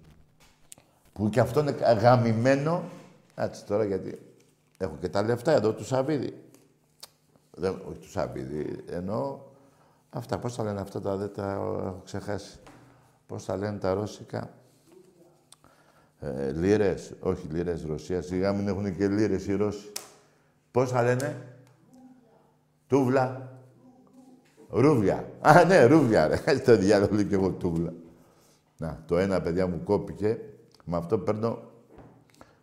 Που 1.12 1.28
και 1.28 1.40
αυτό 1.40 1.60
είναι 1.60 1.70
γαμημένο. 2.00 2.82
Κάτσε 3.34 3.64
τώρα 3.64 3.84
γιατί 3.84 4.18
έχω 4.78 4.96
και 5.00 5.08
τα 5.08 5.22
λεφτά 5.22 5.52
εδώ 5.52 5.72
του 5.72 5.84
Σαββίδη. 5.84 6.42
Δεν, 7.50 7.82
όχι 7.88 7.98
του 7.98 8.10
Σαββίδη, 8.10 8.84
εννοώ 8.90 9.38
αυτά. 10.12 10.38
Πώς 10.38 10.54
τα 10.56 10.62
λένε 10.62 10.80
αυτά 10.80 11.00
τα 11.00 11.16
δεν 11.16 11.32
τα 11.32 11.52
έχω 11.52 12.00
ξεχάσει. 12.04 12.58
Πώς 13.26 13.44
τα 13.44 13.56
λένε 13.56 13.78
τα 13.78 13.94
ρώσικα; 13.94 14.50
Ε, 16.18 16.50
λίρες, 16.50 17.14
όχι 17.20 17.46
λίρες 17.46 17.84
Ρωσίας. 17.84 18.26
Σιγά 18.26 18.52
μην 18.52 18.68
έχουν 18.68 18.96
και 18.96 19.08
λίρες 19.08 19.46
οι 19.46 19.54
Ρώσοι. 19.54 19.92
Πώς 20.70 20.90
τα 20.92 21.02
λένε; 21.02 21.46
Τούβλα. 22.86 23.50
Ρούβια. 24.68 25.28
Α, 25.40 25.64
ναι, 25.64 25.84
ρούβια, 25.84 26.26
ρε. 26.26 26.36
Στο 26.62 26.76
διάλογο 26.76 27.14
λέω 27.14 27.24
και 27.24 27.34
εγώ 27.34 27.50
τούβλα. 27.50 27.92
Να, 28.76 29.02
το 29.06 29.18
ένα, 29.18 29.40
παιδιά 29.40 29.66
μου 29.66 29.82
κόπηκε. 29.84 30.38
Με 30.84 30.96
αυτό 30.96 31.18
παίρνω 31.18 31.58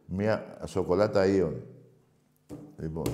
μία 0.05 0.57
σοκολάτα 0.65 1.25
ίον. 1.25 1.63
Λοιπόν, 2.77 3.05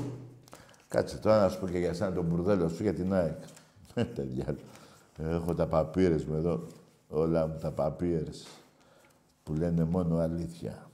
κάτσε 0.88 1.18
τώρα 1.18 1.42
να 1.42 1.50
σου 1.50 1.60
πω 1.60 1.68
και 1.68 1.78
για 1.78 1.94
σένα 1.94 2.12
τον 2.14 2.26
μπουρδέλο 2.26 2.68
σου 2.68 2.84
για 2.84 2.94
την 2.94 3.14
ΑΕΚ. 3.14 3.38
Τα 4.16 4.24
διάλογα. 4.24 4.64
Έχω 5.18 5.54
τα 5.54 5.68
παπύρες 5.68 6.26
μου 6.26 6.36
εδώ. 6.36 6.68
Όλα 7.10 7.48
μου 7.48 7.58
τα 7.62 7.72
παπύρες. 7.72 8.48
Που 9.44 9.54
λένε 9.54 9.84
μόνο 9.84 10.18
αλήθεια. 10.18 10.90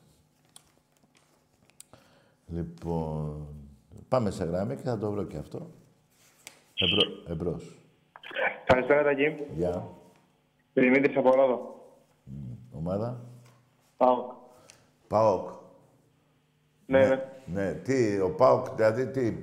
Λοιπόν, 2.48 3.48
πάμε 4.08 4.32
σε 4.32 4.44
γραμμή 4.44 4.76
και 4.76 4.82
θα 4.82 4.98
το 4.98 5.12
βρω 5.12 5.24
και 5.24 5.38
αυτό. 5.38 5.70
Εμπρό, 6.76 7.10
εμπρός. 7.28 7.78
Καλησπέρα, 8.66 9.04
Τακί. 9.04 9.36
Γεια. 9.56 9.88
Δημήτρης 10.74 11.18
από 11.18 11.36
Ρόδο. 11.36 11.86
Ομάδα. 12.72 13.22
Πάω. 13.98 14.34
ΠΑΟΚ. 15.08 15.50
Ναι, 16.86 17.08
ναι. 17.08 17.26
Ναι, 17.46 17.74
τι, 17.74 18.20
ο 18.20 18.30
ΠΑΟΚ, 18.30 18.76
δηλαδή 18.76 19.08
τι. 19.08 19.34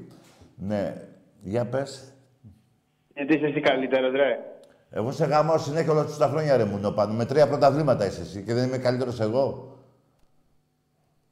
Ναι, 0.57 1.09
για 1.43 1.67
πες. 1.67 2.13
Γιατί 3.19 3.35
είσαι 3.35 3.47
εσύ 3.47 3.61
καλύτερος, 3.61 4.13
ρε. 4.13 4.39
Εγώ 4.91 5.13
σε 5.13 5.25
γάμω 5.25 5.59
συνέχεια 5.59 5.93
όλα 5.93 6.05
τους 6.05 6.17
τα 6.17 6.29
χρόνια, 6.29 6.57
ρε 6.57 6.65
Μουνόπανο. 6.65 7.13
Με 7.13 7.25
τρία 7.25 7.49
πρωταθλήματα 7.49 8.07
είσαι 8.07 8.21
εσύ 8.21 8.43
και 8.43 8.55
δεν 8.55 8.67
είμαι 8.67 8.79
καλύτερος 8.79 9.21
εγώ. 9.21 9.77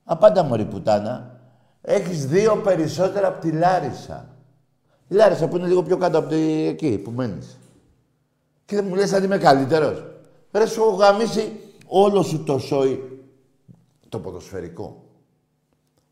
Απάντα 0.04 0.42
μωρή 0.42 0.64
πουτάνα. 0.64 1.40
Έχεις 1.80 2.26
δύο 2.26 2.56
περισσότερα 2.56 3.28
από 3.28 3.40
τη 3.40 3.52
Λάρισα. 3.52 4.28
Η 5.08 5.14
Λάρισα 5.14 5.48
που 5.48 5.56
είναι 5.56 5.66
λίγο 5.66 5.82
πιο 5.82 5.96
κάτω 5.96 6.18
από 6.18 6.28
τη... 6.28 6.66
εκεί 6.66 6.98
που 6.98 7.10
μένεις. 7.10 7.58
Και 8.64 8.76
δεν 8.76 8.84
μου 8.84 8.94
λες 8.94 9.12
αν 9.12 9.24
είμαι 9.24 9.38
καλύτερος. 9.38 10.04
Ρε 10.52 10.66
σου 10.66 10.80
έχω 10.80 10.90
γαμίσει 10.90 11.60
όλο 11.86 12.22
σου 12.22 12.44
το 12.44 12.58
σόι. 12.58 13.20
Το 14.08 14.20
ποδοσφαιρικό. 14.20 15.04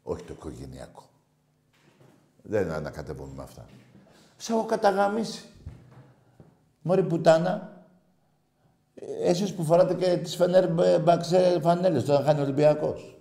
Όχι 0.02 0.22
το 0.22 0.32
οικογενειακό. 0.36 1.04
Δεν 2.42 2.70
ανακατεύομαι 2.70 3.32
με 3.36 3.42
αυτά. 3.42 3.64
Σε 4.36 4.52
έχω 4.52 4.64
καταγαμίσει. 4.64 5.48
Μωρή 6.86 7.02
πουτάνα, 7.02 7.72
ε, 8.94 9.28
εσείς 9.30 9.54
που 9.54 9.64
φοράτε 9.64 9.94
και 9.94 10.16
τις 10.16 10.36
Φενέρ 10.36 10.68
Μπαξέ 11.02 11.58
φανέλες, 11.62 12.02
όταν 12.02 12.24
χάνει 12.24 12.40
ο 12.40 12.42
Ολυμπιακός. 12.42 13.16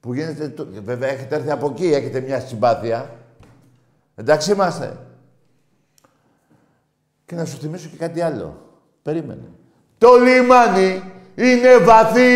Που 0.00 0.14
γίνεται, 0.14 0.48
το- 0.48 0.66
βέβαια 0.84 1.08
έχετε 1.10 1.34
έρθει 1.34 1.50
από 1.50 1.66
εκεί, 1.70 1.86
έχετε 1.86 2.20
μια 2.20 2.40
συμπάθεια. 2.40 3.10
Εντάξει 4.14 4.52
είμαστε. 4.52 4.96
Και 7.26 7.34
να 7.34 7.44
σου 7.44 7.56
θυμίσω 7.58 7.88
και 7.88 7.96
κάτι 7.96 8.20
άλλο. 8.20 8.56
Περίμενε. 9.02 9.48
Το 9.98 10.08
λιμάνι 10.14 11.02
είναι 11.34 11.78
βαθύ, 11.78 12.30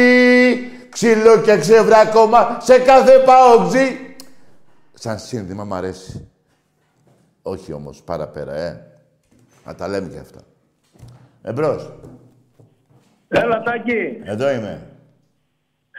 ξύλο 0.89 1.41
και 1.41 1.59
ξεβράκωμα 1.59 2.59
σε 2.61 2.79
κάθε 2.79 3.19
παόξι. 3.19 4.17
Σαν 4.95 5.19
σύνδημα 5.19 5.65
μ' 5.65 5.75
αρέσει. 5.75 6.29
Όχι 7.43 7.73
όμως 7.73 8.03
παραπέρα, 8.03 8.55
ε. 8.55 8.87
Να 9.69 9.75
τα 9.75 9.89
λέμε 9.89 10.09
και 10.09 10.19
αυτά. 10.19 10.41
Εμπρός. 11.43 11.93
Έλα, 13.29 13.63
Τάκη. 13.63 14.21
Εδώ 14.25 14.51
είμαι. 14.51 14.81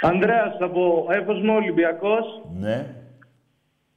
Ανδρέας 0.01 0.57
από 0.59 1.07
Εύωσμο 1.09 1.53
Ολυμπιακός. 1.55 2.41
Ναι. 2.59 2.85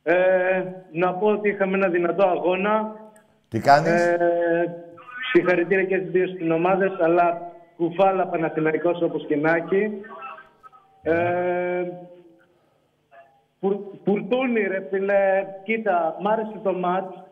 Ε, 0.03 0.63
να 0.93 1.15
πω 1.15 1.27
ότι 1.27 1.49
είχαμε 1.49 1.77
ένα 1.77 1.89
δυνατό 1.89 2.27
αγώνα. 2.27 2.97
Τι 3.49 3.61
κάνεις; 3.61 3.91
Ε, 4.07 4.85
συγχαρητήρια 5.33 5.85
και 5.85 5.97
στις 5.97 6.11
δύο 6.11 6.27
στην 6.27 6.51
ομάδες, 6.53 6.93
αλλά 7.01 7.41
κουφάλα 7.77 8.27
Παναθηναϊκός 8.27 9.03
όπως 9.03 9.27
και 9.27 9.37
να 9.37 9.55
έχει. 9.55 9.91
Ε, 11.03 11.85
πουρ- 13.61 13.97
Πουρτούνι 14.05 14.61
ρε 14.61 14.87
φίλε, 14.91 15.45
κοίτα, 15.65 16.17
μ' 16.21 16.29
άρεσε 16.29 16.61
το 16.63 16.73
μάτς. 16.73 17.23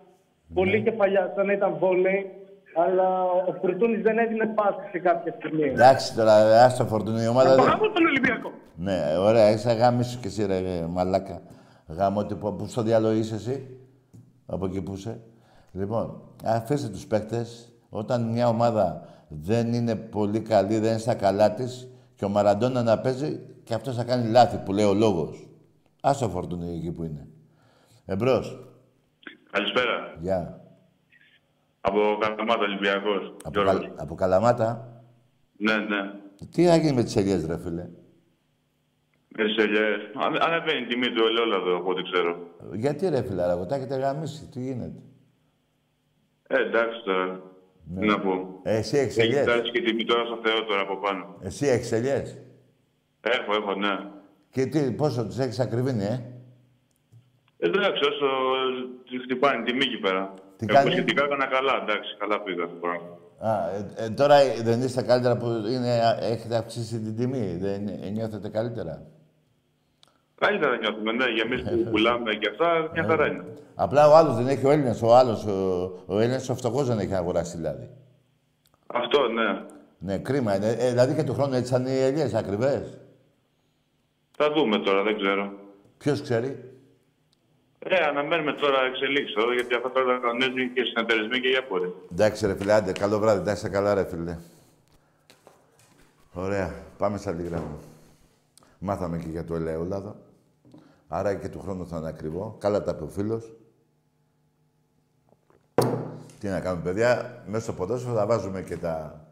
Πολύ 0.55 0.83
κεφαλιά, 0.83 1.33
σαν 1.37 1.47
να 1.47 1.53
ήταν 1.53 1.77
βόλεϊ. 1.79 2.31
Αλλά 2.77 3.23
ο 3.23 3.53
Φουρτούνης 3.61 4.03
δεν 4.03 4.19
έδινε 4.19 4.47
πάση 4.47 4.89
σε 4.91 4.99
κάποια 4.99 5.35
στιγμή. 5.39 5.63
Εντάξει 5.63 6.15
τώρα, 6.15 6.65
άστα 6.65 6.85
φορτούνι 6.87 7.23
η 7.23 7.27
ομάδα. 7.27 7.49
Το 7.57 7.63
δεν- 7.63 7.71
γάμο 7.71 7.83
τον 7.93 8.07
Ολυμπιακό. 8.07 8.51
Ναι, 8.77 9.01
ωραία, 9.19 9.51
είσαι 9.51 9.73
γάμισου 9.73 10.21
και 10.21 10.27
εσύ 10.29 10.47
ρε 10.47 10.61
μαλάκα. 10.89 11.43
Γάμο 11.87 12.25
τύπο, 12.25 12.53
πού 12.53 12.67
στο 12.67 12.83
διάλογο 12.83 13.15
είσαι 13.15 13.35
εσύ; 13.35 13.77
Από 14.47 14.67
εκεί 14.67 14.83
που 14.83 14.93
είσαι. 14.93 15.21
Λοιπόν, 15.73 16.23
αφήστε 16.45 16.89
τους 16.89 17.07
παίκτες. 17.07 17.73
Όταν 17.89 18.23
μια 18.33 18.49
ομάδα 18.49 19.05
δεν 19.29 19.73
είναι 19.73 19.95
πολύ 19.97 20.41
καλή, 20.41 20.79
δεν 20.79 20.91
είναι 20.91 20.99
στα 20.99 21.15
καλά 21.15 21.55
της 21.55 21.89
και 22.15 22.25
ο 22.25 22.29
Μαραντόνα 22.29 22.83
να 22.83 22.99
παίζει 22.99 23.41
και 23.65 23.75
αυτός 23.75 23.97
θα 23.97 24.05
κάνει 24.05 24.31
λάθη 24.31 24.57
που 24.57 24.73
λέει 24.73 24.85
ο 24.85 24.95
λόγος. 24.95 25.49
Άσο 26.01 26.29
φορτούνι 26.29 26.75
εκεί 26.77 26.91
που 26.93 27.05
είναι. 27.05 27.27
Εμπρός. 28.07 28.70
Καλησπέρα. 29.51 30.17
Γεια. 30.21 30.61
Από 31.81 32.19
Καλαμάτα 32.21 32.61
Ολυμπιακός. 32.65 33.35
Από, 33.45 33.61
Γιώργος. 33.61 33.75
Καλ- 33.87 34.01
από 34.01 34.15
Καλαμάτα. 34.15 34.93
Ναι, 35.57 35.77
ναι. 35.77 36.01
Τι 36.51 36.67
θα 36.67 36.77
γίνει 36.77 36.93
με 36.93 37.03
τις 37.03 37.17
ελιές, 37.17 37.47
ρε 37.47 37.59
φίλε; 37.59 37.89
Εσελιές. 39.37 39.97
Ανε- 40.15 40.43
Ανεβαίνει 40.43 40.81
η 40.83 40.87
τιμή 40.87 41.07
του 41.13 41.25
ελαιόλαδου, 41.25 41.77
από 41.77 41.91
ό,τι 41.91 42.03
ξέρω. 42.03 42.37
Γιατί 42.73 43.09
ρε 43.09 43.23
φίλε, 43.23 43.43
αργό, 43.43 43.67
τα 43.67 43.75
έχετε 43.75 43.97
γαμίσει, 43.97 44.49
τι 44.49 44.61
γίνεται; 44.61 45.01
Ε, 46.47 46.61
εντάξει 46.61 47.03
τώρα. 47.05 47.43
Τι 48.01 48.07
να 48.07 48.21
πω. 48.21 48.61
Ε, 48.63 48.77
εσύ 48.77 48.97
έχεις 48.99 49.17
Έχει 49.19 49.27
ελιές; 49.29 49.43
φτάσει 49.43 49.71
και 49.71 49.79
η 49.79 49.83
τιμή 49.83 50.05
τώρα 50.05 50.25
στο 50.25 50.39
Θεό 50.45 50.65
τώρα 50.65 50.81
από 50.81 50.97
πάνω. 50.99 51.37
Εσύ 51.41 51.67
έχεις 51.67 51.93
ελιές; 51.93 52.39
Έχω, 53.21 53.53
έχω, 53.55 53.75
ναι. 53.75 53.99
Και 54.51 54.67
τι, 54.67 54.93
πόσο 54.93 55.27
τις 55.27 55.39
έχεις 55.39 55.61
ακριβήνει, 55.61 56.05
ε; 56.05 56.25
Εντάξει, 57.61 58.05
όσο 58.11 58.27
τη 59.11 59.19
χτυπάνε 59.23 59.61
η 59.61 59.63
τιμή 59.63 59.85
εκεί 59.85 59.99
πέρα. 59.99 60.35
Τι 60.57 60.67
Εγώ 60.69 60.79
κάνει; 60.79 60.91
σχετικά 60.91 61.25
έκανα 61.25 61.47
καλά, 61.47 61.75
εντάξει, 61.83 62.17
καλά 62.19 62.41
πήγα 62.43 62.65
αυτό 62.65 62.75
το 62.75 62.81
πράγμα. 62.81 63.19
Α, 63.39 63.71
ε, 63.71 64.05
ε, 64.05 64.11
τώρα 64.11 64.35
ε, 64.35 64.63
δεν 64.63 64.83
είστε 64.83 65.03
καλύτερα 65.03 65.37
που 65.37 65.47
είναι, 65.47 66.17
έχετε 66.21 66.57
αυξήσει 66.57 67.01
την 67.01 67.17
τιμή. 67.17 67.57
Δεν 67.61 67.89
ε, 68.03 68.09
νιώθετε 68.11 68.49
καλύτερα; 68.49 69.03
Καλύτερα 70.35 70.77
νιώθουμε, 70.77 71.13
ναι, 71.13 71.25
για 71.25 71.43
εμείς 71.47 71.63
που 71.63 71.85
πουλάμε 71.91 72.35
και 72.35 72.49
αυτά, 72.49 72.91
μια 72.93 73.05
χαρά 73.05 73.27
είναι. 73.27 73.45
Απλά 73.75 74.09
ο 74.09 74.15
άλλος 74.17 74.37
δεν 74.37 74.47
έχει 74.47 74.67
ο 74.67 74.71
Έλληνας. 74.71 75.03
Ο 75.03 75.15
άλλος, 75.15 75.45
ο, 75.45 75.83
ο 76.07 76.19
Έλληνας 76.19 76.49
ο 76.49 76.55
φτωχός 76.55 76.87
δεν 76.87 76.99
έχει 76.99 77.15
αγοράσει 77.15 77.59
λάδι. 77.61 77.91
Αυτό, 78.87 79.29
ναι. 79.29 79.65
Ναι, 79.99 80.19
κρίμα 80.19 80.57
είναι. 80.57 80.77
Ε, 80.79 80.89
δηλαδή 80.89 81.15
και 81.15 81.25
του 81.25 81.35
χρόνου 81.35 81.55
έτσι 81.55 81.73
θα 81.73 81.79
είναι 81.79 81.91
οι 81.91 82.03
ελιές, 82.03 82.35
ακριβές; 82.35 82.99
Θα 84.31 84.53
δούμε 84.53 84.79
τώρα, 84.79 85.03
δεν 85.03 85.17
ξέρω. 85.17 85.53
Ποιος 85.99 86.23
ξέρει; 86.23 86.70
Ε, 87.83 87.97
αναμένουμε 88.05 88.53
τώρα 88.53 88.83
εξελίξεις 88.83 89.37
εδώ, 89.37 89.53
γιατί 89.53 89.75
αυτά 89.75 89.91
τώρα 89.93 90.19
κανονίζουν 90.19 90.73
και 90.73 90.83
συνεταιρισμοί 90.85 91.41
και 91.41 91.49
για 91.49 91.67
πόρε. 91.67 91.89
Εντάξει 92.13 92.47
ρε 92.47 92.57
φίλε, 92.57 92.73
άντε, 92.73 92.93
καλό 92.93 93.19
βράδυ. 93.19 93.41
Εντάξει, 93.41 93.69
καλά 93.69 93.95
ρε 93.95 94.05
φίλε. 94.05 94.39
Ωραία. 96.33 96.75
Πάμε 96.99 97.19
στα 97.19 97.31
άλλη 97.31 97.43
γραμμή. 97.43 97.79
Μάθαμε 98.79 99.19
και 99.19 99.29
για 99.29 99.45
το 99.45 99.55
ελαιόλαδο. 99.55 100.17
Άρα 101.09 101.35
και 101.35 101.49
του 101.49 101.61
χρόνου 101.61 101.87
θα 101.87 101.97
είναι 101.97 102.09
ακριβό. 102.09 102.57
Καλά 102.61 102.83
τα 102.83 102.91
είπε 102.91 103.05
ο 103.05 103.09
φίλος. 103.09 103.53
Τι 106.41 106.49
να 106.49 106.61
κάνουμε, 106.61 106.83
παιδιά. 106.83 107.43
Μέσα 107.47 107.65
στο 107.65 107.73
ποδόσφαιρο 107.73 108.15
θα 108.15 108.27
βάζουμε 108.27 108.63
και 108.63 108.77
τα 108.77 109.25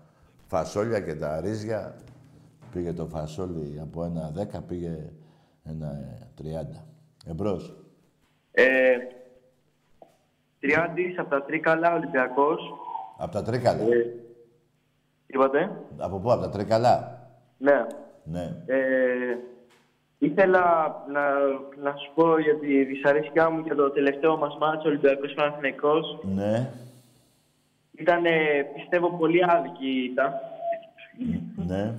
φασόλια 0.46 1.00
και 1.00 1.14
τα 1.14 1.40
ρύζια. 1.40 1.96
Πήγε 2.72 2.92
το 2.92 3.06
φασόλι 3.06 3.78
από 3.82 4.04
ένα 4.04 4.32
10, 4.52 4.58
πήγε 4.68 5.12
ένα 5.64 6.18
30. 6.38 6.84
Εμπρός. 7.26 7.77
Ε, 8.52 8.96
Τριάντης 10.60 11.18
από 11.18 11.30
τα 11.30 11.42
Τρίκαλα, 11.42 11.94
Ολυμπιακός. 11.94 12.60
Από 13.18 13.32
τα 13.32 13.42
τρίκαλα. 13.42 13.82
Ε, 13.82 14.14
είπατε; 15.26 15.70
Από 15.98 16.18
πού, 16.18 16.32
από 16.32 16.42
τα 16.42 16.50
τρίκαλα; 16.50 17.18
Ναι. 17.58 17.86
Ναι. 18.24 18.62
Ε, 18.66 19.36
ήθελα 20.18 20.62
να, 21.12 21.22
να 21.82 21.96
σου 21.96 22.10
πω 22.14 22.38
για 22.38 22.58
τη 22.58 22.84
δυσαρέσκειά 22.84 23.50
μου 23.50 23.58
για 23.64 23.74
το 23.74 23.90
τελευταίο 23.90 24.36
μας 24.36 24.56
μάτσο 24.60 24.88
Ολυμπιακός 24.88 25.32
Παναθηναϊκός. 25.32 26.18
Ναι. 26.22 26.70
Ήταν, 27.92 28.24
πιστεύω, 28.74 29.10
πολύ 29.10 29.40
άδικη 29.48 29.86
η 29.86 30.04
ήττα. 30.04 30.40
Ναι. 31.66 31.94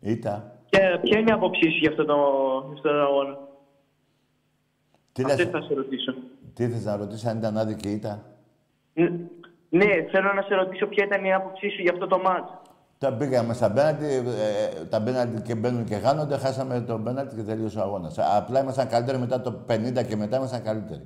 Ήτα. 0.00 0.52
Και 0.70 0.98
ποια 1.02 1.18
είναι 1.18 1.30
η 1.30 1.34
άποψή 1.34 1.70
σου 1.70 1.78
για 1.78 1.90
αυτό 1.90 2.04
το, 2.04 2.16
για 2.66 2.74
αυτό 2.74 2.88
το 2.88 3.00
αγώνα; 3.00 3.38
Τι 5.14 5.22
Αυτή 5.24 5.42
λες, 5.42 5.50
θα 5.50 5.60
σε 5.60 5.74
ρωτήσω. 5.74 6.14
τι 6.54 6.68
θες 6.68 6.84
να 6.84 6.96
ρωτήσεις 6.96 7.26
αν 7.26 7.38
ήταν 7.38 7.58
άδικη 7.58 7.88
ήτα. 7.90 8.22
Ν- 8.94 9.10
Ναι, 9.68 9.86
θέλω 10.10 10.32
να 10.32 10.42
σε 10.42 10.54
ρωτήσω 10.54 10.86
ποια 10.86 11.04
ήταν 11.04 11.24
η 11.24 11.32
άποψή 11.34 11.68
σου 11.70 11.82
για 11.82 11.92
αυτό 11.92 12.06
το 12.06 12.18
μάτσο. 12.18 12.62
Τα 12.98 13.12
πήγαμε 13.12 13.54
στα 13.54 13.72
πέναλτι, 13.72 14.04
ε, 14.04 14.84
τα 14.84 15.02
πέναλτι 15.02 15.42
και 15.42 15.54
μπαίνουν 15.54 15.84
και 15.84 15.94
χάνονται, 15.94 16.36
χάσαμε 16.38 16.80
το 16.80 16.98
πέναλτι 16.98 17.36
και 17.36 17.42
τελείωσε 17.42 17.78
ο 17.78 17.82
αγώνας. 17.82 18.18
Απλά 18.18 18.60
ήμασταν 18.60 18.88
καλύτεροι 18.88 19.18
μετά 19.18 19.40
το 19.40 19.52
50 19.66 20.02
και 20.02 20.16
μετά 20.16 20.36
ήμασταν 20.36 20.62
καλύτεροι. 20.62 21.02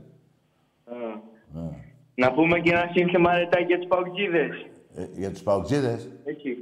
Ναι. 1.53 1.69
Να 2.15 2.33
πούμε 2.33 2.59
και 2.61 2.71
ένα 2.71 2.91
σύνθημα 2.95 3.35
ρετάκι 3.39 3.65
για 3.65 3.79
τους 3.79 3.89
παουτζίδες. 3.89 4.67
Ε, 4.97 5.05
για 5.15 5.31
τους 5.31 5.43
παουτζίδες; 5.43 6.09
Εκεί. 6.25 6.57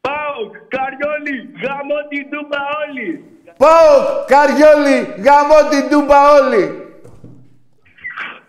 Πάουκ, 0.00 0.52
Καριόλι, 0.68 1.36
γαμώ 1.62 1.98
την 2.08 2.30
τούπα 2.30 2.58
όλοι. 2.88 3.24
Πάω, 3.56 4.24
Καριόλι, 4.26 5.22
γαμώ 5.22 5.68
την 5.70 5.90
τούμπα 5.90 6.32
όλοι. 6.32 6.84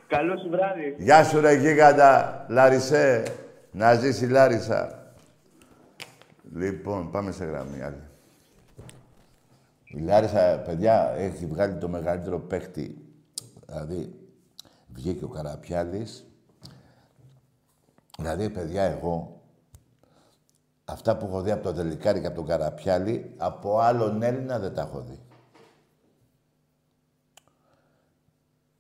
Καλό 0.08 0.38
σου 0.38 0.50
βράδυ. 0.50 0.96
Γεια 0.98 1.24
σου 1.24 1.42
ρε 1.42 1.54
γίγαντα, 1.54 2.46
Λαρισέ. 2.50 3.24
Να 3.72 3.94
ζήσει 3.94 4.26
η 4.26 4.28
Λάρισα. 4.28 5.12
Λοιπόν, 6.54 7.12
πάμε 7.12 7.32
σε 7.32 7.46
γραμμή 7.46 7.82
άλλη. 7.82 8.02
Η 9.84 10.00
Λάρισα, 10.00 10.62
παιδιά, 10.66 11.14
έχει 11.18 11.46
βγάλει 11.46 11.76
το 11.76 11.88
μεγαλύτερο 11.88 12.40
παίχτη. 12.40 12.98
Δηλαδή, 13.66 14.14
βγήκε 14.94 15.24
ο 15.24 15.28
Καραπιάλης. 15.28 16.26
Δηλαδή, 18.18 18.50
παιδιά, 18.50 18.84
εγώ, 18.84 19.37
αυτά 20.90 21.18
που 21.18 21.26
έχω 21.26 21.42
δει 21.42 21.52
από 21.52 21.64
τον 21.64 21.74
Δελικάρη 21.74 22.22
και 22.22 22.28
από 22.28 22.36
τον 22.36 22.46
Καραπιάλη, 22.46 23.34
από 23.38 23.80
άλλον 23.80 24.22
Έλληνα 24.22 24.60
δεν 24.60 24.74
τα 24.74 24.82
έχω 24.82 25.00
δει. 25.00 25.20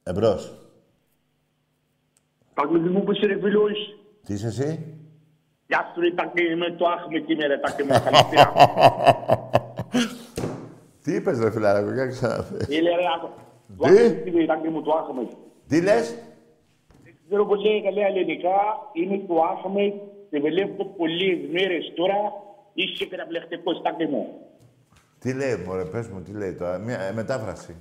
Εμπρός. 0.04 0.54
Τάκη 2.54 2.74
μου 2.76 3.04
που 3.04 3.12
είσαι 3.12 3.26
ρε 3.26 3.40
φίλος. 3.40 4.00
Τι 4.26 4.34
είσαι 4.34 4.48
εσύ; 4.48 5.00
Γεια 5.68 5.92
σου 5.94 6.02
ρε 6.02 6.12
Τάκη, 6.12 6.44
είμαι 6.44 6.72
το 6.72 6.86
Άχμετ 6.86 7.30
είμαι 7.30 7.48
ρε 7.48 7.58
Τάκη 7.58 7.84
μου, 7.84 7.90
καλησπέρα. 7.90 8.54
Τι 11.04 11.14
είπες 11.14 11.40
ρε 11.40 11.52
φιλαράκο, 11.52 11.94
για 11.94 12.08
ξαναπέ. 12.08 12.66
Ile 12.68 12.92
ρε 13.00 13.08
Άχμετ. 13.16 13.32
Το 13.78 13.84
Τι; 13.88 13.98
Άχμετ 13.98 14.28
είμαι 14.28 14.46
Τάκη 14.46 14.68
μου, 14.68 14.82
το 14.82 14.92
Άχμετ. 14.92 15.32
Τι 15.68 15.82
λες; 15.82 16.16
Δεν 17.04 17.16
ξέρω 17.28 17.46
πώς 17.46 17.64
λέει 17.64 17.84
καλά 17.84 18.06
ελληνικά, 18.06 18.58
είναι 18.94 19.18
το 19.28 19.36
Άχμετ. 19.42 19.94
Σε 20.30 20.40
βλέπω 20.40 20.86
πολλές 20.86 21.38
μέρες 21.52 21.94
τώρα, 21.96 22.16
είσαι 22.74 23.06
καταπληκτικός 23.06 23.82
Τάκη 23.82 24.06
μου. 24.06 24.28
Τι 25.20 25.34
λέει, 25.34 25.64
μωρέ, 25.68 25.86
πες 25.86 26.08
μου, 26.08 26.22
τι 26.22 26.32
λέει 26.32 26.54
τώρα. 26.54 26.78
Μια 26.78 27.00
ε, 27.02 27.14
μετάφραση. 27.14 27.76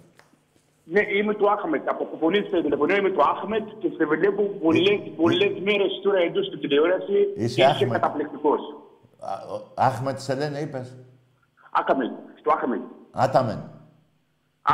Ναι, 0.84 1.00
είμαι 1.16 1.34
το 1.34 1.46
Άχμετ. 1.50 1.88
Από 1.88 2.04
πολύ 2.04 2.44
στο 2.46 2.62
τηλεφωνείο 2.62 2.96
είμαι 2.96 3.10
το 3.10 3.22
Άχμετ 3.22 3.68
και 3.78 3.88
σε 3.96 4.04
βλέπω 4.06 4.42
πολλές, 4.42 5.00
πολλές 5.16 5.52
μέρες 5.62 6.00
τώρα 6.02 6.18
εδώ 6.20 6.42
στην 6.42 6.60
τηλεόραση. 6.60 7.28
Είσαι 7.36 7.64
Άχμετ. 7.64 7.92
καταπληκτικός. 7.92 8.60
Α, 9.18 9.54
ο- 9.54 9.72
Άχμετ 9.74 10.18
σε 10.18 10.34
λένε, 10.34 10.58
είπες; 10.58 10.96
Άχμετ, 11.70 12.10
στο 12.40 12.50
Άχμετ. 12.52 12.80
Άταμεν. 13.10 13.70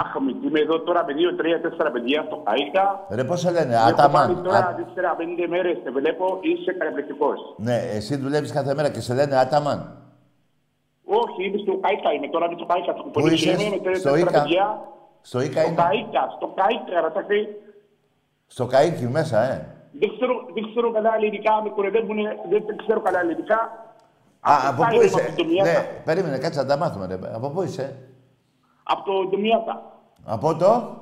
Άχμετ, 0.01 0.43
είμαι 0.45 0.61
εδώ 0.61 0.81
τώρα 0.81 1.05
με 1.07 1.13
δύο, 1.13 1.35
τρία, 1.37 1.61
τέσσερα 1.61 1.91
παιδιά 1.91 2.23
στο 2.27 2.43
Καΐκα. 2.47 2.85
Ρε, 3.17 3.25
πώς 3.25 3.41
σε 3.41 3.51
λένε, 3.51 3.75
Έχω 3.75 3.83
πάρει 3.83 3.93
Άταμαν. 3.93 4.43
τώρα 4.43 4.59
Α- 4.59 4.75
τέσσερα, 4.75 5.15
πέντε 5.17 5.47
μέρες, 5.47 5.77
σε 5.85 5.91
βλέπω, 5.91 6.39
είσαι 6.41 6.73
καταπληκτικός. 6.73 7.39
Ναι, 7.57 7.77
εσύ 7.97 8.17
δουλεύεις 8.17 8.53
κάθε 8.53 8.75
μέρα 8.75 8.89
και 8.91 9.01
σε 9.01 9.15
λένε 9.15 9.37
Άταμαν. 9.39 9.81
Όχι, 11.05 11.39
είμαι 11.47 11.59
στο 11.65 11.73
Καΐκα, 11.83 12.11
είμαι 12.17 12.29
τώρα 12.35 12.49
με 12.51 12.57
το 12.57 12.67
Καΐκα. 12.71 12.93
Στο 12.97 13.03
Πού 13.03 13.11
Κοπολίσιο 13.13 13.53
είσαι, 13.53 13.63
είμαι 13.67 13.71
με 13.71 13.95
στο 13.95 14.11
τέσσερα 14.11 14.19
Ίκα. 14.19 14.43
παιδιά. 14.43 14.67
Στο 15.21 15.41
Ίκα 15.41 15.61
Στο 15.61 15.71
είναι; 15.71 15.83
Καΐκα, 15.83 16.23
στο 16.37 16.47
Καΐκα, 16.59 16.97
ρωτάτε. 17.07 17.37
Στο 18.47 18.65
Καΐκι 18.73 19.07
μέσα, 19.19 19.39
ε. 19.53 19.57
Δεν 20.01 20.09
ξέρω, 20.15 20.35
δεν 20.55 20.63
ξέρω 20.71 20.93
καλά 20.93 21.11
ελληνικά, 21.19 21.53
με 21.65 21.69
κορεδεύουν, 21.77 22.17
δεν 22.51 22.63
ξέρω 22.87 23.01
καλά 23.01 23.21
ελληνικά. 23.21 23.59
Α, 24.41 24.53
από 24.69 24.77
πού 24.83 24.89
Κάιρο, 24.89 25.03
είσαι; 25.03 25.21
Από 25.29 25.37
το 25.37 25.45
Μιάτα. 25.45 25.71
Ναι, 25.71 25.79
περίμενε, 26.05 26.39
κάτσε 26.39 26.61
να 26.63 26.67
τα 26.67 26.77
μάθουμε, 26.77 27.07
ρε. 27.07 27.19
Από 27.35 27.49
πού 27.51 27.63
είσαι; 27.63 27.97
Από 28.83 29.03
το 29.05 29.29
Ντομιάτα. 29.31 30.01
Από 30.25 30.55
το; 30.57 30.97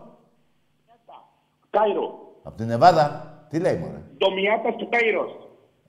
Κάιρο. 1.71 2.19
Από 2.43 2.57
την 2.57 2.71
Εβάδα. 2.71 3.35
Τι 3.51 3.59
λέει, 3.59 3.77
μωρέ; 3.77 4.03
Ντομιάτα 4.19 4.71
στο 4.77 4.87
Κάιρος. 4.91 5.31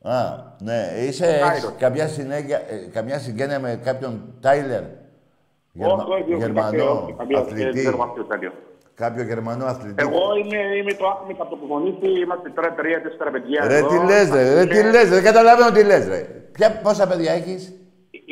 Α, 0.04 0.20
ναι. 0.60 0.94
Είσαι 1.08 1.26
Κάιρο. 1.26 1.46
έχεις 1.46 1.74
καμιά, 1.78 2.08
συνέγεια, 2.08 2.58
ε, 2.58 2.76
καμιά 2.94 3.20
συγγένεια 3.20 3.60
με 3.60 3.80
κάποιον 3.84 4.34
Τάιλερ; 4.42 4.84
Γερμα- 5.72 5.94
Όχι, 6.04 6.12
όχι, 6.12 6.34
όχι, 6.34 6.42
Γερμανό 6.44 6.92
όχι, 6.92 7.14
καμία, 7.18 7.44
δεν 7.44 7.54
αθλητή; 7.54 7.80
ξέρω 7.80 8.04
αυτό 8.04 8.24
το 8.24 8.34
άλλο. 8.34 8.52
Κάποιο 8.96 9.24
Γερμανό 9.24 9.66
αθλητή; 9.66 10.04
Εγώ 10.08 10.36
είμαι, 10.44 10.76
είμαι 10.78 10.94
το 10.94 11.08
Άχμετ 11.08 11.42
από 11.42 11.50
το 11.50 11.56
Κουμονίστη, 11.56 12.08
είμαστε 12.20 12.50
τώρα 12.50 12.74
τρία, 12.74 13.02
τέσσερα 13.02 13.32
παιδιά. 13.32 13.68
Ρε, 13.68 13.76
εδώ. 13.78 13.88
τι 13.88 13.96
λες, 14.06 14.30
ρε, 14.30 14.54
ρε, 14.54 14.66
τι 14.66 14.78
Είναι- 14.80 14.90
λες, 14.92 15.04
ρε, 15.04 15.10
δεν 15.16 15.24
καταλαβαίνω 15.24 15.72
τι 15.72 15.84
λες, 15.84 16.08
ρε. 16.08 16.20
Ποια, 16.52 16.80
πόσα 16.84 17.08
παιδιά 17.08 17.34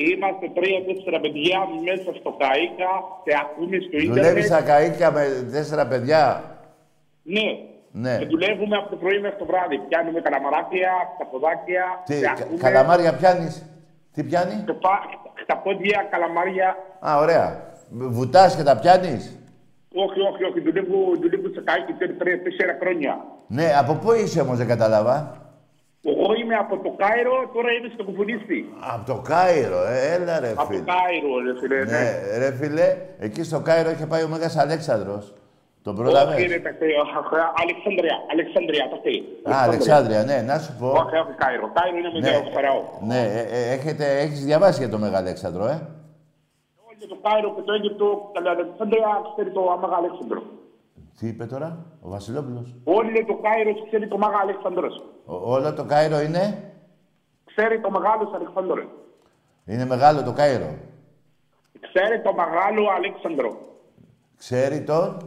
έχεις. 0.01 0.13
Είμαστε 0.15 0.45
τρία-τέσσερα 0.57 1.17
παιδιά 1.23 1.59
μέσα 1.87 2.09
στο 2.19 2.29
ΚΑΙΚΑ 2.41 2.91
και 3.25 3.31
ακούμε 3.43 3.77
στο 3.85 3.95
ίντερνετ. 3.97 4.15
Δουλεύεις 4.17 4.45
στα 4.51 4.61
καΐκια 4.69 5.09
με 5.17 5.23
τέσσερα 5.55 5.83
παιδιά; 5.91 6.21
Ναι. 7.35 7.47
Ναι. 7.91 8.13
Και 8.19 8.25
δουλεύουμε 8.33 8.75
από 8.81 8.89
το 8.89 8.95
πρωί 9.01 9.19
μέχρι 9.19 9.37
το 9.37 9.45
βράδυ. 9.51 9.77
Πιάνουμε 9.87 10.19
καλαμαράκια, 10.25 10.91
τα 11.19 11.25
ποδάκια. 11.31 11.83
Τι, 12.05 12.15
και 12.15 12.21
κα- 12.25 12.31
ακούμε 12.39 12.57
καλαμάρια 12.65 13.11
πιάνεις; 13.19 13.53
Τι 14.13 14.23
πιάνει; 14.23 14.55
τα 14.69 14.73
πα- 14.83 15.03
Τα 15.51 15.57
πόδια, 15.57 16.07
καλαμάρια. 16.11 16.69
Α, 17.07 17.09
ωραία. 17.23 17.47
Βουτάς 17.89 18.55
και 18.55 18.63
τα 18.63 18.75
πιάνεις; 18.81 19.23
Όχι, 20.05 20.19
όχι, 20.31 20.43
όχι. 20.49 20.59
Δουλεύω, 20.59 20.97
δουλεύω 21.21 21.47
σε 21.55 21.61
ΚΑΙΚΑ 21.67 21.93
και 21.99 22.07
τρία-τέσσερα 22.21 22.77
χρόνια. 22.81 23.13
Ναι, 23.47 23.67
από 23.81 23.93
πού 23.93 24.13
είσαι 24.13 24.41
όμως, 24.41 24.57
δεν 24.57 24.67
κατάλαβα. 24.67 25.37
Εγώ 26.03 26.33
είμαι 26.33 26.55
από 26.55 26.77
το 26.77 26.89
Κάιρο, 26.97 27.35
τώρα 27.53 27.71
είμαι 27.71 27.89
στο 27.93 28.03
Κουφουνίστη. 28.03 28.59
Από 28.93 29.05
το 29.11 29.21
Κάιρο, 29.31 29.81
ε, 29.85 30.13
έλα 30.13 30.39
ρε 30.39 30.49
Από 30.49 30.57
το 30.59 30.65
φίλε. 30.65 30.83
Κάιρο, 30.93 31.31
ρε 31.45 31.53
φίλε. 31.59 31.77
ναι. 31.77 31.85
Ναι, 31.85 32.37
ρε 32.37 32.51
φίλε, 32.59 32.87
εκεί 33.19 33.43
στο 33.43 33.59
Κάιρο 33.59 33.89
είχε 33.89 34.05
πάει 34.05 34.23
ο 34.23 34.27
Μέγας 34.27 34.57
Αλέξανδρος. 34.57 35.33
Τον 35.83 35.93
Όχι, 35.93 36.01
πρόλαβες; 36.03 36.35
ρε 36.51 36.59
παιδί, 36.59 36.91
Αλεξάνδρεια, 37.63 38.15
Αλεξάνδρεια, 38.31 38.83
το 38.89 38.97
θέλει. 39.03 39.21
Α, 39.49 39.53
Αλεξάνδρεια, 39.67 40.23
ναι, 40.23 40.37
να 40.49 40.57
σου 40.63 40.71
πω. 40.79 40.87
Όχι, 41.01 41.15
όχι, 41.23 41.33
Κάιρο. 41.43 41.67
Κάιρο 41.77 41.97
είναι 41.99 42.11
με 42.13 42.19
Ναι, 42.19 42.31
το 42.37 42.49
Φαραώ. 42.55 42.81
ναι 43.09 43.21
ε, 43.37 43.41
ε, 43.57 43.73
έχετε, 43.75 44.05
έχεις 44.23 44.39
διαβάσει 44.45 44.79
για 44.83 44.89
τον 44.93 44.99
Μέγα 44.99 45.17
Αλέξανδρο, 45.17 45.63
ε; 45.73 45.77
Όλοι 46.87 47.03
το 47.13 47.17
Κάιρο 47.25 47.49
και 47.55 47.61
το 47.67 47.71
Αίγυπτο, 47.73 48.07
καλά, 48.35 48.49
Αλεξάνδρεια, 48.57 49.09
ξέρει 49.33 49.49
το 49.57 49.61
Μάγα 49.81 49.97
Αλέξανδρο. 50.01 50.41
Τι 51.19 51.27
είπε 51.27 51.45
τώρα, 51.45 51.85
ο 52.01 52.09
Βασιλόπουλος; 52.09 52.75
Όλοι 52.83 53.25
το 53.25 53.35
Κάιρο 53.35 53.85
ξέρει 53.87 54.07
το 54.07 54.17
Μάγα 54.17 54.37
Αλέξανδρος. 54.41 55.03
Ο- 55.25 55.51
όλο 55.53 55.73
το 55.73 55.83
Κάιρο 55.85 56.19
είναι, 56.21 56.73
Ξέρει 57.45 57.79
το 57.81 57.89
Μεγάλο 57.91 58.31
Αλέξανδρο. 58.35 58.83
είναι 59.65 59.85
μεγάλο 59.85 60.23
το 60.23 60.33
Κάιρο; 60.33 60.75
Ξέρει 61.79 62.21
το 62.21 62.33
Μεγάλο 62.33 62.89
Αλέξανδρο. 62.95 63.57
Ξέρει 64.37 64.83
τον, 64.83 65.17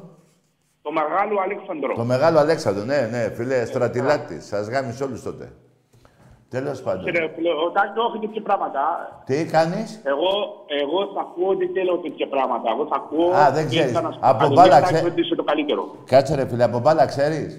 Το 0.83 0.91
Μεγάλο 0.93 1.41
Αλέξανδρο. 1.41 1.95
το 1.95 2.05
μεγάλο 2.05 2.39
Αλέξανδρο, 2.39 2.85
ναι, 2.85 3.01
ναι, 3.11 3.31
φίλε, 3.31 3.65
στρατιλάτη. 3.65 4.41
Σας 4.41 4.69
γάμισε 4.69 5.05
όλους 5.05 5.23
τότε. 5.23 5.53
Τέλος 6.55 6.79
πάντων. 6.83 7.05
Κύριε 7.05 7.29
φίλε, 7.35 7.51
ο 7.65 7.71
Τάκης 7.75 7.97
όχι 8.09 8.19
τέτοια 8.25 8.43
πράγματα. 8.49 8.81
Τι 9.29 9.37
κάνεις; 9.55 9.89
Εγώ, 10.13 10.31
εγώ 10.83 10.99
θα 11.15 11.21
ακούω 11.27 11.49
ότι 11.57 11.67
θέλω 11.75 11.95
τέτοια 12.07 12.29
πράγματα. 12.35 12.67
Εγώ 12.75 12.85
θα 12.91 12.97
ακούω. 13.03 13.31
Α, 13.41 13.51
δεν 13.57 13.65
και 13.69 13.75
ξέρεις. 13.77 13.93
θα 13.97 14.01
να 14.07 14.11
σου 14.13 14.19
πω 14.21 14.27
Από 14.29 14.39
κάτι. 14.43 14.53
μπάλα 14.55 14.75
Δεν 14.75 14.83
θα 14.83 14.87
ξέ- 14.87 14.99
ξέρω 15.01 15.15
τι 15.15 15.21
είσαι 15.21 15.35
το 15.41 15.45
καλύτερο. 15.51 15.83
Κάτσε 16.13 16.35
ρε 16.35 16.45
φίλε, 16.51 16.65
από 16.71 16.79
μπάλα 16.79 17.05
ξέρεις. 17.13 17.51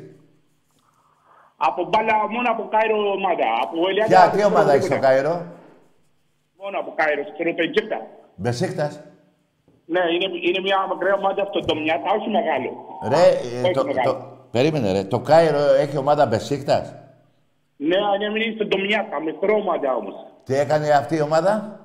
Από 1.68 1.82
μπάλα, 1.89 2.14
μόνο 2.36 2.48
από 2.56 2.64
Κάιρο 2.74 2.98
ομάδα. 3.18 3.48
Από 3.64 3.76
Ελιάδα, 3.89 4.10
Ποια, 4.12 4.22
δεν 4.22 4.30
τι 4.32 4.38
ξέρω 4.38 4.50
ομάδα 4.54 4.72
έχεις 4.74 4.86
στο 4.86 4.94
τίποτα. 4.96 5.12
Κάιρο; 5.14 5.36
Μόνο 6.62 6.76
από 6.82 6.91
Κάιρο, 7.00 7.22
ξέρω 7.36 7.50
το 7.58 7.62
Αιγύπτα. 7.66 7.98
Μπεσίκτας. 8.41 8.94
Ναι, 9.94 10.02
είναι, 10.14 10.28
είναι 10.48 10.60
μια 10.68 10.78
μακριά 10.89 11.14
ομάδα 11.22 11.41
αυτό 11.48 11.60
το 11.70 11.74
μοιάτα, 11.82 12.10
όχι 12.18 12.30
μεγάλο. 12.38 12.70
Ρε, 13.14 13.26
ε, 13.58 13.64
Όχι 13.64 13.74
το, 13.74 13.84
μεγάλο. 13.86 14.12
το, 14.12 14.18
περίμενε 14.52 14.91
ρε. 14.91 15.04
Το 15.14 15.20
Κάιρο 15.20 15.64
έχει 15.84 15.98
ομάδα 15.98 16.26
Μπεσίκτας. 16.26 16.86
Ναι, 17.88 17.97
αν 18.13 18.36
είναι 18.36 18.53
στον 18.55 18.67
Ντομιάτα, 18.67 19.21
μικρό 19.21 19.53
ομάδα 19.55 19.95
όμως. 19.95 20.15
Τι 20.43 20.53
έκανε 20.55 20.89
αυτή 20.89 21.15
η 21.15 21.21
ομάδα; 21.21 21.79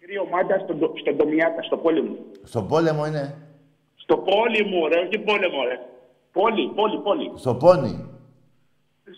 Μικρή 0.00 0.18
ομάδα 0.18 0.58
στον, 0.64 0.76
Ντο- 0.78 0.92
στον 1.00 1.16
Ντομιάτα, 1.16 1.62
στο 1.62 1.76
πόλεμο. 1.76 2.14
Στο 2.42 2.62
πόλεμο 2.62 3.06
είναι. 3.06 3.34
Στο 3.94 4.16
πόλεμο, 4.16 4.86
ρε, 4.88 4.98
όχι 5.06 5.18
πόλεμο, 5.18 5.62
ρε. 5.68 5.76
Πόλη, 6.32 6.68
πόλη, 6.74 6.98
πόλη. 6.98 7.32
Στο 7.34 7.54
Πόνι. 7.54 8.06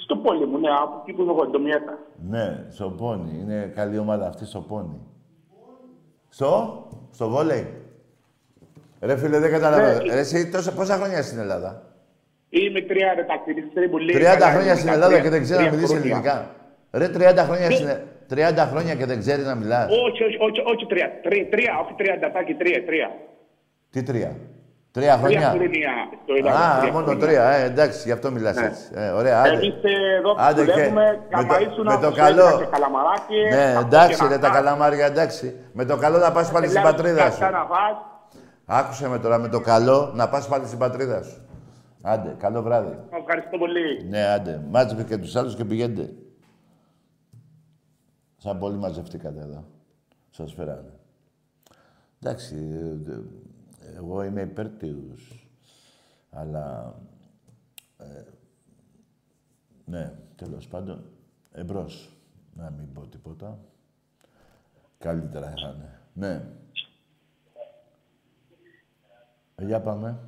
Στο 0.05 0.17
πόλεμο, 0.17 0.59
ναι, 0.59 0.69
από 0.83 1.01
εκεί 1.03 1.13
που 1.13 1.23
είμαι 1.23 1.33
εγώ, 1.33 1.47
Ντομιάτα. 1.47 1.99
Ναι, 2.29 2.67
στο 2.71 2.91
Πόνι. 2.91 3.39
Είναι 3.41 3.73
καλή 3.75 3.99
ομάδα 3.99 4.27
αυτή 4.27 4.45
στο 4.47 4.61
Πόνι. 4.61 5.01
Στο, 6.29 6.83
στο 7.11 7.29
βόλεϊ. 7.29 7.83
Ρε 9.01 9.17
φίλε, 9.17 9.39
δεν 9.39 9.51
καταλαβαίνω. 9.51 10.03
Ναι. 10.05 10.13
Ρε, 10.15 10.19
εσύ 10.21 10.51
τόσα, 10.51 10.73
πόσα 10.73 10.97
χρόνια 10.97 11.23
στην 11.23 11.39
Ελλάδα; 11.39 11.83
Είμαι 12.61 12.81
τρία 12.91 13.09
ρε 13.17 13.25
τακτηρίστρια 13.33 13.89
που 13.91 13.99
λέει. 13.99 14.15
30 14.17 14.23
καλά, 14.23 14.47
χρόνια 14.55 14.71
είναι 14.73 14.81
στην 14.83 14.89
τα 14.93 14.95
Ελλάδα 14.97 15.13
τρία- 15.13 15.23
και 15.25 15.31
δεν 15.35 15.43
ξέρει 15.47 15.59
να 15.63 15.65
τρία 15.69 15.75
μιλήσει 15.77 15.95
χρόνια. 15.95 16.11
ελληνικά. 16.11 16.37
Ρε, 17.01 17.07
30 17.09 17.45
χρόνια, 17.49 17.69
στην... 17.71 17.89
30 18.35 18.69
χρόνια 18.71 18.95
και 18.99 19.07
δεν 19.11 19.19
ξέρει 19.23 19.43
να 19.51 19.55
μιλάς. 19.55 19.87
Όχι, 20.07 20.21
όχι, 20.29 20.37
όχι, 20.47 20.61
όχι 20.73 20.85
τρία. 20.93 21.09
Τρία, 21.27 21.45
τρία 21.55 21.73
όχι 21.83 21.93
τρία, 22.01 22.15
τατάκι, 22.23 22.55
τρία, 22.55 22.81
τρία. 22.89 23.09
Τι 23.93 24.03
τρία; 24.03 24.31
Τρία 24.97 25.13
Τρία 25.13 25.17
χρόνια; 25.23 25.49
χρόνια 25.57 25.93
στο 26.25 26.33
Ελλάδα. 26.39 26.65
Α, 26.75 26.79
τρία 26.81 26.93
μόνο 26.93 27.05
χρόνια. 27.07 27.27
τρία. 27.27 27.45
Ε, 27.59 27.65
εντάξει, 27.65 27.99
γι' 28.09 28.15
αυτό 28.19 28.31
μιλάς 28.31 28.57
Ναι. 28.57 28.67
έτσι. 28.67 28.83
Ε, 28.95 29.09
ωραία, 29.21 29.37
άντε. 29.41 29.49
Εμείς 29.49 29.75
ε, 29.83 30.17
εδώ 30.19 30.31
που 30.35 30.41
Άντε, 30.49 30.65
και- 30.65 30.73
δουλεύουμε, 30.73 31.05
με 31.05 31.43
το- 31.43 31.55
καμαΐσουνα, 31.55 31.91
με 31.95 31.99
το 32.05 32.09
που 32.11 32.17
καλό. 32.17 32.43
σέρνουμε 32.43 32.65
και 32.65 32.71
καλαμαράκι, 32.77 33.39
Ναι, 33.55 33.67
από 33.77 33.87
εντάξει 33.87 34.19
και 34.21 34.29
ρε, 34.29 34.35
να 34.35 34.41
τα 34.41 34.47
φας. 34.47 34.57
καλαμάρια, 34.57 35.07
εντάξει. 35.07 35.47
Με 35.73 35.85
το 35.85 35.97
καλό 35.97 36.19
να 36.19 36.31
πας 36.33 36.51
πάλι 36.53 36.67
στην 36.67 36.79
Ελεύθερα 36.81 36.97
πατρίδα 37.03 37.31
σου. 37.31 37.41
κάτσα 37.41 37.51
να 37.59 37.65
φας. 37.73 37.97
Άκουσε 38.67 39.09
με 39.09 39.19
τώρα, 39.19 39.39
με 39.39 39.49
το 39.49 39.61
καλό 39.61 40.13
να 40.15 40.29
πας 40.29 40.49
πάλι 40.49 40.67
στην 40.67 40.79
πατρίδα 40.79 41.23
σου. 41.23 41.39
Άντε, 42.07 42.35
καλό 42.39 42.63
βράδυ. 42.63 42.99
Ευχαριστώ 43.11 43.59
πολύ. 43.59 44.05
Ναι, 44.05 44.23
άντε. 44.23 44.59
Μάτζε 44.71 45.05
και 45.05 45.19
τους 45.19 45.37
άλλους 45.37 45.57
και 45.57 45.65
πηγαίνετε. 45.65 46.15
Σαν 48.37 48.59
πολύ 48.59 48.77
μαζευτήκατε 48.77 49.41
εδώ. 49.41 49.65
Σας 50.31 50.53
φέρανε. 50.53 50.99
Εντάξει, 52.21 52.57
ε, 52.57 53.13
ε, 53.13 53.23
εγώ 53.97 54.23
είμαι 54.23 54.41
υπέρ 54.41 54.69
τους. 54.69 55.49
Αλλά... 56.31 56.95
ε, 57.99 58.23
ναι, 59.85 60.15
τέλος 60.37 60.69
πάντων, 60.69 61.05
εμπρός. 61.53 62.17
Να 62.55 62.71
μην 62.71 62.93
πω 62.93 63.07
τίποτα. 63.07 63.59
Καλύτερα 64.99 65.47
θα 65.47 65.75
είναι. 65.77 66.01
Ναι. 66.13 66.47
Ε, 69.55 69.65
για 69.65 69.81
πάμε. 69.81 70.19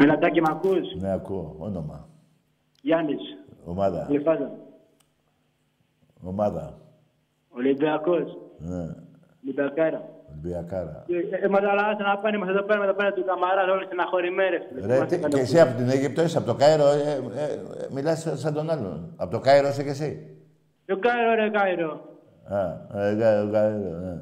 Μιλατάκι, 0.00 0.40
μ' 0.40 0.50
ακούς; 0.50 0.94
Ναι, 1.00 1.12
ακούω. 1.12 1.54
Όνομα. 1.58 2.08
Γιάννης. 2.82 3.20
Ομάδα. 3.64 4.06
Λεφάζα. 4.10 4.50
Ομάδα. 6.22 6.78
Ολυμπιακός. 7.48 8.38
Ναι. 8.58 8.84
Ολυμπιακάρα. 9.44 10.02
Ολυμπιακάρα. 10.30 11.04
Ε, 11.08 11.44
ε, 11.44 11.48
μας 11.48 11.60
τα 11.60 11.74
λάθη 11.74 12.02
να 12.02 12.18
πάνε, 12.18 12.38
μας 12.38 12.48
εδώ 12.48 12.62
πέρα 12.62 12.80
με 12.80 12.86
το 12.86 12.94
πέρα 12.94 13.12
του 13.12 13.24
καμαράς, 13.24 13.68
όλοι 13.68 13.84
στεναχωρημένοι. 13.84 14.56
Ρε, 14.86 15.04
τι, 15.06 15.18
και 15.18 15.40
εσύ 15.40 15.60
από 15.60 15.76
την 15.76 15.88
Αίγυπτο 15.88 16.22
είσαι, 16.22 16.38
από 16.38 16.46
το 16.46 16.54
Κάιρο, 16.54 16.88
ε, 16.88 17.10
ε, 17.36 17.44
ε, 17.44 17.86
μιλάς 17.90 18.26
σαν 18.34 18.54
τον 18.54 18.70
άλλον. 18.70 19.14
Από 19.16 19.30
το 19.30 19.38
Κάιρο 19.40 19.68
είσαι 19.68 19.82
κι 19.82 19.88
εσύ. 19.88 20.26
Το 20.86 20.98
Κάιρο, 20.98 21.34
ρε 21.34 21.50
Κάιρο. 21.50 22.00
Α, 22.48 22.60
ε, 23.00 23.16
Κάιρο, 23.20 23.50
Κάιρο, 23.50 23.78
ναι. 23.78 24.14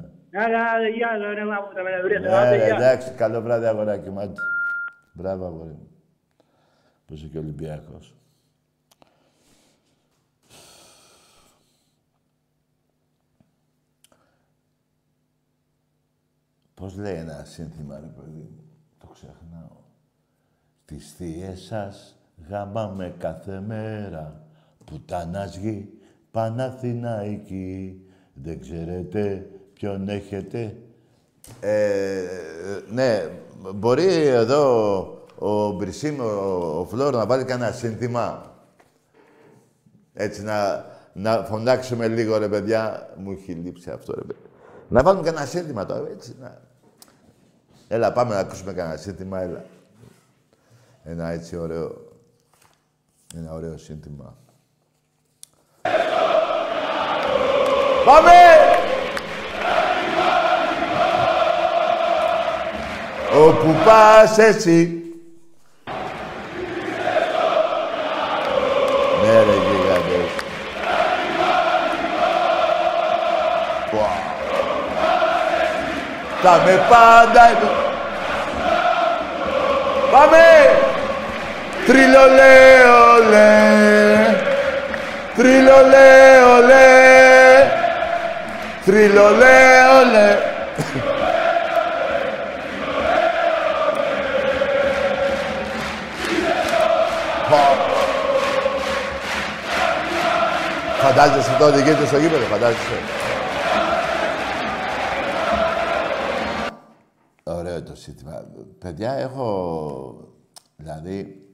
Άρα, 0.43 0.59
άντε, 0.75 0.89
γεια, 0.97 1.09
ρε, 1.17 1.33
ρε, 1.33 1.45
μα 1.45 1.55
που 1.55 1.73
τα 1.75 1.81
με 1.83 1.89
βρείτε, 2.03 2.19
Ναι, 2.19 2.35
άντε, 2.35 2.55
ρε, 2.57 2.65
γεια. 2.65 2.75
εντάξει, 2.75 3.11
καλό 3.11 3.41
βράδυ 3.41 3.65
αγοράκι 3.65 4.09
μου. 4.09 4.19
Άντε. 5.19 5.37
Μπράβο, 5.37 5.45
αγόρι 5.45 5.71
μου. 5.71 5.89
Που 7.05 7.13
είσαι 7.13 7.27
και 7.27 7.37
Ολυμπιακός. 7.37 8.13
Πώς 16.73 16.95
λέει 16.95 17.15
ένα 17.15 17.43
σύνθημα, 17.43 17.99
ρε 17.99 18.05
παιδί 18.05 18.39
μου. 18.39 18.63
Το 18.97 19.07
ξεχνάω. 19.07 19.77
Τις 20.85 21.13
θείες 21.13 21.61
σας 21.61 22.15
γαμάμε 22.49 23.15
κάθε 23.17 23.59
μέρα. 23.59 24.47
Πουτάνας 24.85 25.55
γη, 25.55 25.99
Παναθηναϊκή. 26.31 28.03
Δεν 28.33 28.59
ξέρετε 28.59 29.49
ποιον 29.73 30.09
έχετε. 30.09 30.83
Ε, 31.61 32.23
ναι, 32.89 33.29
μπορεί 33.73 34.25
εδώ 34.27 35.03
ο 35.35 35.71
Μπρισίμ, 35.71 36.19
ο, 36.19 36.79
ο 36.79 36.85
Φλόρ 36.85 37.13
να 37.15 37.25
βάλει 37.25 37.43
κανένα 37.43 37.71
σύνθημα. 37.71 38.53
Έτσι 40.13 40.43
να, 40.43 40.85
να 41.13 41.43
φωνάξουμε 41.43 42.07
λίγο 42.07 42.37
ρε 42.37 42.47
παιδιά. 42.47 43.09
Μου 43.17 43.31
έχει 43.31 43.51
λείψει 43.51 43.91
αυτό 43.91 44.13
ρε 44.15 44.21
παιδιά. 44.21 44.45
Να 44.87 45.03
βάλουμε 45.03 45.23
κανένα 45.23 45.45
σύνθημα 45.45 45.85
τώρα, 45.85 46.07
έτσι. 46.09 46.35
Να... 46.39 46.61
Έλα, 47.87 48.11
πάμε 48.11 48.33
να 48.33 48.39
ακούσουμε 48.39 48.73
κανένα 48.73 48.97
σύνθημα, 48.97 49.41
έλα. 49.41 49.65
Ένα 51.03 51.29
έτσι 51.29 51.57
ωραίο, 51.57 51.95
ένα 53.35 53.53
ωραίο 53.53 53.77
σύνθημα. 53.77 54.37
Πάμε! 58.05 58.31
Όπου 63.35 63.75
πας 63.85 64.37
εσύ. 64.37 65.03
Ναι 69.23 69.31
ρε 69.31 69.57
γίγαντες. 69.65 70.31
Wow. 73.91 74.29
Θα 76.41 76.61
με 76.65 76.85
πάντα 76.89 77.49
εδώ. 77.49 77.71
Πάμε! 80.11 80.37
Τριλολέ, 81.87 82.83
ολέ. 83.15 83.67
Τριλολέ, 85.35 86.43
ολέ. 86.55 86.87
Τριλολέ, 88.85 89.59
ολέ. 89.99 90.37
Φαντάζεσαι 101.09 101.57
το 101.57 101.65
οδηγείτε 101.65 102.05
στο 102.05 102.17
γήπεδο, 102.17 102.45
φαντάζεσαι. 102.45 102.99
Ωραίο 107.43 107.83
το 107.83 107.95
σύστημα. 107.95 108.47
Παιδιά, 108.79 109.13
έχω... 109.13 110.33
Δηλαδή, 110.75 111.47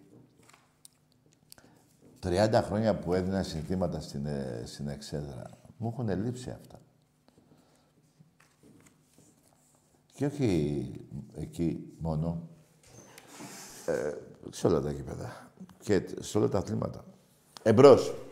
30 2.24 2.62
χρόνια 2.66 2.96
που 2.96 3.14
έδινα 3.14 3.44
συνθήματα 3.44 4.00
στην, 4.00 4.26
ε, 4.26 4.64
στην 4.66 4.88
Εξέδρα. 4.88 5.50
Μου 5.78 5.90
έχουν 5.94 6.24
λείψει 6.24 6.50
αυτά. 6.50 6.80
Και 10.14 10.26
όχι 10.26 10.92
εκεί 11.36 11.94
μόνο. 11.98 12.50
Ε, 13.86 14.12
σε 14.50 14.68
όλα 14.68 14.82
τα 14.82 14.92
γήπεδα. 14.92 15.50
Και 15.80 16.04
σε 16.20 16.38
όλα 16.38 16.50
τα 16.50 16.58
αθλήματα. 16.58 17.06
Εμπρός. 17.64 18.25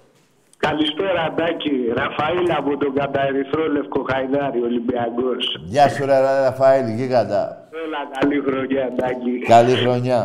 Καλησπέρα, 0.68 1.22
Αντάκη. 1.30 1.76
Ραφαήλ 2.00 2.48
από 2.60 2.72
τον 2.78 2.94
Καταερυθρό 2.94 3.64
Λευκό 3.76 4.02
Χαϊδάρι, 4.10 4.62
Ολυμπιακός. 4.70 5.44
Γεια 5.74 5.90
σου 5.90 6.06
ρε 6.06 6.18
Ραφαήλ, 6.46 6.88
γίγαντα. 6.98 7.44
Έλα, 7.84 8.02
καλή 8.18 8.40
χρονιά, 8.48 8.84
Αντάκη. 8.90 9.34
Καλή 9.56 9.76
χρονιά. 9.84 10.22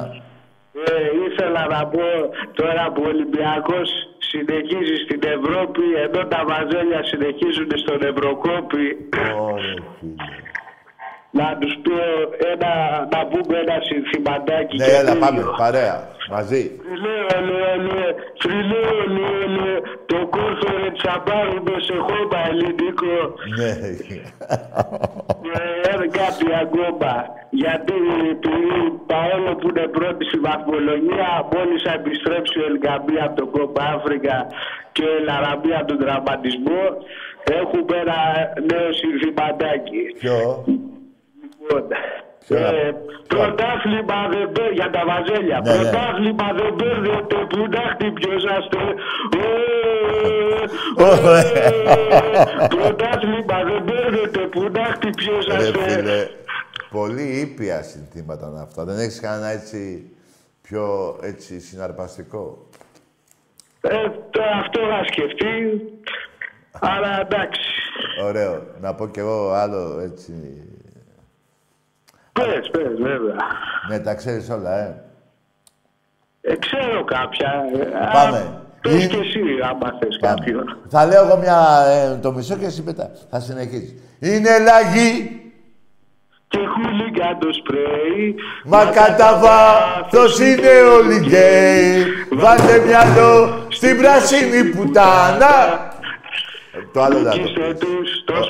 Ε, 0.86 0.92
ήθελα 1.26 1.62
να 1.74 1.80
πω 1.92 2.06
τώρα 2.60 2.84
που 2.92 3.02
ο 3.04 3.08
Ολυμπιακός 3.14 3.88
συνεχίζει 4.30 4.96
στην 5.04 5.20
Ευρώπη, 5.36 5.84
ενώ 6.04 6.20
τα 6.32 6.40
βαζέλια 6.48 7.00
συνεχίζουν 7.10 7.70
στον 7.84 7.98
Ευρωκόπη. 8.10 8.86
Ωραία, 9.52 9.78
φίλε. 9.98 10.47
Να 11.40 11.48
τους 11.60 11.74
πω 11.84 11.96
ένα, 12.52 12.72
να 13.14 13.20
πούμε 13.30 13.54
ένα 13.64 13.76
συνθηματάκι. 13.88 14.76
Ναι, 14.76 14.84
και 14.84 14.94
έλα, 15.00 15.12
δύο. 15.12 15.20
πάμε, 15.24 15.40
παρέα, 15.62 15.96
μαζί. 16.34 16.62
Λέω, 17.02 17.26
λέω, 17.48 17.74
λέω, 17.86 18.10
Φιλέ, 18.42 18.84
λέ, 19.16 19.32
λέ, 19.56 19.74
το 20.10 20.18
κόρφερε 20.34 20.90
τσαμπάρουμε 20.98 21.74
σε 21.86 21.96
χώμα 22.06 22.40
ελληνικό. 22.50 23.16
Ναι. 23.58 23.70
Ε, 25.90 26.06
κάτι 26.20 26.46
ακόμα. 26.64 27.12
Γιατί 27.50 27.96
επειδή 28.34 28.70
παρόλο 29.12 29.50
που 29.58 29.66
είναι 29.70 29.86
πρώτη 29.98 30.22
στη 30.28 30.38
βαθμολογία, 30.46 31.28
μόλις 31.52 31.80
θα 31.86 31.92
επιστρέψει 32.00 32.56
ο 32.62 32.64
Ελγκαμπή 32.70 33.16
από 33.26 33.34
τον 33.40 33.50
Κόμπα 33.54 33.84
Αφρικα 33.94 34.38
και 34.94 35.04
ο 35.14 35.16
Λαραμπή 35.28 35.72
από 35.78 35.86
τον 35.92 35.98
τραυματισμό, 36.04 36.82
έχουμε 37.60 37.94
ένα 38.04 38.18
νέο 38.70 38.88
συνθηματάκι. 39.00 40.02
Ποιο; 40.20 40.64
Λοιπόν, 41.70 41.92
ε, 42.50 42.92
πρωτάθλημα 43.26 44.28
δεν 44.30 44.52
παίρνει 44.52 44.74
για 44.74 44.90
τα 44.90 45.02
βαζέλια. 45.06 45.60
Ναι, 45.64 45.70
ναι. 45.72 45.76
πρωτάθλημα 45.78 46.46
δεν 46.58 46.74
παίρνετε 46.76 47.36
που 47.48 47.66
να 47.74 47.82
χτυπιόσαστε. 47.92 48.78
Πρωτάθλημα 52.68 53.64
δεν 53.64 53.84
παίρνετε 53.84 54.38
που 54.38 54.60
να 54.60 54.82
Ρε 54.82 54.92
χτυπιόσαστε. 54.92 55.78
φίλε, 55.90 56.26
πολύ 56.90 57.40
ήπια 57.40 57.82
συνθήματα 57.82 58.46
είναι 58.50 58.60
αυτά. 58.60 58.84
Δεν 58.84 58.98
έχεις 58.98 59.20
κανένα 59.20 59.48
έτσι 59.48 60.10
πιο 60.62 61.16
έτσι 61.22 61.60
συναρπαστικό; 61.60 62.66
Ε, 63.80 64.08
το 64.30 64.40
αυτό 64.60 64.80
θα 64.80 65.04
σκεφτεί. 65.06 65.82
Αλλά 66.80 67.20
εντάξει. 67.20 67.70
Ωραίο. 68.24 68.62
Να 68.80 68.94
πω 68.94 69.08
κι 69.08 69.18
εγώ 69.18 69.50
άλλο 69.50 70.00
έτσι. 70.00 70.32
Πες, 72.38 72.70
πες, 72.70 72.92
βέβαια. 73.00 73.36
Ναι, 73.88 73.98
τα 73.98 74.14
ξέρεις 74.14 74.50
όλα, 74.50 74.78
ε. 74.78 75.02
Ε, 76.40 76.56
ξέρω 76.56 77.04
κάποια. 77.04 77.52
ε, 77.74 77.84
Πάμε. 78.12 78.36
α, 78.38 78.66
Πες 78.80 78.92
Είναι- 78.92 79.06
και 79.06 79.16
εσύ, 79.16 79.40
άμα 79.70 79.92
θες 80.00 80.18
Πάμε. 80.20 80.34
κάποιον. 80.34 80.76
Θα 80.88 81.06
λέω 81.06 81.24
εγώ 81.26 81.36
μια, 81.36 81.58
ε, 81.88 82.16
το 82.22 82.32
μισό 82.32 82.56
και 82.56 82.64
εσύ 82.64 82.82
μετά. 82.82 83.10
Θα 83.30 83.40
συνεχίσεις. 83.40 83.94
Είναι 84.20 84.58
λαγή, 84.58 85.42
Και 86.48 86.58
χούλιγκα 86.58 87.36
το 87.40 87.48
σπρέι. 87.52 88.34
μα 88.64 88.84
κατά 88.84 89.38
βάθος 89.38 90.38
είναι 90.40 90.68
όλοι 90.98 91.18
γκέι. 91.18 92.04
Βάλτε 92.32 92.78
μυαλό 92.86 93.66
στην 93.68 93.96
πράσινη 93.98 94.64
πουτάνα. 94.70 95.54
Ε, 96.72 96.78
Το 96.92 97.02
άλλο 97.02 97.18
δεν 97.18 97.32
θα 97.32 97.74
το 98.24 98.42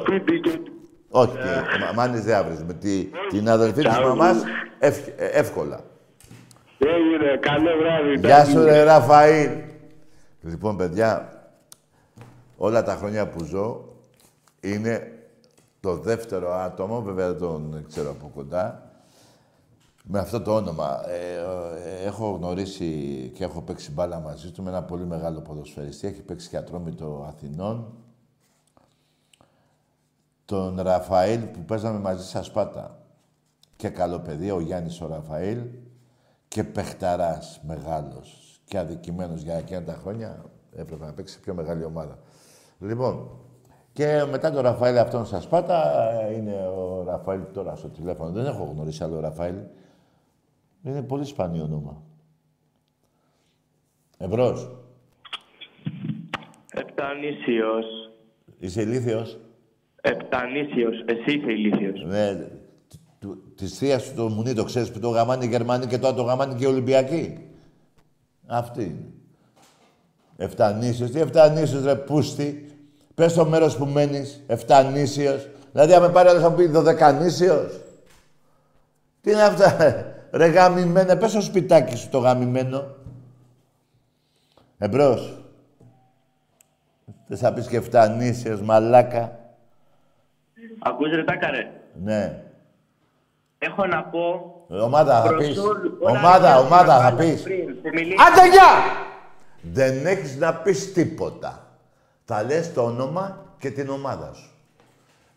Νίκησε 1.13 1.33
πεις. 1.33 1.43
τους 1.43 1.51
στο 1.51 1.59
σπίτι 1.59 1.69
και 1.69 1.75
Όχι, 1.75 1.83
μα- 1.85 1.93
μάνης 1.95 2.25
δεν 2.25 2.37
άβρες. 2.37 2.63
Με 2.63 2.73
τη, 2.75 3.05
την 3.29 3.49
αδελφή 3.49 3.83
της 3.83 3.93
Τσάου. 3.93 4.09
μαμάς 4.09 4.37
ευ- 4.79 5.21
ε, 5.21 5.27
εύκολα. 5.27 5.81
Έγινε, 6.79 7.37
καλό 7.41 7.71
βράδυ. 7.81 8.27
Γεια 8.27 8.45
σου 8.45 8.63
ρε 8.65 8.83
Ραφαήλ. 8.83 9.51
Λοιπόν, 10.43 10.77
παιδιά, 10.77 11.33
όλα 12.57 12.83
τα 12.83 12.95
χρόνια 12.95 13.29
που 13.29 13.45
ζω 13.45 13.85
είναι 14.61 15.13
το 15.81 15.97
δεύτερο 15.97 16.53
άτομο, 16.55 17.03
βέβαια 17.03 17.27
δεν 17.29 17.39
τον 17.39 17.85
ξέρω 17.89 18.11
από 18.11 18.31
κοντά, 18.35 18.83
με 20.03 20.19
αυτό 20.19 20.41
το 20.41 20.55
όνομα. 20.55 21.01
Ε, 21.09 21.35
ε, 22.03 22.07
έχω 22.07 22.31
γνωρίσει 22.31 22.87
και 23.35 23.45
έχω 23.45 23.61
παίξει 23.61 23.91
μπάλα 23.93 24.19
μαζί 24.21 24.51
του 24.51 24.63
με 24.63 24.71
ένα 24.71 24.83
πολύ 24.83 25.05
μεγάλο 25.07 25.41
ποδοσφαιριστή. 25.41 26.07
Έχει 26.07 26.21
παίξει 26.23 26.49
και 26.49 26.57
ατρόμητο 26.57 27.27
Αθηνών. 27.29 27.93
Τον 30.49 30.81
Ραφαήλ 30.81 31.41
που 31.41 31.65
παίζαμε 31.65 31.99
μαζί 31.99 32.29
στα 32.29 32.43
Σπάτα. 32.43 33.03
Και 33.77 33.89
καλό 33.89 34.19
παιδί, 34.19 34.51
ο 34.51 34.61
Γιάννης 34.61 35.01
ο 35.01 35.07
Ραφαήλ. 35.07 35.61
Και 36.49 36.65
παιχταράς 36.65 37.61
μεγάλος 37.67 38.61
και 38.65 38.79
αδικημένος 38.79 39.43
για 39.43 39.55
εκείνα 39.55 39.83
τα 39.83 39.95
χρόνια. 39.95 40.45
Έπρεπε 40.77 41.05
να 41.05 41.13
παίξει 41.13 41.35
σε 41.35 41.41
πιο 41.41 41.55
μεγάλη 41.55 41.85
ομάδα. 41.85 42.19
Λοιπόν, 42.79 43.31
και 43.93 44.25
μετά 44.31 44.51
τον 44.51 44.63
Ραφαήλ 44.63 44.99
αυτόν 44.99 45.27
στα 45.27 45.41
Σπάτα 45.41 46.11
ε, 46.13 46.35
είναι 46.35 46.67
ο 46.67 47.03
Ραφαήλ 47.07 47.41
τώρα 47.53 47.77
στο 47.77 47.89
τηλέφωνο. 47.89 48.31
Δεν 48.31 48.47
έχω 48.47 48.65
γνωρίσει 48.65 49.05
άλλο 49.05 49.21
Ραφαήλ. 49.21 49.57
Είναι 50.83 51.03
πολύ 51.03 51.25
σπάνιο 51.25 51.65
όνομα. 51.65 52.03
Εμπρός. 54.19 54.71
Επτανήσιος. 56.71 57.87
Είσαι 58.59 58.83
ηλίθιος; 58.83 59.39
Επτανήσιος. 60.11 61.05
Εσύ 61.07 61.39
είσαι 61.39 61.53
ηλίθιος. 61.53 62.05
Ναι. 62.05 62.37
Του, 63.19 63.53
της 63.57 63.79
θείας 63.79 64.09
του 64.09 64.15
το 64.17 64.29
μουνί 64.29 64.55
το 64.55 64.65
ξέρεις 64.65 64.91
που 64.91 64.99
το 64.99 65.09
γαμάνε 65.09 65.45
οι 65.45 65.49
Γερμανοί 65.49 65.87
και 65.87 65.99
τώρα 65.99 66.15
το 66.15 66.23
γαμάνε 66.23 66.55
και 66.55 66.65
οι 66.65 66.67
Ολυμπιακοί. 66.67 67.39
Αυτή 68.47 68.83
είναι. 68.83 69.13
Εφτανήσιος. 70.37 71.11
Τι 71.11 71.21
εφτανήσιος 71.21 71.85
ρε 71.85 71.95
πούστη. 71.95 72.73
Πες 73.15 73.33
το 73.35 73.47
μέρος 73.47 73.77
που 73.77 73.87
μένεις. 73.87 74.45
Εφτανήσιος. 74.47 75.49
Δηλαδή 75.73 75.95
αν 75.95 76.03
με 76.03 76.09
πάρει 76.09 76.29
άλλος 76.29 76.43
να 76.43 76.49
μου 76.49 76.57
πει 76.57 76.67
δωδεκανήσιος. 76.67 77.81
Τι 79.21 79.31
είναι 79.31 79.43
αυτά. 79.43 79.77
Ρε 80.33 80.47
γαμημένε. 80.47 81.17
Πες 81.17 81.31
στο 81.31 81.41
σπιτάκι 81.41 81.97
σου 81.97 82.09
το 82.09 82.19
γαμημένο. 82.19 82.85
Εμπρός. 84.79 85.43
Δεν 87.27 87.39
θα 87.39 87.53
πεις 87.53 87.67
και 87.67 87.77
εφτανήσιος 87.77 88.61
μαλάκα. 88.61 89.39
Ακούς 90.79 91.11
ρε 91.15 91.25
τάκαρε. 91.25 91.71
Ναι. 92.03 92.43
Έχω 93.59 93.87
να 93.87 94.03
πω... 94.03 94.53
Ομάδα 94.83 95.23
θα 95.23 95.29
προς 95.29 95.47
πεις. 95.47 95.59
όλου- 95.59 96.03
όλα 96.03 96.11
Ομάδα, 96.19 96.49
αυτά 96.49 96.61
που 96.61 96.67
ομάδα 96.67 96.93
θα 96.97 97.03
βάλατε 97.03 97.25
πεις. 97.25 97.43
πριν, 97.43 97.83
που 97.83 97.89
μιλήσατε. 97.95 98.23
Άντε 98.31 98.49
γεια! 98.51 98.71
Δεν 99.63 100.07
έχεις 100.07 100.37
να 100.37 100.55
πεις 100.55 100.93
τίποτα. 100.93 101.67
Θα 102.25 102.43
λες 102.43 102.73
το 102.73 102.85
όνομα 102.85 103.45
και 103.59 103.71
την 103.71 103.89
ομάδα 103.89 104.33
σου. 104.33 104.51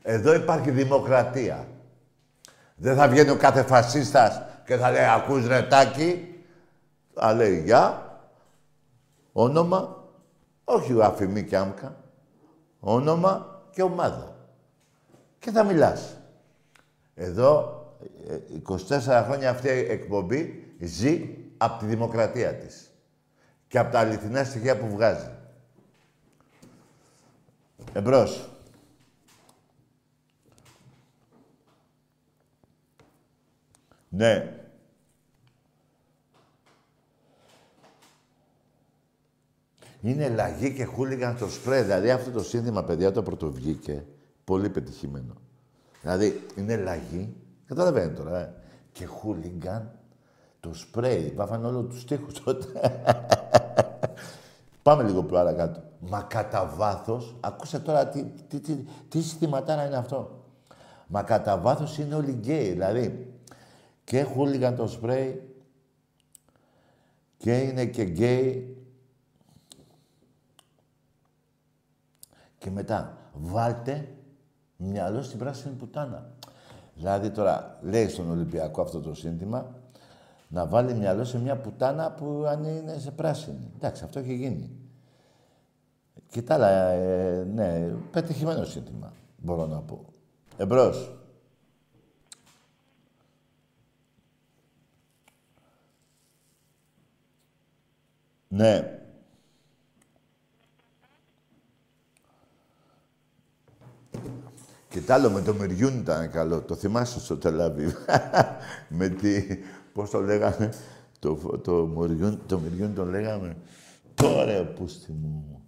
Εδώ 0.04 0.34
υπάρχει 0.34 0.72
δημοκρατία. 0.72 1.68
Δεν 2.76 2.96
θα 2.96 3.08
βγαίνει 3.08 3.30
ο 3.30 3.38
κάθε 3.38 3.64
φασίστας 3.64 4.42
και 4.66 4.76
θα 4.76 4.92
λέει 4.92 5.04
«Ακούς 5.06 5.48
ρετάκι». 5.48 6.36
Θα 7.14 7.34
λέει 7.34 7.62
«Γεια». 7.66 8.06
Όνομα, 9.34 9.98
όχι 10.64 11.02
αφημί 11.02 11.44
και 11.44 11.58
άμκα. 11.58 11.96
Όνομα 12.80 13.62
και 13.72 13.82
ομάδα. 13.82 14.31
Και 15.42 15.52
θα 15.52 15.64
μιλάς. 15.64 16.18
Εδώ, 17.16 17.82
ε, 18.28 18.40
24 18.62 19.24
χρόνια 19.26 19.50
αυτή 19.50 19.68
η 19.68 19.92
εκπομπή 19.92 20.74
ζει 20.80 21.30
από 21.58 21.80
τη 21.80 21.86
δημοκρατία 21.86 22.56
της. 22.56 22.92
Και 23.68 23.80
από 23.80 23.92
τα 23.92 24.00
αληθινά 24.00 24.44
στοιχεία 24.44 24.78
που 24.78 24.90
βγάζει. 24.90 25.30
Εμπρός. 27.94 28.50
Ναι. 34.10 34.56
Είναι 40.02 40.30
λαγή 40.30 40.74
και 40.74 40.86
χούλιγαν 40.86 41.36
στο 41.36 41.50
σπρέ. 41.50 41.82
Δηλαδή 41.82 42.12
αυτό 42.12 42.32
το 42.32 42.44
σύνθημα, 42.44 42.84
παιδιά, 42.84 43.12
το 43.12 43.24
πρωτοβγήκε. 43.24 44.06
Πολύ 44.44 44.70
πετυχημένο. 44.70 45.34
Δηλαδή 46.02 46.46
είναι 46.56 46.76
λαγή. 46.76 47.36
Καταλαβαίνετε 47.66 48.24
τώρα. 48.24 48.40
Ε. 48.40 48.54
Και 48.92 49.06
χούλιγκαν 49.06 49.92
το 50.60 50.74
σπρέι. 50.74 51.34
Βάφανε 51.36 51.68
όλο 51.68 51.84
τους 51.84 52.06
τοίχου 52.06 52.32
τότε. 52.44 52.68
Πάμε 54.84 55.04
λίγο 55.04 55.24
παρακάτω. 55.24 55.84
Μα 56.00 56.22
κατά 56.22 56.66
βάθος, 56.66 57.36
ακούστε 57.40 57.80
τώρα 57.80 58.08
τι, 58.08 58.24
τι, 58.24 58.60
τι, 58.60 58.76
τι 59.10 59.22
συστηματάρα 59.22 59.86
είναι 59.86 59.96
αυτό. 59.96 60.46
Μα 61.08 61.24
κατά 61.24 61.58
βάθος 61.58 61.98
είναι 61.98 62.16
όλοι 62.16 62.32
γκέι. 62.32 62.72
Δηλαδή 62.72 63.34
και 64.04 64.24
χούλιγκαν 64.24 64.76
το 64.76 64.88
σπρέι 64.88 65.56
και 67.38 67.58
είναι 67.58 67.86
και 67.86 68.04
γκέι. 68.04 68.76
Και 72.58 72.70
μετά 72.70 73.18
βάλτε 73.34 74.16
μυαλό 74.82 75.22
στην 75.22 75.40
πράσινη 75.40 75.76
πουτάνα. 75.76 76.30
Δηλαδή 76.96 77.30
τώρα 77.30 77.78
λέει 77.82 78.08
στον 78.08 78.32
Ολυμπιακό 78.32 78.82
αυτό 78.82 79.00
το 79.00 79.14
σύνθημα 79.14 79.76
να 80.48 80.66
βάλει 80.66 80.94
μυαλό 80.94 81.24
σε 81.24 81.40
μια 81.40 81.58
πουτάνα 81.58 82.12
που 82.12 82.44
αν 82.48 82.64
είναι 82.64 82.98
σε 82.98 83.12
πράσινη. 83.12 83.72
Εντάξει, 83.76 84.04
αυτό 84.04 84.20
έχει 84.20 84.34
γίνει. 84.34 84.72
Και 86.30 86.42
τα 86.42 86.54
άλλα, 86.54 86.90
ε, 86.90 87.44
ναι, 87.44 87.94
πετυχημένο 88.12 88.64
σύνθημα, 88.64 89.14
μπορώ 89.38 89.66
να 89.66 89.82
πω. 89.82 90.06
Εμπρός. 90.58 91.16
Ναι. 98.48 99.01
Και 104.92 105.02
τ' 105.02 105.12
άλλο 105.12 105.30
με 105.30 105.42
το 105.42 105.54
Μυριούν 105.54 105.98
ήταν 106.00 106.32
καλό. 106.32 106.62
Το 106.62 106.76
θυμάσαι 106.76 107.20
στο 107.20 107.38
Τελαβίβ. 107.38 107.94
με 109.00 109.10
τη... 109.10 109.44
Πώς 109.94 110.10
το 110.10 110.20
λέγαμε; 110.20 110.74
Το, 111.20 111.36
το, 111.64 111.86
Μυριούν, 111.86 112.40
το 112.48 112.60
Μυριούν 112.60 112.94
το 112.94 113.06
λέγαμε. 113.06 113.56
Τώρα, 114.14 114.66
πούστη 114.66 115.12
μου. 115.12 115.62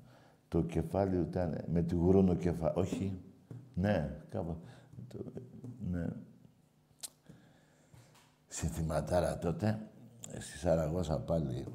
Το 0.48 0.62
κεφάλι 0.62 1.20
ήταν 1.20 1.64
με 1.72 1.82
τη 1.82 1.96
γουρούνο 1.96 2.36
κεφάλι. 2.36 2.74
Όχι. 2.76 3.22
Ναι, 3.74 4.22
κάπου. 4.30 4.58
Το, 5.08 5.18
ναι. 5.92 6.06
Συνθηματάρα 8.48 9.38
τότε. 9.38 9.80
Στη 10.40 10.58
Σαραγώσα 10.58 11.20
πάλι. 11.20 11.66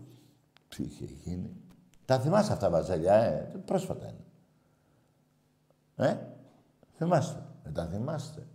Τι 0.69 0.83
είχε 0.83 1.05
γίνει. 1.05 1.51
Τα 2.05 2.21
θυμάσαι 2.21 2.53
αυτά, 2.53 2.71
Βαζέλια, 2.71 3.15
ε; 3.15 3.61
Πρόσφατα 3.65 4.07
είναι. 4.07 4.25
Ε; 6.11 6.17
Θυμάστε. 6.99 7.43
Δεν 7.63 7.73
τα 7.73 7.87
θυμάστε. 7.87 8.47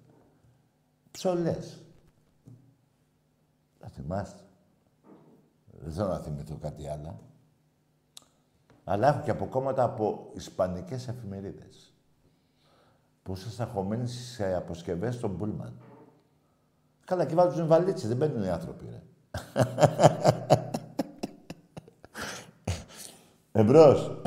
Ψολές. 1.11 1.81
Τα 3.79 3.87
θυμάστε. 3.87 4.41
Δεν 5.71 5.91
θέλω 5.91 6.07
να 6.07 6.19
θυμηθώ 6.19 6.57
κάτι 6.57 6.87
άλλο. 6.87 7.19
Αλλά 8.83 9.07
έχω 9.07 9.21
και 9.23 9.31
από 9.31 9.47
κόμματα 9.47 9.83
από 9.83 10.31
ισπανικές 10.35 11.07
εφημερίδες. 11.07 11.93
Που 13.23 13.33
ήσασταν 13.33 13.67
χωμένοι 13.67 14.07
σε 14.07 14.53
αποσκευές 14.53 15.15
στον 15.15 15.37
Πούλμαν. 15.37 15.77
Καλά, 17.05 17.25
και 17.25 17.35
βάζουν 17.35 17.67
βαλίτσες, 17.67 18.07
δεν 18.07 18.17
μπαίνουν 18.17 18.43
οι 18.43 18.49
άνθρωποι, 18.49 18.85
ρε. 18.89 19.03
Εμπρός. 23.61 24.21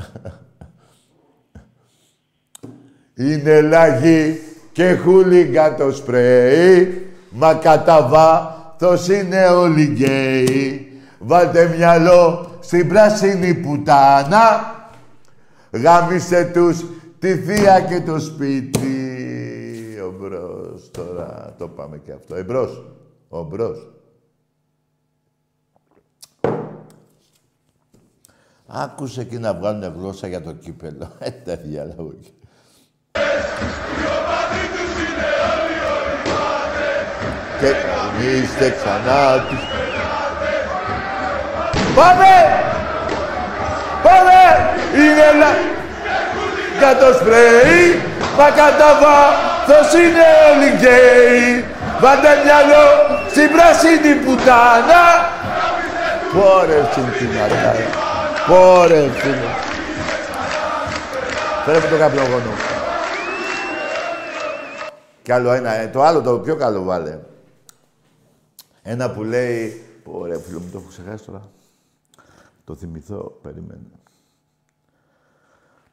Είναι 3.18 3.60
λαγί 3.60 4.40
και 4.72 4.96
χούλιγκα 4.96 5.74
το 5.74 5.92
σπρέι, 5.92 7.06
μα 7.30 7.54
κατά 7.54 8.08
βάθος 8.08 9.08
είναι 9.08 9.46
όλοι 9.46 9.84
γκέι. 9.84 10.90
Βάλτε 11.18 11.74
μυαλό 11.76 12.50
στην 12.60 12.88
πράσινη 12.88 13.54
πουτάνα, 13.54 14.74
γάμισε 15.70 16.50
τους 16.54 16.84
τη 17.18 17.36
θεία 17.36 17.80
και 17.80 18.00
το 18.00 18.18
σπίτι. 18.18 18.88
Ο 20.06 20.14
μπρος, 20.18 20.90
τώρα 20.90 21.54
το 21.58 21.68
πάμε 21.68 21.98
και 21.98 22.12
αυτό. 22.12 22.34
Εμπρός, 22.34 22.84
ο 23.28 23.42
μπρος. 23.42 23.90
Άκουσε 28.66 29.20
εκεί 29.20 29.38
να 29.38 29.54
βγάλουν 29.54 29.92
γλώσσα 29.98 30.26
για 30.26 30.42
το 30.42 30.52
κύπελο. 30.52 31.12
Ε, 31.18 31.30
τα 31.30 31.56
διάλογο 31.56 32.14
εκεί. 32.18 32.34
Και 37.60 37.74
είστε 38.26 38.76
ξανά 38.78 39.44
τους... 39.48 39.58
Πάμε! 41.94 42.62
Πάμε! 44.02 44.70
Είναι 44.94 45.38
λα... 45.38 45.50
Για 46.78 46.96
το 46.96 47.14
σπρέι, 47.18 48.00
μα 48.38 48.44
κατά 48.44 48.90
βάθος 49.02 49.92
είναι 49.92 50.26
όλοι 50.50 50.68
γκέι. 50.76 51.64
Βάλτε 52.00 52.28
μυαλό 52.44 52.86
στην 53.30 53.50
πράσινη 53.50 54.14
πουτάνα. 54.14 55.04
Πόρε 56.32 56.88
τσιντινατάρα. 56.90 57.74
Πόρε 58.46 59.10
φίλε. 59.18 59.50
Φέρε 61.64 61.78
μου 61.78 61.86
το 61.90 61.96
καπνογόνο. 61.96 62.75
Κι 65.26 65.32
άλλο 65.32 65.52
ένα, 65.52 65.70
ε, 65.70 65.88
το 65.88 66.02
άλλο 66.02 66.22
το 66.22 66.40
πιο 66.40 66.56
καλό 66.56 66.82
βάλε. 66.82 67.20
Ένα 68.82 69.12
που 69.12 69.22
λέει... 69.22 69.84
Ωραία, 70.04 70.38
φίλο 70.38 70.60
μου, 70.60 70.70
το 70.70 70.78
έχω 70.78 70.88
ξεχάσει 70.88 71.24
τώρα. 71.24 71.50
Το 72.64 72.74
θυμηθώ, 72.74 73.38
περίμενε. 73.42 73.90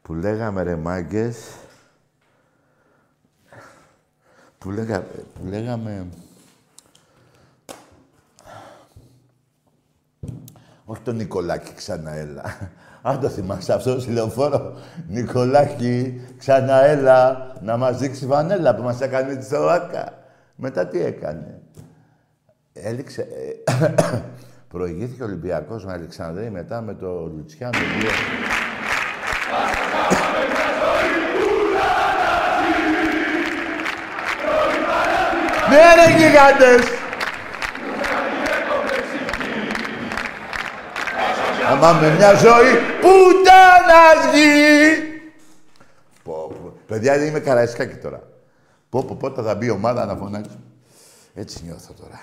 Που 0.01 0.13
λέγαμε 0.13 0.63
ρε 0.63 0.75
μάγκες... 0.75 1.55
Που, 4.57 4.71
λέγα, 4.71 5.01
που 5.03 5.45
λέγαμε... 5.45 6.07
Όχι 10.85 11.01
τον 11.01 11.15
Νικολάκη 11.15 11.73
ξανά 11.73 12.11
έλα. 12.11 12.71
Αν 13.05 13.19
το 13.19 13.29
θυμάσαι 13.29 13.73
αυτό 13.73 13.99
στο 13.99 14.11
λεωφόρο. 14.11 14.73
Νικολάκη, 15.07 16.21
ξανά 16.37 16.85
έλα 16.85 17.51
να 17.61 17.77
μας 17.77 17.97
δείξει 17.97 18.25
βανέλα 18.25 18.75
που 18.75 18.83
μας 18.83 19.01
έκανε 19.01 19.35
τη 19.35 19.45
Σοάκα. 19.45 20.13
Μετά 20.55 20.87
τι 20.87 21.03
έκανε. 21.03 21.61
Έληξε... 22.73 23.21
ε, 23.21 23.93
Προηγήθηκε 24.71 25.23
ο 25.23 25.25
Ολυμπιακός 25.25 25.85
με 25.85 25.91
Αλεξανδρή 25.91 26.49
μετά 26.51 26.81
με 26.81 26.93
το 26.93 27.31
Λουτσιάνο. 27.35 27.77
δύο. 27.77 28.09
Ναι 35.69 36.03
ρε 36.03 36.17
γιγάντες! 36.17 37.02
Άμα 41.73 41.91
με 41.99 42.15
μια 42.15 42.33
ζωή 42.33 42.73
πουτάνας 43.01 44.33
γη. 44.33 44.95
Πω, 46.23 46.33
πω. 46.33 46.73
Παιδιά, 46.87 47.17
δεν 47.17 47.27
είμαι 47.27 47.39
καραϊσκάκι 47.39 47.95
τώρα. 47.95 48.23
Πω, 48.89 49.03
πω, 49.03 49.15
πότε 49.15 49.41
θα 49.41 49.55
μπει 49.55 49.65
η 49.65 49.69
ομάδα 49.69 50.05
να 50.05 50.15
φωνάξει. 50.15 50.59
Έτσι 51.33 51.63
νιώθω 51.63 51.93
τώρα. 51.93 52.19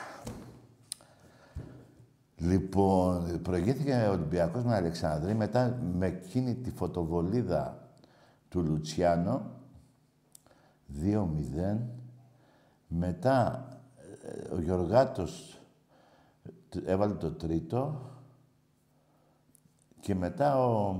Λοιπόν, 2.36 3.40
προηγήθηκε 3.42 4.06
ο 4.08 4.12
Ολυμπιακός 4.12 4.64
με 4.64 4.74
Αλεξανδρή 4.74 5.34
μετά 5.34 5.78
με 5.98 6.06
εκείνη 6.06 6.54
τη 6.54 6.70
φωτοβολίδα 6.70 7.88
του 8.48 8.62
Λουτσιάνο 8.62 9.50
2-0. 11.02 11.76
Μετά 12.88 13.68
ε, 14.22 14.54
ο 14.54 14.60
Γιωργάτος 14.60 15.60
έβαλε 16.84 17.12
το 17.12 17.30
τρίτο 17.30 18.09
και 20.00 20.14
μετά 20.14 20.66
ο, 20.66 20.96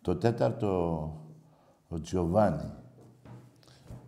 το 0.00 0.16
τέταρτο 0.16 1.12
ο 1.88 2.00
Τζιοβάνι. 2.00 2.70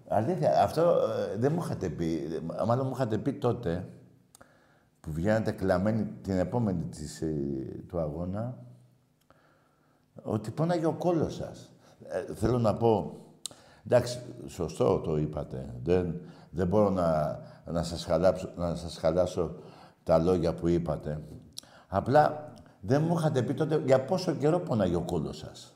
Αλήθεια, 0.09 0.63
αυτό 0.63 0.83
ε, 0.83 1.37
δεν 1.37 1.53
μου 1.53 1.61
είχατε 1.63 1.89
πει, 1.89 2.29
μάλλον 2.67 2.87
μου 2.87 2.93
είχατε 2.95 3.19
πει 3.19 3.33
τότε, 3.33 3.89
που 5.01 5.13
βγαίνατε 5.13 5.51
κλαμμένοι 5.51 6.05
την 6.05 6.39
επόμενη 6.39 6.83
της, 6.83 7.21
ε, 7.23 7.35
του 7.89 7.99
αγώνα, 7.99 8.59
ότι 10.23 10.51
πόναγε 10.51 10.87
ο 10.87 10.93
κόλλος 10.93 11.35
σας. 11.35 11.71
Ε, 12.09 12.35
θέλω 12.35 12.59
να 12.59 12.75
πω, 12.75 13.17
εντάξει, 13.87 14.21
σωστό 14.47 14.99
το 14.99 15.17
είπατε. 15.17 15.75
Δεν, 15.83 16.21
δεν 16.51 16.67
μπορώ 16.67 16.91
να, 16.91 17.41
να, 17.65 17.83
σας 17.83 18.05
χαλάσω, 18.05 18.51
να 18.57 18.75
σας 18.75 18.97
χαλάσω 18.97 19.55
τα 20.03 20.19
λόγια 20.19 20.55
που 20.55 20.69
είπατε. 20.69 21.21
Απλά 21.89 22.48
δεν 22.81 23.03
μου 23.03 23.15
είχατε 23.19 23.43
πει 23.43 23.55
τότε 23.55 23.83
για 23.87 24.05
πόσο 24.05 24.35
καιρό 24.35 24.61
πόναγε 24.61 24.97
ο 24.97 25.03
κόλλος 25.03 25.37
σας. 25.37 25.73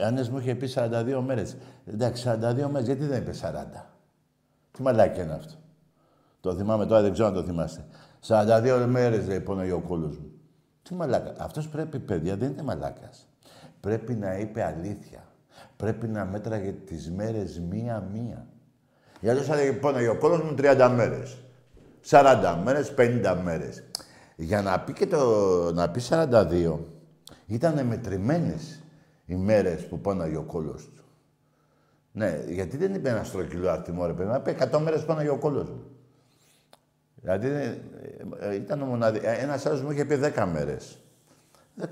Ε, 0.00 0.30
μου 0.30 0.38
είχε 0.38 0.54
πει 0.54 0.68
42 0.74 1.20
μέρες. 1.26 1.56
Εντάξει, 1.86 2.22
42 2.26 2.68
μέρες, 2.70 2.86
γιατί 2.86 3.04
δεν 3.04 3.22
είπε 3.22 3.32
40. 3.32 3.90
Τι 4.70 4.82
μαλάκι 4.82 5.20
είναι 5.20 5.32
αυτό; 5.32 5.54
Το 6.40 6.54
θυμάμαι 6.54 6.86
τώρα, 6.86 7.02
δεν 7.02 7.12
ξέρω 7.12 7.28
αν 7.28 7.34
το 7.34 7.42
θυμάστε. 7.42 7.84
42 8.26 8.86
μέρες 8.88 9.26
λέει 9.26 9.40
πόναγε 9.40 9.72
ο 9.72 9.80
κόλλος 9.80 10.18
μου. 10.18 10.30
Τι 10.82 10.94
μαλάκα. 10.94 11.34
Αυτός 11.38 11.68
πρέπει, 11.68 11.98
παιδιά, 11.98 12.36
δεν 12.36 12.50
είναι 12.50 12.62
μαλάκας. 12.62 13.28
Πρέπει 13.80 14.14
να 14.14 14.38
είπε 14.38 14.64
αλήθεια. 14.64 15.24
Πρέπει 15.76 16.08
να 16.08 16.24
μέτραγε 16.24 16.72
τις 16.72 17.10
μέρες 17.10 17.60
μία-μία. 17.60 18.46
Για 19.20 19.30
αλλιώς 19.30 19.46
θα 19.46 19.54
λέγει 19.54 19.72
πόναγε 19.72 20.08
ο 20.08 20.18
κόλλος 20.18 20.42
μου 20.42 20.54
30 20.58 20.92
μέρες. 20.94 21.36
40 22.08 22.60
μέρες, 22.64 22.94
50 22.94 23.40
μέρες. 23.44 23.82
Για 24.36 24.62
να 24.62 24.80
πει 24.80 24.92
και 24.92 25.06
το... 25.06 25.72
να 25.72 25.90
πει 25.90 26.00
42, 26.08 26.78
ήταν 27.46 27.86
μετρημένες 27.86 28.80
οι 29.26 29.34
μέρες 29.34 29.86
που 29.86 30.00
πόναγε 30.00 30.36
ο 30.36 30.42
κόλλος 30.42 30.84
του. 30.84 31.04
Ναι, 32.12 32.44
γιατί 32.48 32.76
δεν 32.76 32.94
είπε 32.94 33.08
ένα 33.08 33.24
στρογγυλό 33.24 33.70
αριθμό, 33.70 34.06
ρε 34.06 34.12
παιδί, 34.12 34.30
να 34.30 34.40
πει 34.40 34.56
100 34.72 34.78
μέρες 34.82 35.04
πόναγε 35.04 35.28
ο 35.28 35.38
κόλλος 35.38 35.70
μου. 35.70 35.82
Δηλαδή 37.14 37.46
ε, 37.46 37.78
ε, 38.40 38.54
ήταν 38.54 38.78
μοναδι... 38.78 39.20
Ε, 39.22 39.32
ένας 39.32 39.66
άλλος 39.66 39.82
μου 39.82 39.90
είχε 39.90 40.04
πει 40.04 40.18
10 40.36 40.48
μέρες. 40.52 40.98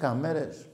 10 0.00 0.16
μέρες. 0.20 0.68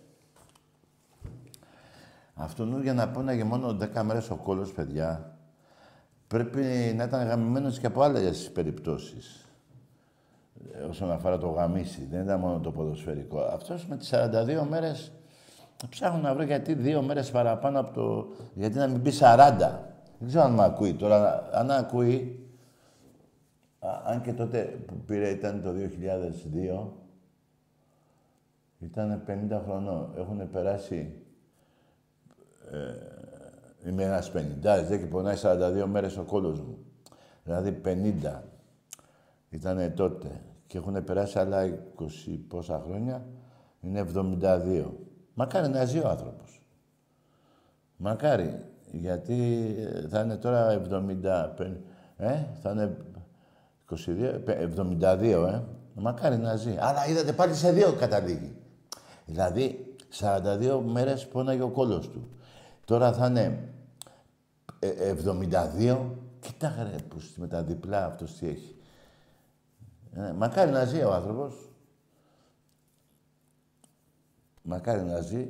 Αυτόν 2.34 2.82
για 2.82 2.94
να 2.94 3.08
πόναγε 3.08 3.44
μόνο 3.44 3.76
10 3.94 4.02
μέρες 4.02 4.30
ο 4.30 4.36
κόλλος, 4.36 4.72
παιδιά, 4.72 5.38
πρέπει 6.26 6.94
να 6.96 7.04
ήταν 7.04 7.26
γαμημένος 7.26 7.78
και 7.78 7.86
από 7.86 8.02
άλλες 8.02 8.50
περιπτώσεις 8.50 9.49
όσον 10.88 11.10
αφορά 11.10 11.38
το 11.38 11.48
γαμίσι. 11.48 12.06
Δεν 12.10 12.22
ήταν 12.22 12.40
μόνο 12.40 12.60
το 12.60 12.70
ποδοσφαιρικό. 12.70 13.40
Αυτός 13.40 13.86
με 13.86 13.96
τις 13.96 14.10
42 14.14 14.66
μέρες 14.68 15.12
ψάχνω 15.88 16.20
να 16.20 16.34
βρω 16.34 16.42
γιατί 16.42 16.74
δύο 16.74 17.02
μέρες 17.02 17.30
παραπάνω 17.30 17.80
από 17.80 17.92
το... 17.92 18.26
Γιατί 18.54 18.78
να 18.78 18.86
μην 18.86 19.02
πει 19.02 19.12
40. 19.20 19.56
Δεν 20.18 20.28
ξέρω 20.28 20.44
αν 20.44 20.52
με 20.52 20.64
ακούει 20.64 20.94
τώρα. 20.94 21.48
Αν 21.52 21.70
ακούει, 21.70 22.48
αν 24.04 24.22
και 24.22 24.32
τότε 24.32 24.62
που 24.86 24.94
πήρε 24.94 25.28
ήταν 25.28 25.62
το 25.62 25.70
2002, 25.70 26.88
Ήταν 28.78 29.22
50 29.26 29.60
χρονών. 29.64 30.12
Έχουν 30.16 30.50
περάσει... 30.50 31.14
Ε, 32.70 33.88
είμαι 33.88 34.02
ένας 34.02 34.32
50, 34.34 34.40
δεν 34.62 34.98
και 34.98 35.06
πονάει 35.06 35.36
42 35.42 35.84
μέρες 35.86 36.16
ο 36.16 36.22
κόλος 36.22 36.60
μου. 36.60 36.78
Δηλαδή 37.44 37.80
50 37.84 38.40
ήταν 39.50 39.94
τότε. 39.94 40.40
Και 40.70 40.78
έχουν 40.78 41.04
περάσει 41.04 41.38
άλλα 41.38 41.78
20 41.98 42.38
πόσα 42.48 42.82
χρόνια. 42.84 43.26
Είναι 43.80 44.06
72. 44.14 44.84
Μακάρι 45.34 45.68
να 45.68 45.84
ζει 45.84 45.98
ο 45.98 46.08
άνθρωπος. 46.08 46.62
Μακάρι. 47.96 48.64
Γιατί 48.90 49.66
ε, 49.78 50.08
θα 50.08 50.20
είναι 50.20 50.36
τώρα 50.36 50.82
70... 50.90 51.48
Ε, 52.16 52.44
θα 52.62 52.70
είναι 52.70 52.96
22, 54.06 54.40
72, 55.00 55.50
ε. 55.52 55.60
Μακάρι 55.94 56.36
να 56.36 56.56
ζει. 56.56 56.76
Αλλά 56.78 57.08
είδατε 57.08 57.32
πάλι 57.32 57.54
σε 57.54 57.72
δύο 57.72 57.92
καταλήγει. 57.92 58.56
Δηλαδή, 59.26 59.94
42 60.20 60.80
μέρες 60.84 61.26
πόναγε 61.28 61.62
ο 61.62 61.70
κόλος 61.70 62.08
του. 62.08 62.28
Τώρα 62.84 63.12
θα 63.12 63.26
είναι 63.26 63.68
72. 64.80 65.96
Κοίτα 66.40 66.88
ρε, 66.90 66.96
που 67.08 67.16
με 67.36 67.46
τα 67.46 67.62
διπλά 67.62 68.04
αυτός 68.04 68.36
τι 68.36 68.48
έχει. 68.48 68.74
Ε, 70.16 70.32
μακάρι 70.32 70.70
να 70.70 70.84
ζει 70.84 71.02
ο 71.02 71.12
άνθρωπος. 71.12 71.68
Μακάρι 74.62 75.02
να 75.02 75.20
ζει. 75.20 75.48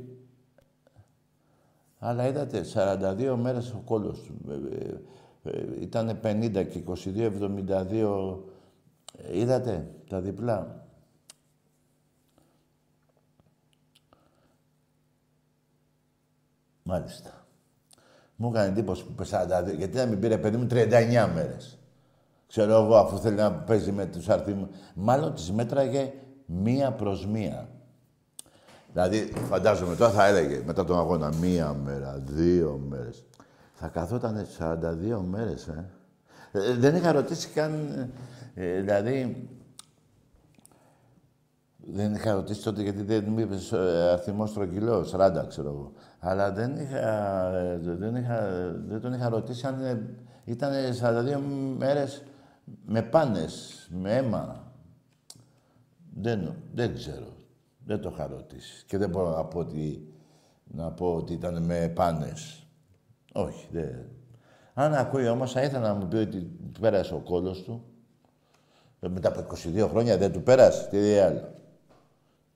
Αλλά 1.98 2.26
είδατε, 2.26 2.64
42 2.74 3.36
μέρες 3.36 3.72
ο 3.72 3.82
κόλος 3.84 4.20
του. 4.22 4.34
Ε, 4.50 5.50
ε, 5.50 5.80
ήταν 5.80 6.20
50 6.22 6.66
και 6.70 6.78
22, 6.78 7.30
72. 7.30 8.38
Είδατε, 9.32 9.94
τα 10.08 10.20
διπλά. 10.20 10.84
Μάλιστα. 16.82 17.46
Μου 18.36 18.48
έκανε 18.48 18.68
εντύπωση 18.68 19.04
που 19.04 19.10
είπε 19.12 19.24
42, 19.24 19.76
γιατί 19.76 19.96
να 19.96 20.06
μην 20.06 20.20
πήρε 20.20 20.38
παιδί 20.38 20.56
μου 20.56 20.66
39 20.70 21.30
μέρες. 21.34 21.79
Ξέρω 22.50 22.82
εγώ, 22.82 22.96
αφού 22.96 23.18
θέλει 23.18 23.36
να 23.36 23.52
παίζει 23.52 23.92
με 23.92 24.06
τους 24.06 24.28
αριθμούς. 24.28 24.68
Μάλλον 24.94 25.34
τις 25.34 25.52
μέτραγε 25.52 26.12
μία 26.46 26.92
προς 26.92 27.26
μία. 27.26 27.68
Δηλαδή, 28.92 29.32
φαντάζομαι, 29.48 29.96
τώρα 29.96 30.10
θα 30.10 30.26
έλεγε 30.26 30.62
μετά 30.66 30.84
τον 30.84 30.98
αγώνα 30.98 31.32
μία 31.40 31.72
μέρα, 31.72 32.22
δύο 32.26 32.80
μέρες. 32.88 33.24
Θα 33.74 33.88
καθόταν 33.88 34.46
42 34.58 35.20
μέρες, 35.30 35.66
ε. 35.66 35.84
ε. 36.52 36.74
δεν 36.74 36.94
είχα 36.94 37.12
ρωτήσει 37.12 37.48
καν, 37.48 37.72
ε, 38.54 38.80
δηλαδή, 38.80 39.48
δεν 41.76 42.14
είχα 42.14 42.32
ρωτήσει 42.32 42.62
τότε 42.62 42.82
γιατί 42.82 43.02
δεν 43.02 43.24
μου 43.28 43.38
είπες 43.38 43.72
ε, 43.72 44.10
αριθμό 44.12 44.46
στρογγυλό, 44.46 45.06
40 45.12 45.44
ξέρω 45.48 45.68
εγώ. 45.68 45.92
Αλλά 46.18 46.52
δεν, 46.52 46.76
είχα, 46.76 47.50
δεν, 47.80 48.16
είχα, 48.16 48.40
δεν 48.88 49.00
τον 49.00 49.12
είχα 49.12 49.28
ρωτήσει 49.28 49.66
αν 49.66 50.08
ήταν 50.44 50.72
42 51.02 51.40
μέρες 51.78 52.22
με 52.86 53.02
πάνες, 53.02 53.86
με 53.90 54.16
αίμα. 54.16 54.72
Δεν, 56.14 56.54
δεν 56.72 56.94
ξέρω. 56.94 57.36
Δεν 57.84 58.00
το 58.00 58.10
είχα 58.12 58.26
ρωτήσει. 58.26 58.84
Και 58.86 58.98
δεν 58.98 59.10
μπορώ 59.10 59.30
να 59.30 59.44
πω 59.44 59.58
ότι, 59.58 60.12
να 60.64 60.92
πω 60.92 61.14
ότι 61.14 61.32
ήταν 61.32 61.62
με 61.62 61.88
πάνες. 61.88 62.66
Όχι, 63.32 63.68
δεν. 63.70 64.06
Αν 64.74 64.94
ακούει 64.94 65.28
όμως, 65.28 65.52
θα 65.52 65.62
ήθελα 65.62 65.88
να 65.88 65.94
μου 65.94 66.08
πει 66.08 66.16
ότι 66.16 66.50
πέρασε 66.80 67.14
ο 67.14 67.18
κόλος 67.18 67.62
του. 67.62 67.84
Ε, 69.00 69.08
μετά 69.08 69.28
από 69.28 69.40
22 69.40 69.88
χρόνια 69.88 70.18
δεν 70.18 70.32
του 70.32 70.42
πέρασε. 70.42 70.88
Τι 70.88 70.96
λέει 70.96 71.18
άλλο. 71.18 71.54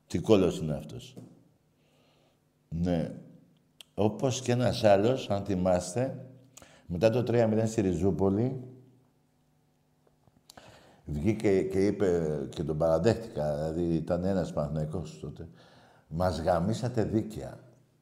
Τι 0.07 0.19
κόλος 0.19 0.59
είναι 0.59 0.75
αυτός. 0.75 1.17
Ναι. 2.69 3.15
Όπως 3.95 4.41
και 4.41 4.53
ένας 4.53 4.85
άλλος, 4.85 5.31
αν 5.31 5.45
θυμάστε, 5.45 6.27
μετά 6.87 7.11
το 7.11 7.25
3-0 7.27 7.63
στη 7.67 7.81
Ριζούπολη, 7.81 8.61
βγήκε 11.05 11.63
και 11.63 11.87
είπε 11.87 12.39
και 12.49 12.63
τον 12.63 12.79
παραδέχτηκα, 12.79 13.55
δηλαδή 13.55 13.95
ήταν 13.95 14.25
ένας 14.25 14.53
Παναθηναϊκός 14.53 15.19
τότε, 15.21 15.49
μας 16.09 16.41
γαμίσατε 16.41 17.03
δίκαια. 17.03 17.59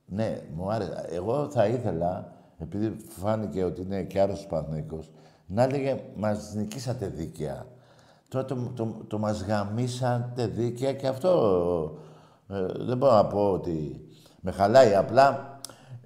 Ναι, 0.07 0.41
μου 0.55 0.73
άρεσε. 0.73 1.07
Εγώ 1.11 1.49
θα 1.51 1.67
ήθελα, 1.67 2.33
επειδή 2.59 2.97
φάνηκε 3.09 3.65
ότι 3.65 3.81
είναι 3.81 4.03
και 4.03 4.21
άρρωστος 4.21 4.47
Παναθηναϊκός, 4.47 5.11
να 5.47 5.63
έλεγε 5.63 6.01
μας 6.17 6.55
νικήσατε 6.55 7.07
δίκαια. 7.07 7.67
Τώρα 8.29 8.45
το, 8.45 8.57
το, 8.75 8.97
το 9.07 9.19
μας 9.19 9.43
γαμίσατε 9.43 10.47
δίκαια 10.47 10.93
και 10.93 11.07
αυτό 11.07 11.99
ε, 12.49 12.67
δεν 12.79 12.97
μπορώ 12.97 13.13
να 13.13 13.27
πω 13.27 13.53
ότι 13.53 14.07
με 14.41 14.51
χαλάει. 14.51 14.95
Απλά 14.95 15.59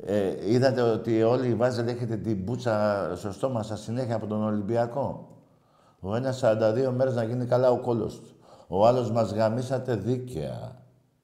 ε, 0.05 0.53
είδατε 0.53 0.81
ότι 0.81 1.23
όλοι 1.23 1.49
οι 1.49 1.55
Βάζελ 1.55 1.89
έχετε 1.89 2.17
την 2.17 2.37
μπούτσα 2.37 3.13
στο 3.17 3.33
στόμα 3.33 3.63
σας 3.63 3.81
συνέχεια 3.81 4.15
από 4.15 4.27
τον 4.27 4.43
Ολυμπιακό. 4.43 5.36
Ο 6.07 6.15
ένας 6.15 6.41
42 6.45 6.93
μέρες 6.95 7.15
να 7.15 7.25
γίνει 7.25 7.47
καλά 7.47 7.71
ο 7.71 7.81
κόλος 7.81 8.21
του. 8.21 8.37
Ο 8.69 8.87
άλλος 8.87 9.11
μας 9.11 9.33
γαμίσατε 9.33 9.97
δίκαια. 9.97 10.83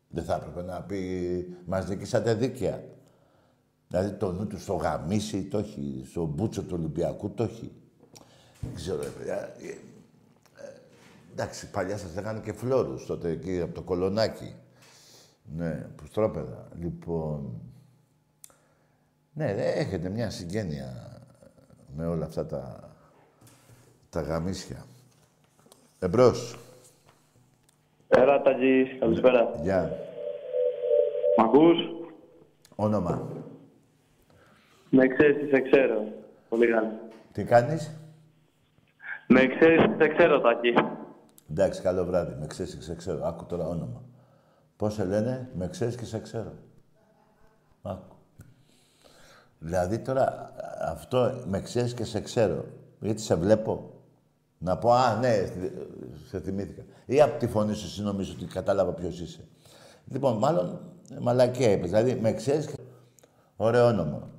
Δεν 0.08 0.24
θα 0.24 0.34
έπρεπε 0.34 0.62
να 0.62 0.82
πει 0.82 1.56
μας 1.66 1.88
νικήσατε 1.88 2.34
δίκαια. 2.34 2.84
Δηλαδή 3.88 4.10
το 4.10 4.32
νου 4.32 4.46
του 4.46 4.58
στο 4.58 4.74
γαμίσι 4.74 5.44
το 5.44 5.58
έχει, 5.58 6.04
στο 6.10 6.24
μπούτσο 6.24 6.62
του 6.62 6.74
Ολυμπιακού 6.78 7.30
το 7.30 7.42
έχει. 7.42 7.72
Δεν 8.60 8.74
ξέρω, 8.74 9.02
παιδιά. 9.18 9.36
Ε, 9.36 9.68
ε, 9.68 10.72
εντάξει, 11.32 11.70
παλιά 11.70 11.96
σας 11.98 12.14
λέγανε 12.14 12.40
και 12.40 12.52
φλόρους 12.52 13.06
τότε 13.06 13.30
εκεί 13.30 13.60
από 13.60 13.74
το 13.74 13.82
κολονάκι. 13.82 14.54
Ναι, 15.56 15.86
στρόπεδα. 16.08 16.68
Λοιπόν, 16.78 17.60
ναι, 19.32 19.50
έχετε 19.52 20.08
μια 20.08 20.30
συγγένεια 20.30 21.18
με 21.96 22.06
όλα 22.06 22.24
αυτά 22.24 22.46
τα, 22.46 22.91
τα 24.12 24.20
γαμίσια. 24.20 24.84
Εμπρός. 25.98 26.58
Έλα, 28.08 28.42
Ταγί. 28.42 28.98
Καλησπέρα. 29.00 29.50
Γεια. 29.62 29.90
Μ' 31.36 31.40
ακούς; 31.40 31.78
Όνομα. 32.76 33.28
Με 34.90 35.06
ξέρεις, 35.06 35.48
σε 35.48 35.60
ξέρω. 35.60 36.04
Πολύ 36.48 36.66
καλά. 36.66 36.92
Τι 37.32 37.44
κάνεις; 37.44 37.90
Με 39.28 39.46
ξέρεις, 39.46 39.82
σε 39.98 40.08
ξέρω, 40.08 40.40
Τάκη. 40.40 40.74
Εντάξει, 41.50 41.82
καλό 41.82 42.04
βράδυ. 42.04 42.34
Με 42.40 42.46
ξέρεις 42.46 42.74
και 42.74 42.82
σε 42.82 42.94
ξέρω. 42.94 43.26
Άκου 43.26 43.44
τώρα 43.46 43.66
όνομα. 43.66 44.02
Πώς 44.76 44.94
σε 44.94 45.04
λένε, 45.04 45.50
με 45.54 45.68
ξέρεις 45.68 45.96
και 45.96 46.04
σε 46.04 46.20
ξέρω. 46.20 46.52
Άκου. 47.82 48.16
Δηλαδή 49.58 49.98
τώρα 49.98 50.52
αυτό 50.80 51.42
με 51.46 51.60
ξέρεις 51.60 51.94
και 51.94 52.04
σε 52.04 52.20
ξέρω. 52.20 52.64
Γιατί 53.00 53.20
σε 53.20 53.34
βλέπω; 53.34 53.91
Να 54.64 54.78
πω, 54.78 54.92
α, 54.92 55.16
ναι, 55.16 55.46
σε 56.28 56.40
θυμήθηκα. 56.40 56.82
Ή 57.06 57.20
από 57.20 57.38
τη 57.38 57.46
φωνή 57.46 57.74
σου 57.74 57.86
εσύ 57.86 58.02
νομίζω 58.02 58.32
ότι 58.36 58.44
κατάλαβα 58.44 58.92
ποιος 58.92 59.20
είσαι. 59.20 59.48
Λοιπόν, 60.06 60.38
μάλλον 60.38 60.80
μαλακία 61.20 61.70
είπες. 61.70 61.90
Δηλαδή, 61.90 62.14
με 62.14 62.32
ξέρεις 62.32 62.66
και... 62.66 62.74
Ωραίο 63.56 63.86
όνομα. 63.86 64.30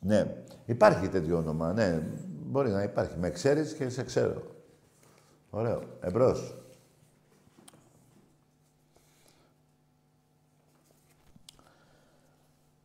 Ναι. 0.00 0.44
Υπάρχει 0.64 1.08
τέτοιο 1.08 1.36
όνομα, 1.36 1.72
ναι. 1.72 2.02
Μπορεί 2.44 2.70
να 2.70 2.82
υπάρχει. 2.82 3.18
Με 3.18 3.30
ξέρεις 3.30 3.72
και 3.72 3.88
σε 3.88 4.02
ξέρω. 4.02 4.42
Ωραίο. 5.50 5.82
Εμπρός. 6.00 6.61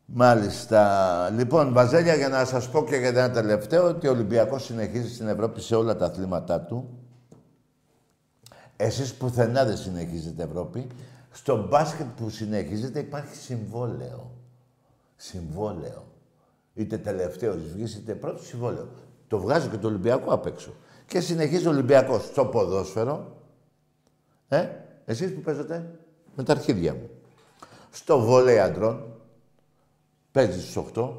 Μάλιστα. 0.09 1.29
Λοιπόν, 1.29 1.73
Βαζέλια, 1.73 2.15
για 2.15 2.29
να 2.29 2.45
σας 2.45 2.69
πω 2.69 2.83
και 2.83 2.95
για 2.95 3.07
ένα 3.07 3.31
τελευταίο, 3.31 3.87
ότι 3.87 4.07
ο 4.07 4.11
Ολυμπιακός 4.11 4.63
συνεχίζει 4.63 5.13
στην 5.13 5.27
Ευρώπη 5.27 5.61
σε 5.61 5.75
όλα 5.75 5.95
τα 5.95 6.05
αθλήματά 6.05 6.61
του. 6.61 6.89
Εσείς 8.77 9.13
πουθενά 9.13 9.65
δεν 9.65 9.77
συνεχίζετε 9.77 10.43
Ευρώπη. 10.43 10.87
Στο 11.31 11.67
μπάσκετ 11.67 12.05
που 12.17 12.29
συνεχίζετε 12.29 12.99
υπάρχει 12.99 13.35
συμβόλαιο. 13.35 14.31
Συμβόλαιο. 15.15 16.05
Είτε 16.73 16.97
τελευταίος 16.97 17.57
βγεις, 17.73 17.95
είτε 17.95 18.13
πρώτος 18.13 18.47
συμβόλαιο. 18.47 18.89
Το 19.27 19.39
βγάζει 19.39 19.67
και 19.67 19.77
το 19.77 19.87
Ολυμπιακό 19.87 20.33
απ' 20.33 20.45
έξω. 20.45 20.73
Και 21.05 21.19
συνεχίζει 21.19 21.67
ο 21.67 21.69
Ολυμπιακός 21.69 22.25
στο 22.25 22.45
ποδόσφαιρο. 22.45 23.35
Ε, 24.47 24.67
εσείς 25.05 25.33
που 25.33 25.41
παίζετε 25.41 25.99
με 26.35 26.43
τα 26.43 26.51
αρχίδια 26.51 26.93
μου. 26.93 27.09
Στο 27.91 28.19
βόλεϊ 28.19 28.59
αντρών, 28.59 29.16
Παίζεις 30.31 30.63
στους 30.63 30.75
8. 30.75 31.11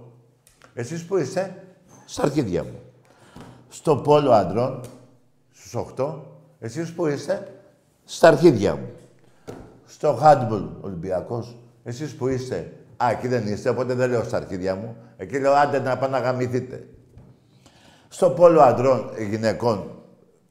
Εσείς 0.74 1.04
που 1.04 1.16
είστε, 1.16 1.64
στα 2.06 2.22
αρχίδια 2.22 2.64
μου. 2.64 2.80
Στο 3.68 3.96
πόλο 3.96 4.30
αντρών, 4.30 4.80
στους 5.52 5.74
8. 5.74 6.22
Εσείς 6.58 6.92
που 6.92 7.06
είστε, 7.06 7.60
στα 8.04 8.28
αρχίδια 8.28 8.76
μου. 8.76 8.90
Στο 9.86 10.18
handball 10.22 10.68
Ολυμπιακός, 10.80 11.56
εσείς 11.84 12.14
που 12.14 12.28
είστε, 12.28 12.72
α, 12.96 13.10
εκεί 13.10 13.28
δεν 13.28 13.46
είστε, 13.46 13.68
οπότε 13.68 13.94
δεν 13.94 14.10
λέω 14.10 14.24
στα 14.24 14.36
αρχίδια 14.36 14.74
μου. 14.74 14.96
Εκεί 15.16 15.38
λέω, 15.38 15.52
άντε 15.52 15.78
να 15.78 15.98
πάνε 15.98 16.18
να 16.18 16.24
γαμηθείτε. 16.24 16.86
Στο 18.08 18.30
πόλο 18.30 18.60
αντρών 18.60 19.10
γυναικών 19.28 19.90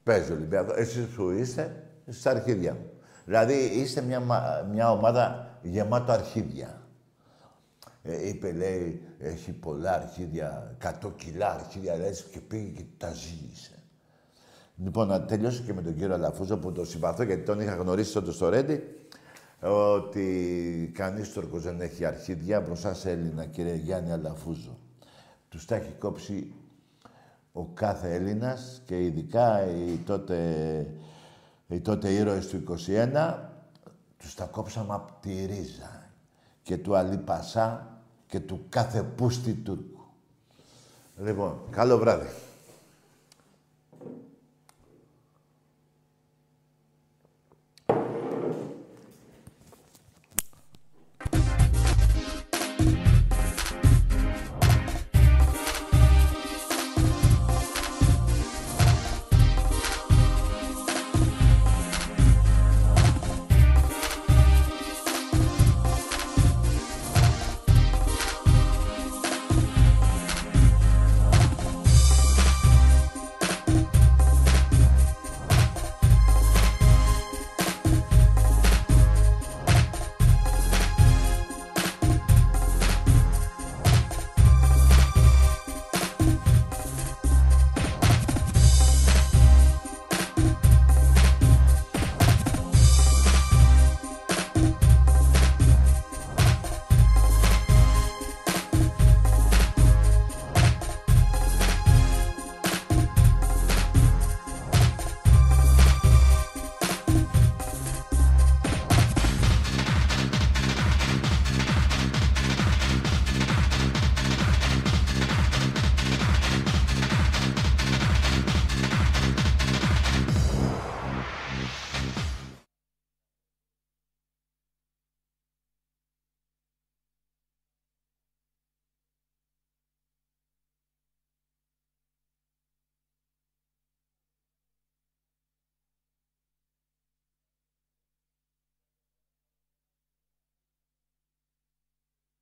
παίζει 0.04 0.32
ο 0.32 0.36
Ολυμπιακός. 0.36 0.76
Εσείς 0.78 1.06
που 1.06 1.30
είστε, 1.30 1.84
στα 2.10 2.32
αρχίδια 2.32 2.74
μου. 2.74 2.90
Δηλαδή, 3.26 3.54
είστε 3.54 4.02
μια, 4.02 4.22
μια 4.72 4.92
ομάδα 4.92 5.48
γεμάτο 5.62 6.12
αρχίδια. 6.12 6.77
Ε, 8.08 8.28
είπε, 8.28 8.52
λέει, 8.52 9.02
έχει 9.20 9.52
πολλά 9.52 9.94
αρχίδια, 9.94 10.78
100 11.02 11.12
κιλά 11.16 11.54
αρχίδια, 11.54 11.98
λες, 11.98 12.24
και 12.24 12.40
πήγε 12.40 12.70
και 12.70 12.84
τα 12.98 13.14
ζήγησε. 13.14 13.72
Λοιπόν, 14.76 15.08
να 15.08 15.22
τελειώσω 15.22 15.64
και 15.64 15.74
με 15.74 15.82
τον 15.82 15.96
κύριο 15.96 16.14
Αλαφούζο 16.14 16.58
που 16.58 16.72
τον 16.72 16.86
συμπαθώ 16.86 17.24
γιατί 17.24 17.44
τον 17.44 17.60
είχα 17.60 17.76
γνωρίσει 17.76 18.14
τότε 18.14 18.32
στο 18.32 18.50
Ρέντι 18.50 18.84
ότι 19.60 20.92
κανείς 20.94 21.32
Τούρκος 21.32 21.64
δεν 21.64 21.82
έχει 21.82 22.06
αρχίδια 22.06 22.62
μπροστά 22.62 22.94
σε 22.94 23.12
Έλληνα, 23.12 23.46
κύριε 23.46 23.76
Γιάννη 23.76 24.12
Αλαφούζο. 24.12 24.78
Τους 25.50 25.66
τα 25.66 25.76
έχει 25.76 25.92
κόψει 25.92 26.54
ο 27.52 27.66
κάθε 27.66 28.14
Έλληνας 28.14 28.82
και 28.86 29.06
ειδικά 29.06 29.66
οι 29.66 29.98
τότε, 29.98 30.40
οι 31.68 31.80
τότε 31.80 32.10
ήρωες 32.10 32.48
του 32.48 32.64
21 32.88 33.36
τους 34.18 34.34
τα 34.34 34.46
κόψαμε 34.46 34.94
από 34.94 35.12
τη 35.22 35.46
ρίζα 35.46 36.12
και 36.62 36.78
του 36.78 36.96
Αλή 36.96 37.18
Πασά 37.18 37.97
και 38.28 38.40
του 38.40 38.66
κάθε 38.70 39.04
πούστη 39.04 39.54
Τούρκου. 39.54 40.02
Λοιπόν, 41.24 41.60
καλό 41.70 41.98
βράδυ. 41.98 42.28